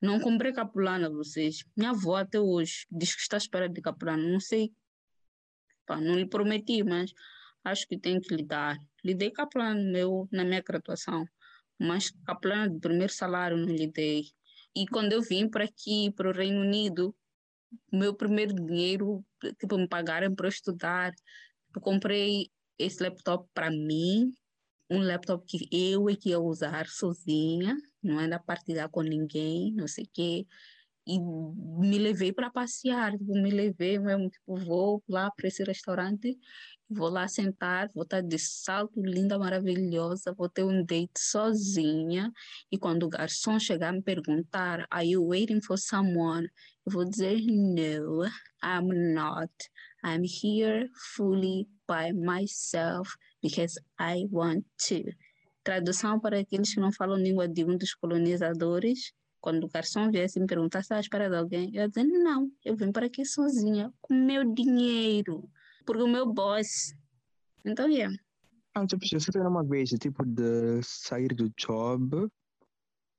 Não 0.00 0.20
comprei 0.20 0.52
capulana 0.52 1.08
vocês. 1.08 1.64
Minha 1.76 1.90
avó 1.90 2.16
até 2.16 2.38
hoje 2.40 2.86
diz 2.90 3.14
que 3.14 3.22
está 3.22 3.36
à 3.36 3.38
espera 3.38 3.68
de 3.68 3.80
capulana. 3.80 4.22
Não 4.22 4.40
sei, 4.40 4.72
pá, 5.86 6.00
não 6.00 6.14
lhe 6.14 6.26
prometi, 6.26 6.82
mas 6.82 7.12
acho 7.64 7.86
que 7.88 7.98
tenho 7.98 8.20
que 8.20 8.34
lhe 8.34 8.44
dar. 8.44 8.76
Lhe 9.02 9.14
dei 9.14 9.30
capulana 9.30 9.80
meu, 9.80 10.28
na 10.30 10.44
minha 10.44 10.60
graduação, 10.60 11.26
mas 11.78 12.10
capulana 12.26 12.68
do 12.68 12.80
primeiro 12.80 13.12
salário 13.12 13.56
não 13.56 13.68
lhe 13.68 13.86
dei. 13.86 14.24
E 14.76 14.86
quando 14.86 15.12
eu 15.12 15.22
vim 15.22 15.48
para 15.48 15.64
aqui, 15.64 16.10
para 16.12 16.28
o 16.28 16.32
Reino 16.32 16.60
Unido, 16.60 17.14
meu 17.92 18.14
primeiro 18.14 18.54
dinheiro, 18.54 19.24
tipo, 19.58 19.78
me 19.78 19.88
pagaram 19.88 20.34
para 20.34 20.48
estudar. 20.48 21.12
Eu 21.74 21.80
comprei 21.80 22.50
esse 22.78 23.02
laptop 23.02 23.48
para 23.54 23.70
mim, 23.70 24.32
um 24.90 24.98
laptop 24.98 25.44
que 25.46 25.68
eu 25.70 26.08
é 26.08 26.16
que 26.16 26.30
ia 26.30 26.40
usar 26.40 26.86
sozinha, 26.88 27.76
não 28.06 28.20
era 28.20 28.38
partilhar 28.38 28.88
com 28.88 29.02
ninguém, 29.02 29.72
não 29.72 29.88
sei 29.88 30.04
o 30.04 30.08
quê. 30.12 30.46
E 31.06 31.18
me 31.20 31.98
levei 31.98 32.32
para 32.32 32.50
passear, 32.50 33.12
tipo, 33.12 33.34
me 33.34 33.50
levei 33.50 33.98
mesmo, 33.98 34.30
tipo, 34.30 34.56
vou 34.56 35.02
lá 35.06 35.30
para 35.30 35.48
esse 35.48 35.62
restaurante, 35.62 36.38
vou 36.88 37.10
lá 37.10 37.28
sentar, 37.28 37.90
vou 37.94 38.04
estar 38.04 38.22
de 38.22 38.38
salto 38.38 39.02
linda, 39.02 39.38
maravilhosa, 39.38 40.32
vou 40.32 40.48
ter 40.48 40.64
um 40.64 40.82
date 40.82 41.18
sozinha. 41.18 42.32
E 42.72 42.78
quando 42.78 43.02
o 43.04 43.08
garçom 43.08 43.58
chegar 43.58 43.92
me 43.92 44.02
perguntar, 44.02 44.86
are 44.90 45.06
you 45.06 45.26
waiting 45.26 45.60
for 45.60 45.78
someone? 45.78 46.48
Eu 46.86 46.92
vou 46.92 47.04
dizer, 47.04 47.38
no, 47.46 48.24
I'm 48.62 49.12
not. 49.14 49.52
I'm 50.02 50.22
here 50.22 50.88
fully 51.14 51.66
by 51.86 52.12
myself 52.12 53.14
because 53.42 53.78
I 53.98 54.26
want 54.30 54.64
to. 54.88 55.02
Tradução 55.64 56.20
para 56.20 56.40
aqueles 56.40 56.74
que 56.74 56.80
não 56.80 56.92
falam 56.92 57.16
língua 57.16 57.48
de 57.48 57.64
um 57.64 57.76
dos 57.76 57.94
colonizadores. 57.94 59.12
Quando 59.40 59.64
o 59.64 59.68
garçom 59.68 60.10
viesse 60.10 60.38
me 60.38 60.46
perguntar 60.46 60.80
se 60.80 60.84
estava 60.84 60.98
à 60.98 61.02
espera 61.02 61.30
de 61.30 61.36
alguém, 61.36 61.70
eu 61.74 61.82
ia 61.82 61.88
dizer, 61.88 62.04
não, 62.04 62.50
eu 62.64 62.76
vim 62.76 62.92
para 62.92 63.06
aqui 63.06 63.24
sozinha, 63.24 63.92
com 64.00 64.14
meu 64.14 64.44
dinheiro, 64.54 65.50
porque 65.84 66.02
o 66.02 66.08
meu 66.08 66.30
boss. 66.30 66.94
Então, 67.64 67.88
yeah. 67.88 68.14
Ah, 68.74 68.86
tipo, 68.86 69.04
eu 69.10 69.20
só 69.20 69.30
uma 69.48 69.64
vez, 69.64 69.90
tipo, 69.90 70.24
de 70.24 70.82
sair 70.82 71.34
do 71.34 71.50
job, 71.58 72.28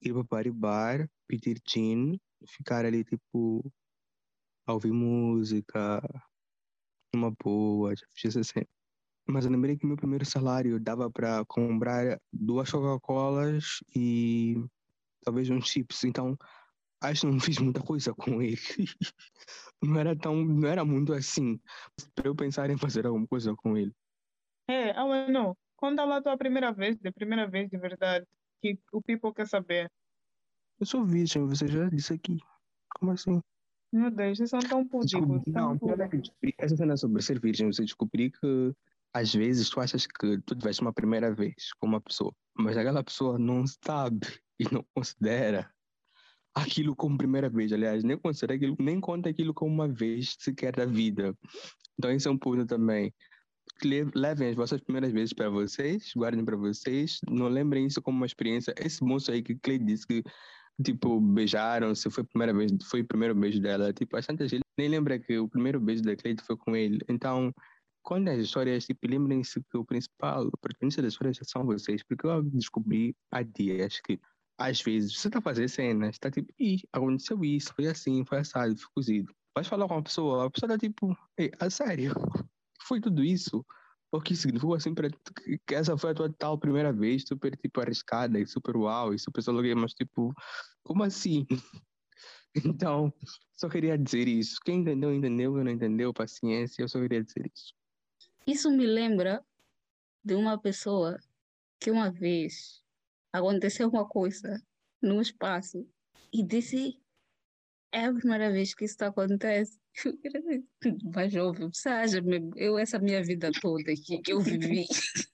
ir 0.01 0.13
para 0.13 0.23
bar 0.23 0.47
e 0.47 0.51
bar, 0.51 1.09
pedir 1.27 1.59
gin, 1.67 2.19
ficar 2.47 2.85
ali, 2.85 3.03
tipo, 3.03 3.63
a 4.67 4.73
ouvir 4.73 4.91
música, 4.91 6.01
uma 7.13 7.31
boa, 7.31 7.95
tipo, 7.95 8.39
assim. 8.39 8.65
Mas 9.27 9.45
eu 9.45 9.51
lembrei 9.51 9.75
que 9.75 9.85
meu 9.85 9.97
primeiro 9.97 10.25
salário 10.25 10.79
dava 10.79 11.09
para 11.09 11.43
comprar 11.45 12.19
duas 12.31 12.69
Coca-Colas 12.69 13.79
e 13.95 14.55
talvez 15.23 15.49
uns 15.49 15.67
chips, 15.67 16.03
então 16.03 16.37
acho 17.01 17.21
que 17.21 17.27
não 17.27 17.39
fiz 17.39 17.57
muita 17.57 17.81
coisa 17.81 18.13
com 18.13 18.41
ele. 18.41 18.57
Não 19.83 19.99
era 19.99 20.15
tão, 20.15 20.43
não 20.43 20.67
era 20.67 20.83
muito 20.83 21.13
assim, 21.13 21.59
para 22.15 22.27
eu 22.27 22.33
pensar 22.33 22.69
em 22.71 22.77
fazer 22.77 23.05
alguma 23.05 23.27
coisa 23.27 23.53
com 23.55 23.77
ele. 23.77 23.93
É, 24.67 24.91
ah, 24.91 25.29
não. 25.29 25.55
Conta 25.75 26.03
lá 26.05 26.17
a 26.17 26.21
tua 26.23 26.37
primeira 26.37 26.71
vez, 26.71 26.97
de 26.97 27.11
primeira 27.11 27.47
vez 27.47 27.69
de 27.69 27.77
verdade, 27.77 28.25
que 28.61 28.79
o 28.91 29.01
people 29.01 29.33
quer 29.33 29.47
saber. 29.47 29.91
Eu 30.79 30.85
sou 30.87 31.05
virgem, 31.05 31.45
você 31.45 31.67
já 31.67 31.87
disse 31.89 32.13
aqui. 32.13 32.39
Como 32.97 33.11
assim? 33.11 33.39
Meu 33.91 34.09
Deus, 34.09 34.37
vocês 34.37 34.49
são 34.49 34.59
tão 34.59 34.87
púdicos. 34.87 35.43
Não, 35.45 35.73
é 35.73 35.77
púdicos. 35.77 36.31
essa 36.57 36.75
cena 36.75 36.97
sobre 36.97 37.21
ser 37.21 37.39
virgem, 37.39 37.71
você 37.71 37.83
descobri 37.83 38.31
que 38.31 38.73
às 39.15 39.33
vezes 39.33 39.69
tu 39.69 39.79
achas 39.79 40.05
que 40.05 40.37
tu 40.41 40.55
tiveste 40.55 40.81
uma 40.81 40.91
primeira 40.91 41.33
vez 41.33 41.71
com 41.79 41.87
uma 41.87 42.01
pessoa, 42.01 42.35
mas 42.53 42.75
aquela 42.75 43.01
pessoa 43.01 43.39
não 43.39 43.63
sabe 43.65 44.27
e 44.59 44.65
não 44.69 44.85
considera 44.93 45.71
aquilo 46.53 46.93
como 46.93 47.17
primeira 47.17 47.49
vez, 47.49 47.71
aliás, 47.71 48.03
nem 48.03 48.17
considera 48.17 48.55
aquilo, 48.55 48.75
nem 48.77 48.99
conta 48.99 49.29
aquilo 49.29 49.53
como 49.53 49.73
uma 49.73 49.87
vez 49.87 50.35
sequer 50.37 50.75
da 50.75 50.85
vida. 50.85 51.33
Então 51.97 52.11
isso 52.11 52.27
é 52.27 52.31
um 52.31 52.37
ponto 52.37 52.65
também. 52.65 53.13
Levem 54.13 54.49
as 54.49 54.55
vossas 54.55 54.81
primeiras 54.81 55.13
vezes 55.13 55.31
para 55.31 55.49
vocês, 55.49 56.11
guardem 56.13 56.43
para 56.43 56.57
vocês, 56.57 57.21
não 57.29 57.47
lembrem 57.47 57.85
isso 57.85 58.01
como 58.01 58.17
uma 58.17 58.25
experiência. 58.25 58.75
Esse 58.77 59.01
moço 59.01 59.31
aí 59.31 59.41
que 59.41 59.55
Clay 59.55 59.79
disse 59.79 60.05
que 60.05 60.23
tipo, 60.83 61.21
beijaram-se, 61.21 62.09
foi 62.09 62.23
a 62.23 62.27
primeira 62.27 62.53
vez, 62.53 62.71
foi 62.83 62.99
o 62.99 63.07
primeiro 63.07 63.33
beijo 63.33 63.61
dela. 63.61 63.93
Tipo, 63.93 64.17
as 64.17 64.25
tantas 64.25 64.51
ele 64.51 64.61
nem 64.77 64.89
lembra 64.89 65.17
que 65.17 65.37
o 65.37 65.47
primeiro 65.47 65.79
beijo 65.79 66.03
da 66.03 66.17
Cleide 66.17 66.43
foi 66.43 66.57
com 66.57 66.75
ele. 66.75 66.99
Então, 67.07 67.53
quando 68.05 68.29
as 68.29 68.39
histórias, 68.39 68.85
tipo, 68.85 69.07
lembrem-se 69.07 69.59
que 69.63 69.77
o 69.77 69.83
principal, 69.83 70.45
o 70.45 70.57
protagonista 70.61 71.01
das 71.01 71.13
histórias 71.13 71.39
são 71.41 71.65
vocês, 71.65 72.03
porque 72.03 72.27
eu 72.27 72.43
descobri 72.43 73.15
há 73.31 73.41
dias 73.41 73.99
que 73.99 74.19
às 74.59 74.79
vezes 74.79 75.17
você 75.17 75.27
está 75.27 75.41
fazendo 75.41 75.67
cenas, 75.67 76.11
está 76.11 76.29
tipo, 76.29 76.53
Ih, 76.59 76.81
aconteceu 76.93 77.43
isso, 77.43 77.73
foi 77.73 77.87
assim, 77.87 78.23
foi 78.23 78.37
assado, 78.37 78.77
foi 78.77 78.89
cozido. 78.93 79.33
Vais 79.55 79.67
falar 79.67 79.87
com 79.87 79.95
uma 79.95 80.03
pessoa, 80.03 80.45
a 80.45 80.51
pessoa 80.51 80.71
está 80.71 80.77
tipo, 80.77 81.17
Ei, 81.35 81.51
a 81.59 81.67
sério, 81.69 82.13
foi 82.83 83.01
tudo 83.01 83.23
isso? 83.23 83.65
O 84.11 84.21
que 84.21 84.35
significou 84.35 84.75
assim 84.75 84.93
para 84.93 85.09
que 85.67 85.75
essa 85.75 85.97
foi 85.97 86.11
a 86.11 86.13
tua 86.13 86.31
tal 86.37 86.59
primeira 86.59 86.93
vez, 86.93 87.23
super 87.27 87.57
tipo 87.57 87.81
arriscada 87.81 88.39
e 88.39 88.45
super 88.45 88.77
uau 88.77 89.13
e 89.13 89.19
super 89.19 89.41
solo 89.41 89.61
mas 89.75 89.93
tipo, 89.93 90.31
como 90.83 91.03
assim? 91.03 91.45
Então, 92.65 93.13
só 93.53 93.67
queria 93.67 93.97
dizer 93.97 94.29
isso. 94.29 94.61
Quem 94.63 94.79
entendeu, 94.79 95.13
entendeu. 95.13 95.53
Quem 95.53 95.63
não 95.65 95.71
entendeu, 95.71 96.13
paciência. 96.13 96.83
Eu 96.83 96.87
só 96.87 97.01
queria 97.01 97.21
dizer 97.21 97.51
isso. 97.53 97.73
Isso 98.47 98.69
me 98.69 98.85
lembra 98.85 99.43
de 100.23 100.35
uma 100.35 100.59
pessoa 100.59 101.19
que 101.79 101.89
uma 101.89 102.11
vez 102.11 102.83
aconteceu 103.33 103.89
uma 103.89 104.07
coisa 104.07 104.61
no 105.01 105.19
espaço 105.19 105.87
e 106.31 106.43
disse 106.43 106.99
é 107.91 108.05
a 108.05 108.13
primeira 108.13 108.51
vez 108.51 108.75
que 108.75 108.85
isso 108.85 109.03
acontece. 109.03 109.79
Mas 111.15 111.31
jovem, 111.31 111.69
você 111.71 111.89
eu 112.57 112.77
essa 112.77 112.99
minha 112.99 113.23
vida 113.23 113.49
toda 113.61 113.93
que 113.95 114.21
eu 114.27 114.41
vivi, 114.41 114.85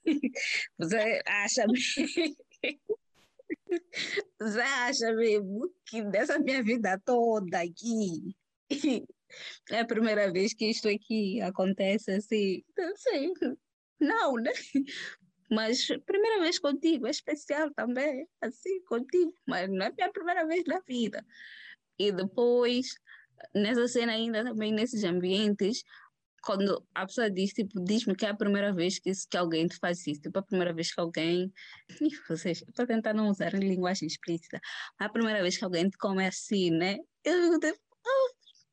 você 0.78 1.22
acha 1.26 1.66
mesmo, 1.68 2.36
você 4.40 4.62
acha 4.62 5.14
mesmo 5.14 5.74
que 5.86 6.04
dessa 6.04 6.38
minha 6.38 6.64
vida 6.64 7.02
toda 7.04 7.62
aqui, 7.62 8.36
é 9.70 9.80
a 9.80 9.86
primeira 9.86 10.32
vez 10.32 10.54
que 10.54 10.66
isto 10.66 10.88
aqui 10.88 11.42
acontece 11.42 12.12
assim? 12.12 12.64
Não 12.78 12.96
sei, 12.96 13.32
não, 14.00 14.34
né? 14.36 14.52
Mas 15.50 15.86
primeira 16.06 16.40
vez 16.40 16.58
contigo, 16.60 17.08
é 17.08 17.10
especial 17.10 17.72
também, 17.74 18.26
assim, 18.42 18.82
contigo, 18.86 19.34
mas 19.46 19.70
não 19.70 19.86
é 19.86 19.92
minha 19.92 20.12
primeira 20.12 20.48
vez 20.48 20.64
na 20.66 20.80
vida. 20.80 21.26
E 22.00 22.12
depois, 22.12 22.96
nessa 23.54 23.86
cena 23.88 24.14
ainda 24.14 24.46
também, 24.46 24.72
nesses 24.72 25.04
ambientes, 25.04 25.84
quando 26.42 26.84
a 26.96 27.06
pessoa 27.06 27.30
diz, 27.30 27.52
tipo, 27.52 27.84
diz-me 27.84 28.16
que 28.16 28.26
é 28.26 28.30
a 28.30 28.36
primeira 28.36 28.74
vez 28.74 28.98
que, 28.98 29.12
que 29.30 29.38
alguém 29.38 29.68
te 29.68 29.78
faz 29.78 30.06
isso, 30.08 30.22
tipo, 30.22 30.40
a 30.40 30.42
primeira 30.42 30.74
vez 30.74 30.94
que 30.94 31.00
alguém, 31.00 31.54
vocês, 32.28 32.64
estou 32.68 32.88
tentar 32.88 33.14
não 33.14 33.30
usar 33.30 33.54
linguagem 33.54 34.08
explícita, 34.08 34.60
a 35.00 35.10
primeira 35.10 35.42
vez 35.42 35.58
que 35.58 35.64
alguém 35.64 35.90
te 35.90 35.98
come 35.98 36.26
assim, 36.26 36.72
né? 36.72 36.98
Eu 37.24 37.60
digo, 37.60 37.78
oh, 38.06 38.30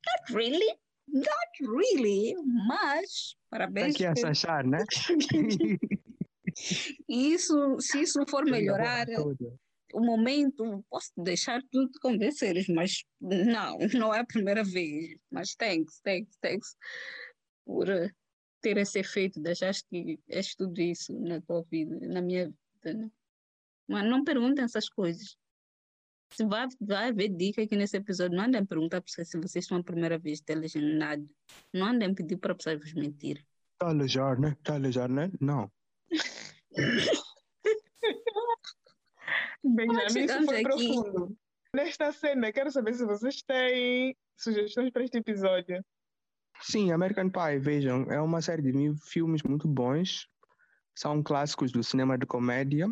not 0.07 0.32
really, 0.32 0.78
not 1.09 1.51
really, 1.61 2.34
mas, 2.66 3.36
parabéns. 3.51 3.94
Aqui 3.94 4.05
a 4.07 4.12
achar, 4.28 4.64
né? 4.64 4.84
isso, 7.09 7.80
se 7.80 8.03
isso 8.03 8.24
for 8.28 8.44
melhorar, 8.44 9.07
o 9.94 10.01
momento, 10.01 10.84
posso 10.90 11.11
deixar 11.16 11.62
tudo 11.70 11.90
de 11.90 11.99
convenceres, 12.01 12.68
mas 12.68 13.05
não, 13.20 13.78
não 13.94 14.14
é 14.14 14.20
a 14.20 14.26
primeira 14.26 14.62
vez. 14.62 15.16
Mas 15.30 15.55
thanks, 15.55 16.01
thanks, 16.01 16.36
thanks 16.42 16.76
por 17.64 17.88
eh, 17.88 18.11
ter 18.61 18.76
esse 18.78 18.99
efeito, 18.99 19.40
deixaste 19.40 19.86
que 19.90 20.18
és 20.28 20.55
tudo 20.55 20.80
isso 20.80 21.12
na 21.20 21.40
tua 21.40 21.62
vida, 21.70 21.99
na 22.07 22.20
minha 22.20 22.46
vida. 22.46 22.99
Né? 22.99 23.11
Mas 23.86 24.09
não 24.09 24.24
perguntem 24.24 24.64
essas 24.64 24.88
coisas. 24.88 25.36
Se 26.31 26.45
vai, 26.45 26.68
vai 26.81 27.09
haver 27.09 27.29
dica 27.31 27.62
aqui 27.62 27.74
nesse 27.76 27.97
episódio, 27.97 28.37
não 28.37 28.45
andem 28.45 28.64
perguntar 28.64 29.01
para 29.01 29.24
se 29.24 29.39
vocês 29.39 29.64
estão 29.64 29.79
a 29.79 29.83
primeira 29.83 30.18
vez 30.18 30.43
nada 30.76 31.24
Não 31.72 31.87
andem 31.87 32.14
pedir 32.14 32.37
para 32.37 32.55
pessoas 32.55 32.79
vos 32.79 32.93
mentir. 32.95 33.45
Está 33.72 33.89
alejar, 33.89 34.39
né? 34.39 34.57
Está 34.59 34.74
alejar, 34.74 35.09
né? 35.09 35.31
Não. 35.41 35.70
Benjamin, 39.64 40.24
isso 40.24 40.45
foi 40.45 40.57
aqui. 40.57 40.62
profundo. 40.62 41.37
Nesta 41.74 42.12
cena, 42.12 42.53
quero 42.53 42.70
saber 42.70 42.95
se 42.95 43.05
vocês 43.05 43.43
têm 43.43 44.16
sugestões 44.37 44.91
para 44.91 45.05
este 45.05 45.18
episódio. 45.18 45.85
Sim, 46.61 46.93
American 46.93 47.31
Pie, 47.31 47.59
vejam, 47.59 48.03
é 48.11 48.20
uma 48.20 48.41
série 48.43 48.62
de 48.62 48.72
mil 48.72 48.97
filmes 48.97 49.43
muito 49.43 49.68
bons. 49.68 50.29
São 50.97 51.22
clássicos 51.22 51.70
do 51.70 51.85
cinema 51.85 52.18
de 52.18 52.26
comédia. 52.26 52.89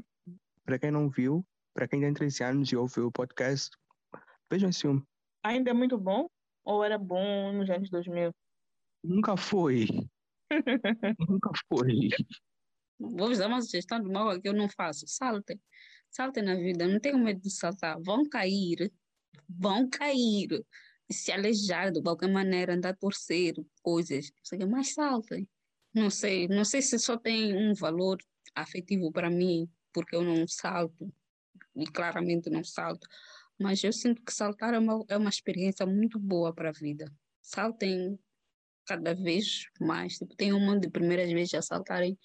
Para 0.64 0.78
quem 0.78 0.91
não 0.91 1.09
viu, 1.09 1.45
para 1.76 1.86
quem 1.86 2.00
tem 2.00 2.14
13 2.14 2.42
anos 2.42 2.72
e 2.72 2.76
ouviu 2.76 3.08
o 3.08 3.12
podcast, 3.12 3.76
vejam 4.50 4.70
esse 4.70 4.80
filme. 4.80 5.02
Ainda 5.44 5.70
é 5.70 5.74
muito 5.74 5.98
bom? 5.98 6.26
Ou 6.64 6.82
era 6.82 6.96
bom 6.96 7.52
nos 7.52 7.68
anos 7.68 7.90
2000? 7.90 8.34
Nunca 9.04 9.36
foi. 9.36 9.86
Nunca 11.28 11.50
foi. 11.68 12.08
Vou-vos 12.98 13.36
dar 13.36 13.48
uma 13.48 13.60
sugestão 13.60 14.02
de 14.02 14.10
mal 14.10 14.40
que 14.40 14.48
eu 14.48 14.54
não 14.54 14.70
faço. 14.70 15.06
Saltem. 15.06 15.60
Saltem 16.08 16.42
na 16.42 16.54
vida, 16.54 16.88
não 16.88 16.98
tenham 16.98 17.18
medo 17.18 17.42
de 17.42 17.50
saltar. 17.50 18.00
Vão 18.00 18.26
cair, 18.26 18.90
vão 19.46 19.86
cair. 19.86 20.64
E 21.10 21.14
se 21.14 21.30
aleijar 21.30 21.92
de 21.92 22.02
qualquer 22.02 22.30
maneira, 22.30 22.72
andar 22.72 22.90
a 22.90 22.96
torcer, 22.96 23.54
coisas. 23.82 24.32
Mas 24.66 24.94
saltem. 24.94 25.46
Não 25.94 26.08
sei, 26.08 26.48
não 26.48 26.64
sei 26.64 26.80
se 26.80 26.98
só 26.98 27.18
tem 27.18 27.54
um 27.54 27.74
valor 27.74 28.16
afetivo 28.54 29.12
para 29.12 29.28
mim, 29.28 29.68
porque 29.92 30.16
eu 30.16 30.22
não 30.22 30.48
salto. 30.48 31.12
E 31.76 31.86
claramente 31.86 32.50
não 32.50 32.64
salto. 32.64 33.06
Mas 33.58 33.82
eu 33.82 33.92
sinto 33.92 34.22
que 34.22 34.32
saltar 34.32 34.74
é 34.74 34.78
uma, 34.78 35.04
é 35.08 35.16
uma 35.16 35.30
experiência 35.30 35.86
muito 35.86 36.18
boa 36.18 36.54
para 36.54 36.70
a 36.70 36.72
vida. 36.72 37.10
Saltem 37.42 38.18
cada 38.86 39.14
vez 39.14 39.66
mais. 39.80 40.18
Tipo, 40.18 40.34
tem 40.36 40.52
um 40.52 40.60
monte 40.60 40.82
de 40.82 40.90
primeiras 40.90 41.30
vezes 41.30 41.54
a 41.54 41.62
saltarem 41.62 42.18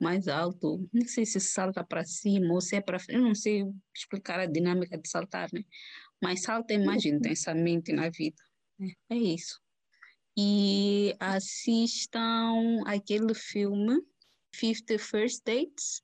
mais 0.00 0.28
alto. 0.28 0.88
Não 0.92 1.06
sei 1.06 1.24
se 1.24 1.40
salta 1.40 1.84
para 1.84 2.04
cima 2.04 2.52
ou 2.52 2.60
se 2.60 2.76
é 2.76 2.80
para 2.80 2.98
frente. 2.98 3.18
Eu 3.18 3.24
não 3.24 3.34
sei 3.34 3.64
explicar 3.96 4.40
a 4.40 4.46
dinâmica 4.46 4.98
de 4.98 5.08
saltar, 5.08 5.48
né? 5.52 5.64
Mas 6.20 6.42
salta 6.42 6.78
mais 6.78 7.04
uhum. 7.04 7.12
intensamente 7.12 7.92
na 7.92 8.10
vida. 8.10 8.42
Né? 8.78 8.92
É 9.10 9.16
isso. 9.16 9.60
E 10.36 11.14
assistam 11.20 12.82
aquele 12.86 13.34
filme, 13.34 14.00
Fifty 14.54 14.98
First 14.98 15.42
Dates. 15.44 16.02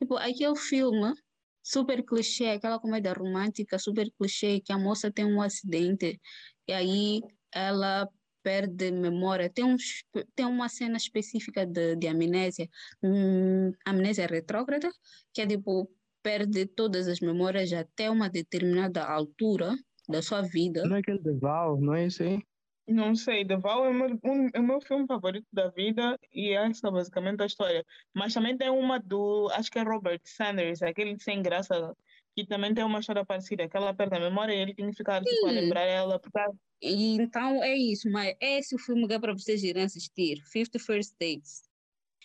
Tipo, 0.00 0.16
aquele 0.16 0.56
filme 0.56 1.14
super 1.62 2.04
clichê, 2.04 2.46
aquela 2.46 2.78
comédia 2.78 3.12
romântica 3.12 3.78
super 3.78 4.10
clichê, 4.18 4.60
que 4.60 4.72
a 4.72 4.78
moça 4.78 5.10
tem 5.10 5.24
um 5.24 5.40
acidente 5.40 6.20
e 6.66 6.72
aí 6.72 7.20
ela 7.52 8.08
perde 8.42 8.90
memória. 8.90 9.50
Tem, 9.50 9.64
uns, 9.64 10.04
tem 10.34 10.46
uma 10.46 10.68
cena 10.68 10.96
específica 10.96 11.66
de, 11.66 11.96
de 11.96 12.08
amnésia, 12.08 12.68
hum, 13.02 13.72
amnésia 13.84 14.26
retrógrada, 14.26 14.90
que 15.32 15.42
é 15.42 15.46
tipo, 15.46 15.90
perde 16.22 16.66
todas 16.66 17.08
as 17.08 17.20
memórias 17.20 17.72
até 17.72 18.10
uma 18.10 18.28
determinada 18.28 19.04
altura 19.04 19.76
da 20.08 20.22
sua 20.22 20.42
vida. 20.42 20.84
Não 20.86 20.96
é 20.96 21.00
aquele 21.00 21.18
de 21.18 21.32
Val, 21.34 21.80
não 21.80 21.94
é 21.94 22.06
esse 22.06 22.22
aí? 22.22 22.42
Não 22.90 23.14
sei, 23.14 23.44
The 23.44 23.56
Val 23.56 23.86
é, 23.86 23.92
meu, 23.92 24.18
um, 24.24 24.48
é 24.52 24.58
o 24.58 24.62
meu 24.64 24.80
filme 24.80 25.06
favorito 25.06 25.46
da 25.52 25.68
vida 25.68 26.18
e 26.34 26.50
essa 26.50 26.88
é 26.88 26.90
basicamente 26.90 27.40
a 27.40 27.46
história. 27.46 27.86
Mas 28.12 28.34
também 28.34 28.56
tem 28.56 28.68
uma 28.68 28.98
do, 28.98 29.48
acho 29.52 29.70
que 29.70 29.78
é 29.78 29.82
Robert 29.82 30.20
Sanders, 30.24 30.82
aquele 30.82 31.16
sem 31.20 31.40
graça, 31.40 31.96
que 32.34 32.44
também 32.44 32.74
tem 32.74 32.82
uma 32.82 32.98
história 32.98 33.24
parecida, 33.24 33.68
que 33.68 33.76
ela 33.76 33.94
perde 33.94 34.16
a 34.16 34.20
memória 34.20 34.52
e 34.52 34.58
ele 34.58 34.74
tem 34.74 34.90
que 34.90 34.96
ficar 34.96 35.22
tipo, 35.22 35.46
a 35.46 35.52
lembrar 35.52 35.82
ela. 35.82 36.18
Porque 36.18 36.40
então 36.82 37.62
é 37.62 37.76
isso, 37.76 38.10
mas 38.10 38.34
esse 38.40 38.74
é 38.74 38.76
o 38.76 38.80
filme 38.80 39.06
que 39.06 39.14
é 39.14 39.20
para 39.20 39.34
vocês 39.34 39.62
irem 39.62 39.84
assistir, 39.84 40.42
Fifty 40.50 40.80
First 40.80 41.14
Dates. 41.20 41.62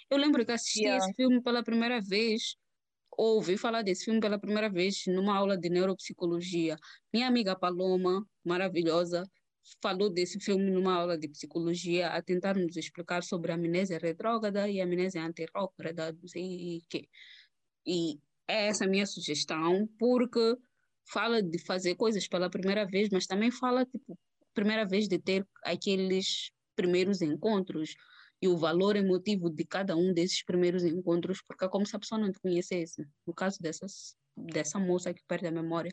Eu 0.09 0.18
lembro 0.18 0.43
que 0.43 0.51
assisti 0.51 0.82
yeah. 0.82 0.97
esse 0.97 1.13
filme 1.16 1.41
pela 1.43 1.63
primeira 1.63 2.01
vez, 2.01 2.55
ouvi 3.16 3.55
falar 3.55 3.84
desse 3.84 4.05
filme 4.05 4.20
pela 4.20 4.39
primeira 4.39 4.70
vez 4.70 5.03
numa 5.07 5.38
aula 5.38 5.57
de 5.57 5.70
neuropsicologia. 5.70 6.76
Minha 7.13 7.28
amiga 7.28 7.55
Paloma, 7.55 8.26
maravilhosa, 8.43 9.30
falou 9.82 10.09
desse 10.09 10.39
filme 10.39 10.70
numa 10.72 10.93
aula 10.93 11.18
de 11.18 11.28
psicologia 11.28 12.09
a 12.09 12.22
tentar 12.22 12.55
nos 12.55 12.76
explicar 12.78 13.24
sobre 13.24 13.51
a 13.51 13.55
amnésia 13.55 13.97
retrógrada 13.97 14.70
e 14.70 14.80
a 14.80 14.84
amnésia 14.84 15.24
anterrógrada, 15.24 16.11
não 16.11 16.28
sei 16.28 16.78
o 16.78 16.82
quê. 16.89 17.07
E 17.86 18.20
essa 18.47 18.84
é 18.84 18.88
a 18.88 18.89
minha 18.89 19.05
sugestão, 19.05 19.88
porque 19.99 20.57
fala 21.11 21.41
de 21.41 21.59
fazer 21.59 21.95
coisas 21.95 22.28
pela 22.28 22.49
primeira 22.49 22.86
vez, 22.86 23.09
mas 23.11 23.28
também 23.28 23.51
fala, 23.51 23.86
tipo, 23.86 24.18
primeira 24.53 24.86
vez 24.86 25.07
de 25.07 25.20
ter 25.20 25.45
aqueles 25.63 26.51
primeiros 26.76 27.22
encontros. 27.22 27.95
e 28.41 28.47
o 28.49 28.57
valor 28.57 28.97
emotivo 28.97 29.49
de 29.49 29.66
cada 29.66 29.95
um 29.95 30.13
desses 30.13 30.43
primeiros 30.43 30.84
encontros, 30.84 31.41
porque 31.47 31.66
é 31.66 31.70
como 31.70 31.86
se 31.86 31.95
a 31.95 31.99
pessoa 31.99 32.20
não 32.20 32.32
te 32.32 32.39
conhecesse. 32.39 33.07
No 33.26 33.34
caso 33.34 33.57
dessas, 33.61 34.16
dessa 34.36 34.78
moça 34.78 35.13
que 35.13 35.24
perde 35.26 35.47
a 35.47 35.51
memória. 35.51 35.91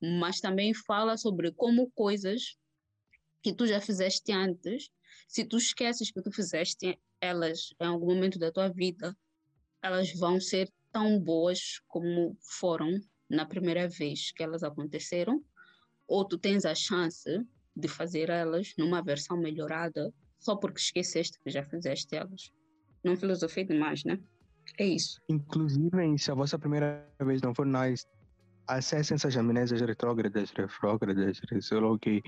Mas 0.00 0.40
também 0.40 0.72
fala 0.72 1.16
sobre 1.18 1.52
como 1.52 1.90
coisas 1.90 2.56
que 3.42 3.52
tu 3.52 3.66
já 3.66 3.80
fizeste 3.80 4.32
antes, 4.32 4.90
se 5.28 5.44
tu 5.44 5.56
esqueces 5.56 6.10
que 6.10 6.22
tu 6.22 6.30
fizeste 6.32 6.98
elas 7.20 7.74
em 7.80 7.86
algum 7.86 8.14
momento 8.14 8.38
da 8.38 8.50
tua 8.52 8.68
vida, 8.68 9.16
elas 9.82 10.12
vão 10.14 10.40
ser 10.40 10.70
tão 10.92 11.18
boas 11.18 11.80
como 11.86 12.36
foram 12.40 13.00
na 13.28 13.46
primeira 13.46 13.88
vez 13.88 14.32
que 14.32 14.42
elas 14.42 14.62
aconteceram, 14.62 15.42
ou 16.06 16.24
tu 16.24 16.36
tens 16.36 16.64
a 16.64 16.74
chance 16.74 17.30
de 17.76 17.88
fazer 17.88 18.28
elas 18.28 18.74
numa 18.76 19.02
versão 19.02 19.36
melhorada 19.36 20.12
só 20.38 20.56
porque 20.56 20.80
esqueceste 20.80 21.38
que 21.38 21.50
já 21.50 21.62
fizeste 21.62 22.16
elas. 22.16 22.50
Não 23.04 23.16
filosofei 23.16 23.64
demais, 23.64 24.04
né? 24.04 24.18
É 24.78 24.86
isso. 24.86 25.20
Inclusive, 25.28 26.18
se 26.18 26.30
a 26.30 26.34
vossa 26.34 26.58
primeira 26.58 27.08
vez 27.22 27.40
não 27.40 27.54
for 27.54 27.66
nice, 27.66 28.04
acessem 28.70 29.16
essas 29.16 29.36
amnésias 29.36 29.80
retrógradas, 29.80 30.50
refrógradas, 30.52 31.40
sei 31.60 31.80
que, 32.00 32.22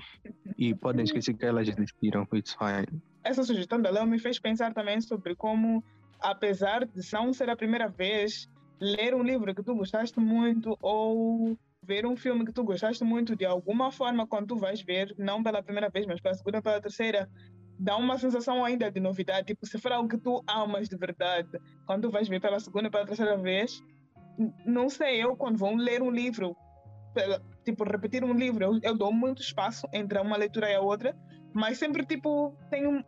e 0.57 0.75
podem 0.75 1.03
esquecer 1.05 1.33
que 1.33 1.45
elas 1.45 1.67
existiram, 1.67 2.27
it's 2.33 2.53
fine. 2.53 3.01
Essa 3.23 3.43
sugestão 3.43 3.81
da 3.81 3.89
Léo 3.89 4.05
me 4.05 4.19
fez 4.19 4.39
pensar 4.39 4.73
também 4.73 4.99
sobre 4.99 5.35
como, 5.35 5.83
apesar 6.19 6.85
de 6.85 7.01
não 7.13 7.31
ser 7.31 7.49
a 7.49 7.55
primeira 7.55 7.87
vez, 7.87 8.49
ler 8.79 9.15
um 9.15 9.23
livro 9.23 9.55
que 9.55 9.63
tu 9.63 9.73
gostaste 9.73 10.19
muito 10.19 10.77
ou 10.81 11.57
ver 11.81 12.05
um 12.05 12.15
filme 12.15 12.45
que 12.45 12.51
tu 12.51 12.63
gostaste 12.63 13.03
muito, 13.03 13.35
de 13.35 13.45
alguma 13.45 13.91
forma, 13.91 14.27
quando 14.27 14.47
tu 14.47 14.55
vais 14.57 14.81
ver, 14.81 15.13
não 15.17 15.41
pela 15.41 15.63
primeira 15.63 15.89
vez, 15.89 16.05
mas 16.05 16.19
pela 16.19 16.33
segunda, 16.33 16.61
pela 16.61 16.81
terceira, 16.81 17.29
dá 17.79 17.95
uma 17.97 18.17
sensação 18.17 18.63
ainda 18.63 18.91
de 18.91 18.99
novidade. 18.99 19.47
Tipo, 19.47 19.65
se 19.65 19.77
for 19.77 19.91
algo 19.91 20.09
que 20.09 20.17
tu 20.17 20.43
amas 20.47 20.87
de 20.89 20.97
verdade, 20.97 21.59
quando 21.85 22.03
tu 22.03 22.11
vais 22.11 22.27
ver 22.27 22.41
pela 22.41 22.59
segunda, 22.59 22.89
pela 22.89 23.05
terceira 23.05 23.37
vez, 23.37 23.83
não 24.65 24.89
sei, 24.89 25.23
eu 25.23 25.35
quando 25.35 25.57
vou 25.57 25.75
ler 25.75 26.01
um 26.01 26.11
livro, 26.11 26.55
tipo, 27.63 27.83
repetir 27.83 28.23
um 28.23 28.33
livro, 28.33 28.63
eu, 28.63 28.79
eu 28.81 28.97
dou 28.97 29.11
muito 29.11 29.41
espaço 29.41 29.87
entre 29.93 30.19
uma 30.19 30.37
leitura 30.37 30.69
e 30.69 30.75
a 30.75 30.81
outra, 30.81 31.15
mas 31.53 31.77
sempre, 31.77 32.05
tipo, 32.05 32.55
tenho 32.69 33.03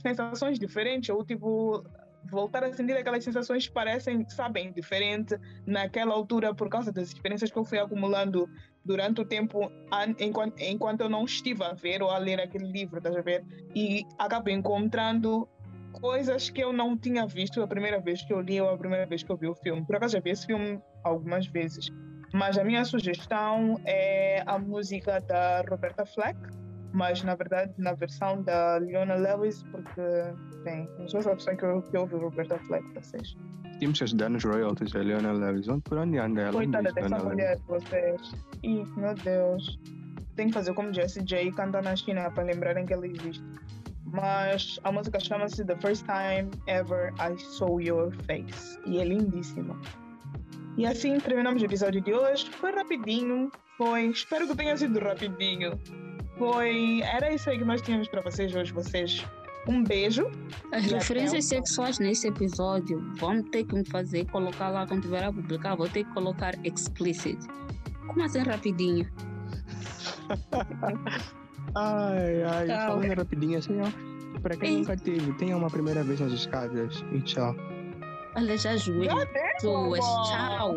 sensações 0.00 0.58
diferentes, 0.58 1.10
ou, 1.10 1.24
tipo, 1.24 1.84
voltar 2.30 2.64
a 2.64 2.72
sentir 2.72 2.96
aquelas 2.96 3.24
sensações 3.24 3.66
que 3.66 3.72
parecem, 3.72 4.26
sabem, 4.28 4.72
diferente 4.72 5.36
naquela 5.66 6.14
altura 6.14 6.54
por 6.54 6.68
causa 6.68 6.92
das 6.92 7.08
experiências 7.08 7.50
que 7.50 7.58
eu 7.58 7.64
fui 7.64 7.78
acumulando 7.78 8.48
durante 8.84 9.20
o 9.20 9.24
tempo 9.24 9.70
enquanto, 10.18 10.58
enquanto 10.60 11.00
eu 11.02 11.08
não 11.08 11.24
estive 11.24 11.62
a 11.64 11.72
ver 11.72 12.02
ou 12.02 12.10
a 12.10 12.18
ler 12.18 12.40
aquele 12.40 12.66
livro, 12.66 12.98
estás 12.98 13.16
a 13.16 13.20
ver? 13.20 13.44
E 13.74 14.04
acabo 14.18 14.50
encontrando 14.50 15.48
coisas 15.92 16.50
que 16.50 16.62
eu 16.62 16.72
não 16.72 16.96
tinha 16.96 17.26
visto 17.26 17.62
a 17.62 17.66
primeira 17.66 18.00
vez 18.00 18.22
que 18.22 18.32
eu 18.32 18.40
li 18.40 18.60
ou 18.60 18.70
a 18.70 18.78
primeira 18.78 19.06
vez 19.06 19.22
que 19.22 19.30
eu 19.30 19.36
vi 19.36 19.46
o 19.46 19.54
filme. 19.54 19.84
Por 19.84 19.96
acaso 19.96 20.14
já 20.14 20.20
vi 20.20 20.30
esse 20.30 20.46
filme 20.46 20.80
algumas 21.04 21.46
vezes. 21.46 21.88
Mas 22.32 22.56
a 22.56 22.64
minha 22.64 22.84
sugestão 22.84 23.78
é 23.84 24.42
a 24.46 24.58
música 24.58 25.20
da 25.20 25.62
Roberta 25.68 26.06
Fleck, 26.06 26.38
mas 26.92 27.22
na 27.22 27.34
verdade 27.34 27.72
na 27.76 27.92
versão 27.92 28.42
da 28.42 28.78
Leona 28.78 29.14
Lewis, 29.14 29.62
porque, 29.64 30.00
bem, 30.64 30.88
não 30.98 31.06
sou 31.08 31.20
essa 31.20 31.34
pessoa 31.34 31.56
que, 31.56 31.64
eu, 31.64 31.82
que 31.82 31.96
ouve 31.96 32.16
Roberta 32.16 32.58
Fleck, 32.60 32.84
vocês. 32.94 33.36
Temos 33.78 33.98
que 33.98 34.04
ajudar 34.04 34.30
nos 34.30 34.44
royalties 34.44 34.94
a 34.94 35.00
Leona 35.00 35.32
Lewis. 35.32 35.68
Onde, 35.68 35.82
por 35.82 35.98
onde 35.98 36.18
anda 36.18 36.42
ela? 36.42 36.52
Coitada 36.52 36.92
dessa 36.92 37.18
mulher, 37.18 37.58
vocês. 37.66 38.32
Ih, 38.62 38.84
meu 38.96 39.14
Deus. 39.14 39.78
Tem 40.36 40.46
que 40.46 40.54
fazer 40.54 40.72
como 40.72 40.92
Jessie 40.92 41.22
J 41.24 41.48
e 41.48 41.52
cantar 41.52 41.82
na 41.82 41.94
China 41.96 42.30
para 42.30 42.44
lembrarem 42.44 42.86
que 42.86 42.92
ela 42.94 43.06
existe. 43.06 43.44
Mas 44.12 44.78
a 44.84 44.92
música 44.92 45.18
chama-se 45.18 45.64
The 45.64 45.76
First 45.76 46.04
Time 46.04 46.50
Ever 46.66 47.14
I 47.14 47.38
Saw 47.38 47.80
Your 47.80 48.12
Face. 48.26 48.78
E 48.86 48.98
é 48.98 49.04
lindíssima. 49.04 49.80
E 50.76 50.86
assim 50.86 51.18
terminamos 51.18 51.62
o 51.62 51.64
episódio 51.64 52.00
de 52.00 52.12
hoje. 52.12 52.50
Foi 52.50 52.72
rapidinho. 52.72 53.50
Foi. 53.78 54.06
Espero 54.06 54.46
que 54.46 54.54
tenha 54.54 54.76
sido 54.76 54.98
rapidinho. 54.98 55.80
Foi. 56.36 57.00
Era 57.02 57.32
isso 57.32 57.48
aí 57.48 57.58
que 57.58 57.64
nós 57.64 57.80
tínhamos 57.80 58.08
para 58.08 58.20
vocês 58.20 58.54
hoje. 58.54 58.72
Vocês. 58.72 59.24
Um 59.66 59.82
beijo. 59.82 60.30
As 60.72 60.84
referências 60.86 61.44
sexuais 61.46 61.98
nesse 61.98 62.26
episódio 62.26 63.00
vão 63.16 63.42
ter 63.42 63.64
que 63.64 63.74
me 63.74 63.84
fazer 63.84 64.26
colocar 64.26 64.70
lá 64.70 64.86
quando 64.86 65.02
tiver 65.02 65.24
a 65.24 65.32
publicar. 65.32 65.74
Vou 65.76 65.88
ter 65.88 66.04
que 66.04 66.12
colocar 66.12 66.54
explicit. 66.64 67.38
Como 68.06 68.22
assim 68.24 68.40
rapidinho? 68.40 69.08
ai, 71.74 72.42
ai, 72.42 72.66
tchau. 72.66 72.86
falando 72.88 73.14
rapidinho 73.14 73.58
assim, 73.58 73.80
ó. 73.80 74.40
Pra 74.40 74.56
quem 74.56 74.70
Ei. 74.70 74.78
nunca 74.78 74.96
teve, 74.96 75.32
tenha 75.34 75.56
uma 75.56 75.70
primeira 75.70 76.02
vez 76.02 76.20
nas 76.20 76.32
escadas 76.32 77.04
e 77.12 77.20
tchau. 77.20 77.54
Alejar 78.34 78.76
joelho. 78.76 79.26
Pessoas, 79.28 80.00
tchau. 80.00 80.76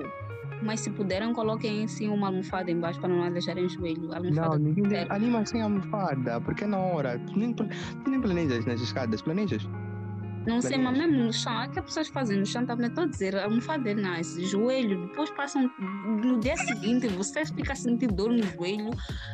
Mas 0.62 0.80
se 0.82 0.90
puderam, 0.90 1.34
coloquem 1.34 1.88
sim 1.88 2.08
uma 2.08 2.28
almofada 2.28 2.72
embaixo 2.72 3.00
para 3.00 3.10
não 3.10 3.24
alejarem 3.24 3.66
o 3.66 3.70
joelho. 3.70 4.14
Almofada 4.14 4.50
não, 4.50 4.58
ninguém 4.58 5.06
anima 5.10 5.46
sem 5.46 5.62
almofada, 5.62 6.40
porque 6.42 6.66
na 6.66 6.78
hora. 6.78 7.20
Tu 7.20 7.38
nem, 7.38 7.54
tu 7.54 7.68
nem 8.08 8.22
planejas 8.22 8.66
nas 8.66 8.82
escadas, 8.82 9.22
planejas? 9.22 9.68
Não 10.46 10.62
sei, 10.62 10.78
mas 10.78 10.98
mesmo 10.98 11.26
no 11.26 11.34
chão, 11.34 11.62
é 11.62 11.68
que 11.68 11.80
as 11.80 11.86
pessoas 11.86 12.08
fazem. 12.10 12.38
No 12.38 12.46
chão 12.46 12.66
também, 12.66 12.88
estou 12.88 13.04
a 13.04 13.08
dizer, 13.08 13.36
almofada 13.38 13.94
nasce, 13.94 14.46
joelho, 14.46 15.08
depois 15.08 15.30
passam, 15.32 15.70
no 15.80 16.40
dia 16.40 16.56
seguinte, 16.58 17.08
você 17.08 17.46
fica 17.46 17.74
a 17.74 17.76
sentir 17.76 18.08
dor 18.08 18.32
no 18.32 18.44
joelho, 18.44 18.92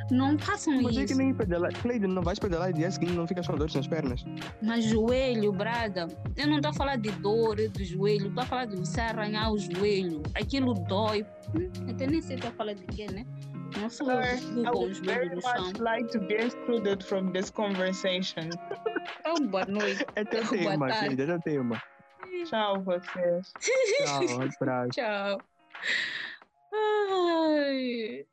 não 0.09 0.37
passam 0.37 0.73
mas 0.81 0.91
isso. 0.91 0.99
Mas 1.01 1.11
é 1.11 1.13
que 1.13 1.15
nem 1.15 1.33
pedalar, 1.33 1.73
Cleide, 1.81 2.07
não 2.07 2.21
vais 2.21 2.39
pedalar 2.39 2.69
e 2.69 2.73
dia 2.73 2.91
seguinte 2.91 3.13
não 3.13 3.27
fica 3.27 3.41
com 3.43 3.55
dores 3.55 3.75
nas 3.75 3.87
pernas. 3.87 4.23
Mas 4.61 4.85
joelho, 4.85 5.51
brada, 5.51 6.07
eu 6.37 6.47
não 6.47 6.57
estou 6.57 6.71
a 6.71 6.73
falar 6.73 6.95
de 6.95 7.11
dor 7.11 7.55
do 7.55 7.83
joelho, 7.83 8.27
estou 8.27 8.43
a 8.43 8.45
falar 8.45 8.65
de 8.65 8.77
você 8.77 9.01
arranhar 9.01 9.51
o 9.51 9.57
joelho, 9.57 10.21
aquilo 10.35 10.73
dói, 10.73 11.25
até 11.89 12.07
nem 12.07 12.21
sei 12.21 12.31
se 12.31 12.33
estou 12.35 12.49
a 12.49 12.53
falar 12.53 12.73
de 12.73 12.83
quê, 12.85 13.07
né? 13.11 13.25
Nossa, 13.79 14.03
I 14.03 14.71
would 14.71 14.97
very 15.05 15.29
much 15.29 15.79
like 15.79 16.09
to 16.11 16.19
be 16.19 16.35
excluded 16.35 17.03
from 17.03 17.31
this 17.31 17.49
conversation. 17.49 18.49
Então, 19.19 19.47
boa 19.47 19.65
noite. 19.65 20.05
É 20.15 20.23
teu 20.23 20.47
tema, 20.47 20.91
querida, 20.91 21.23
é 21.23 21.25
teu 21.27 21.41
tema. 21.41 21.81
Tchau, 22.45 22.81
vocês. 22.81 23.53
Tchau, 23.59 24.41
abraço. 24.41 24.89
Tchau. 24.91 25.41
Ai. 26.73 28.25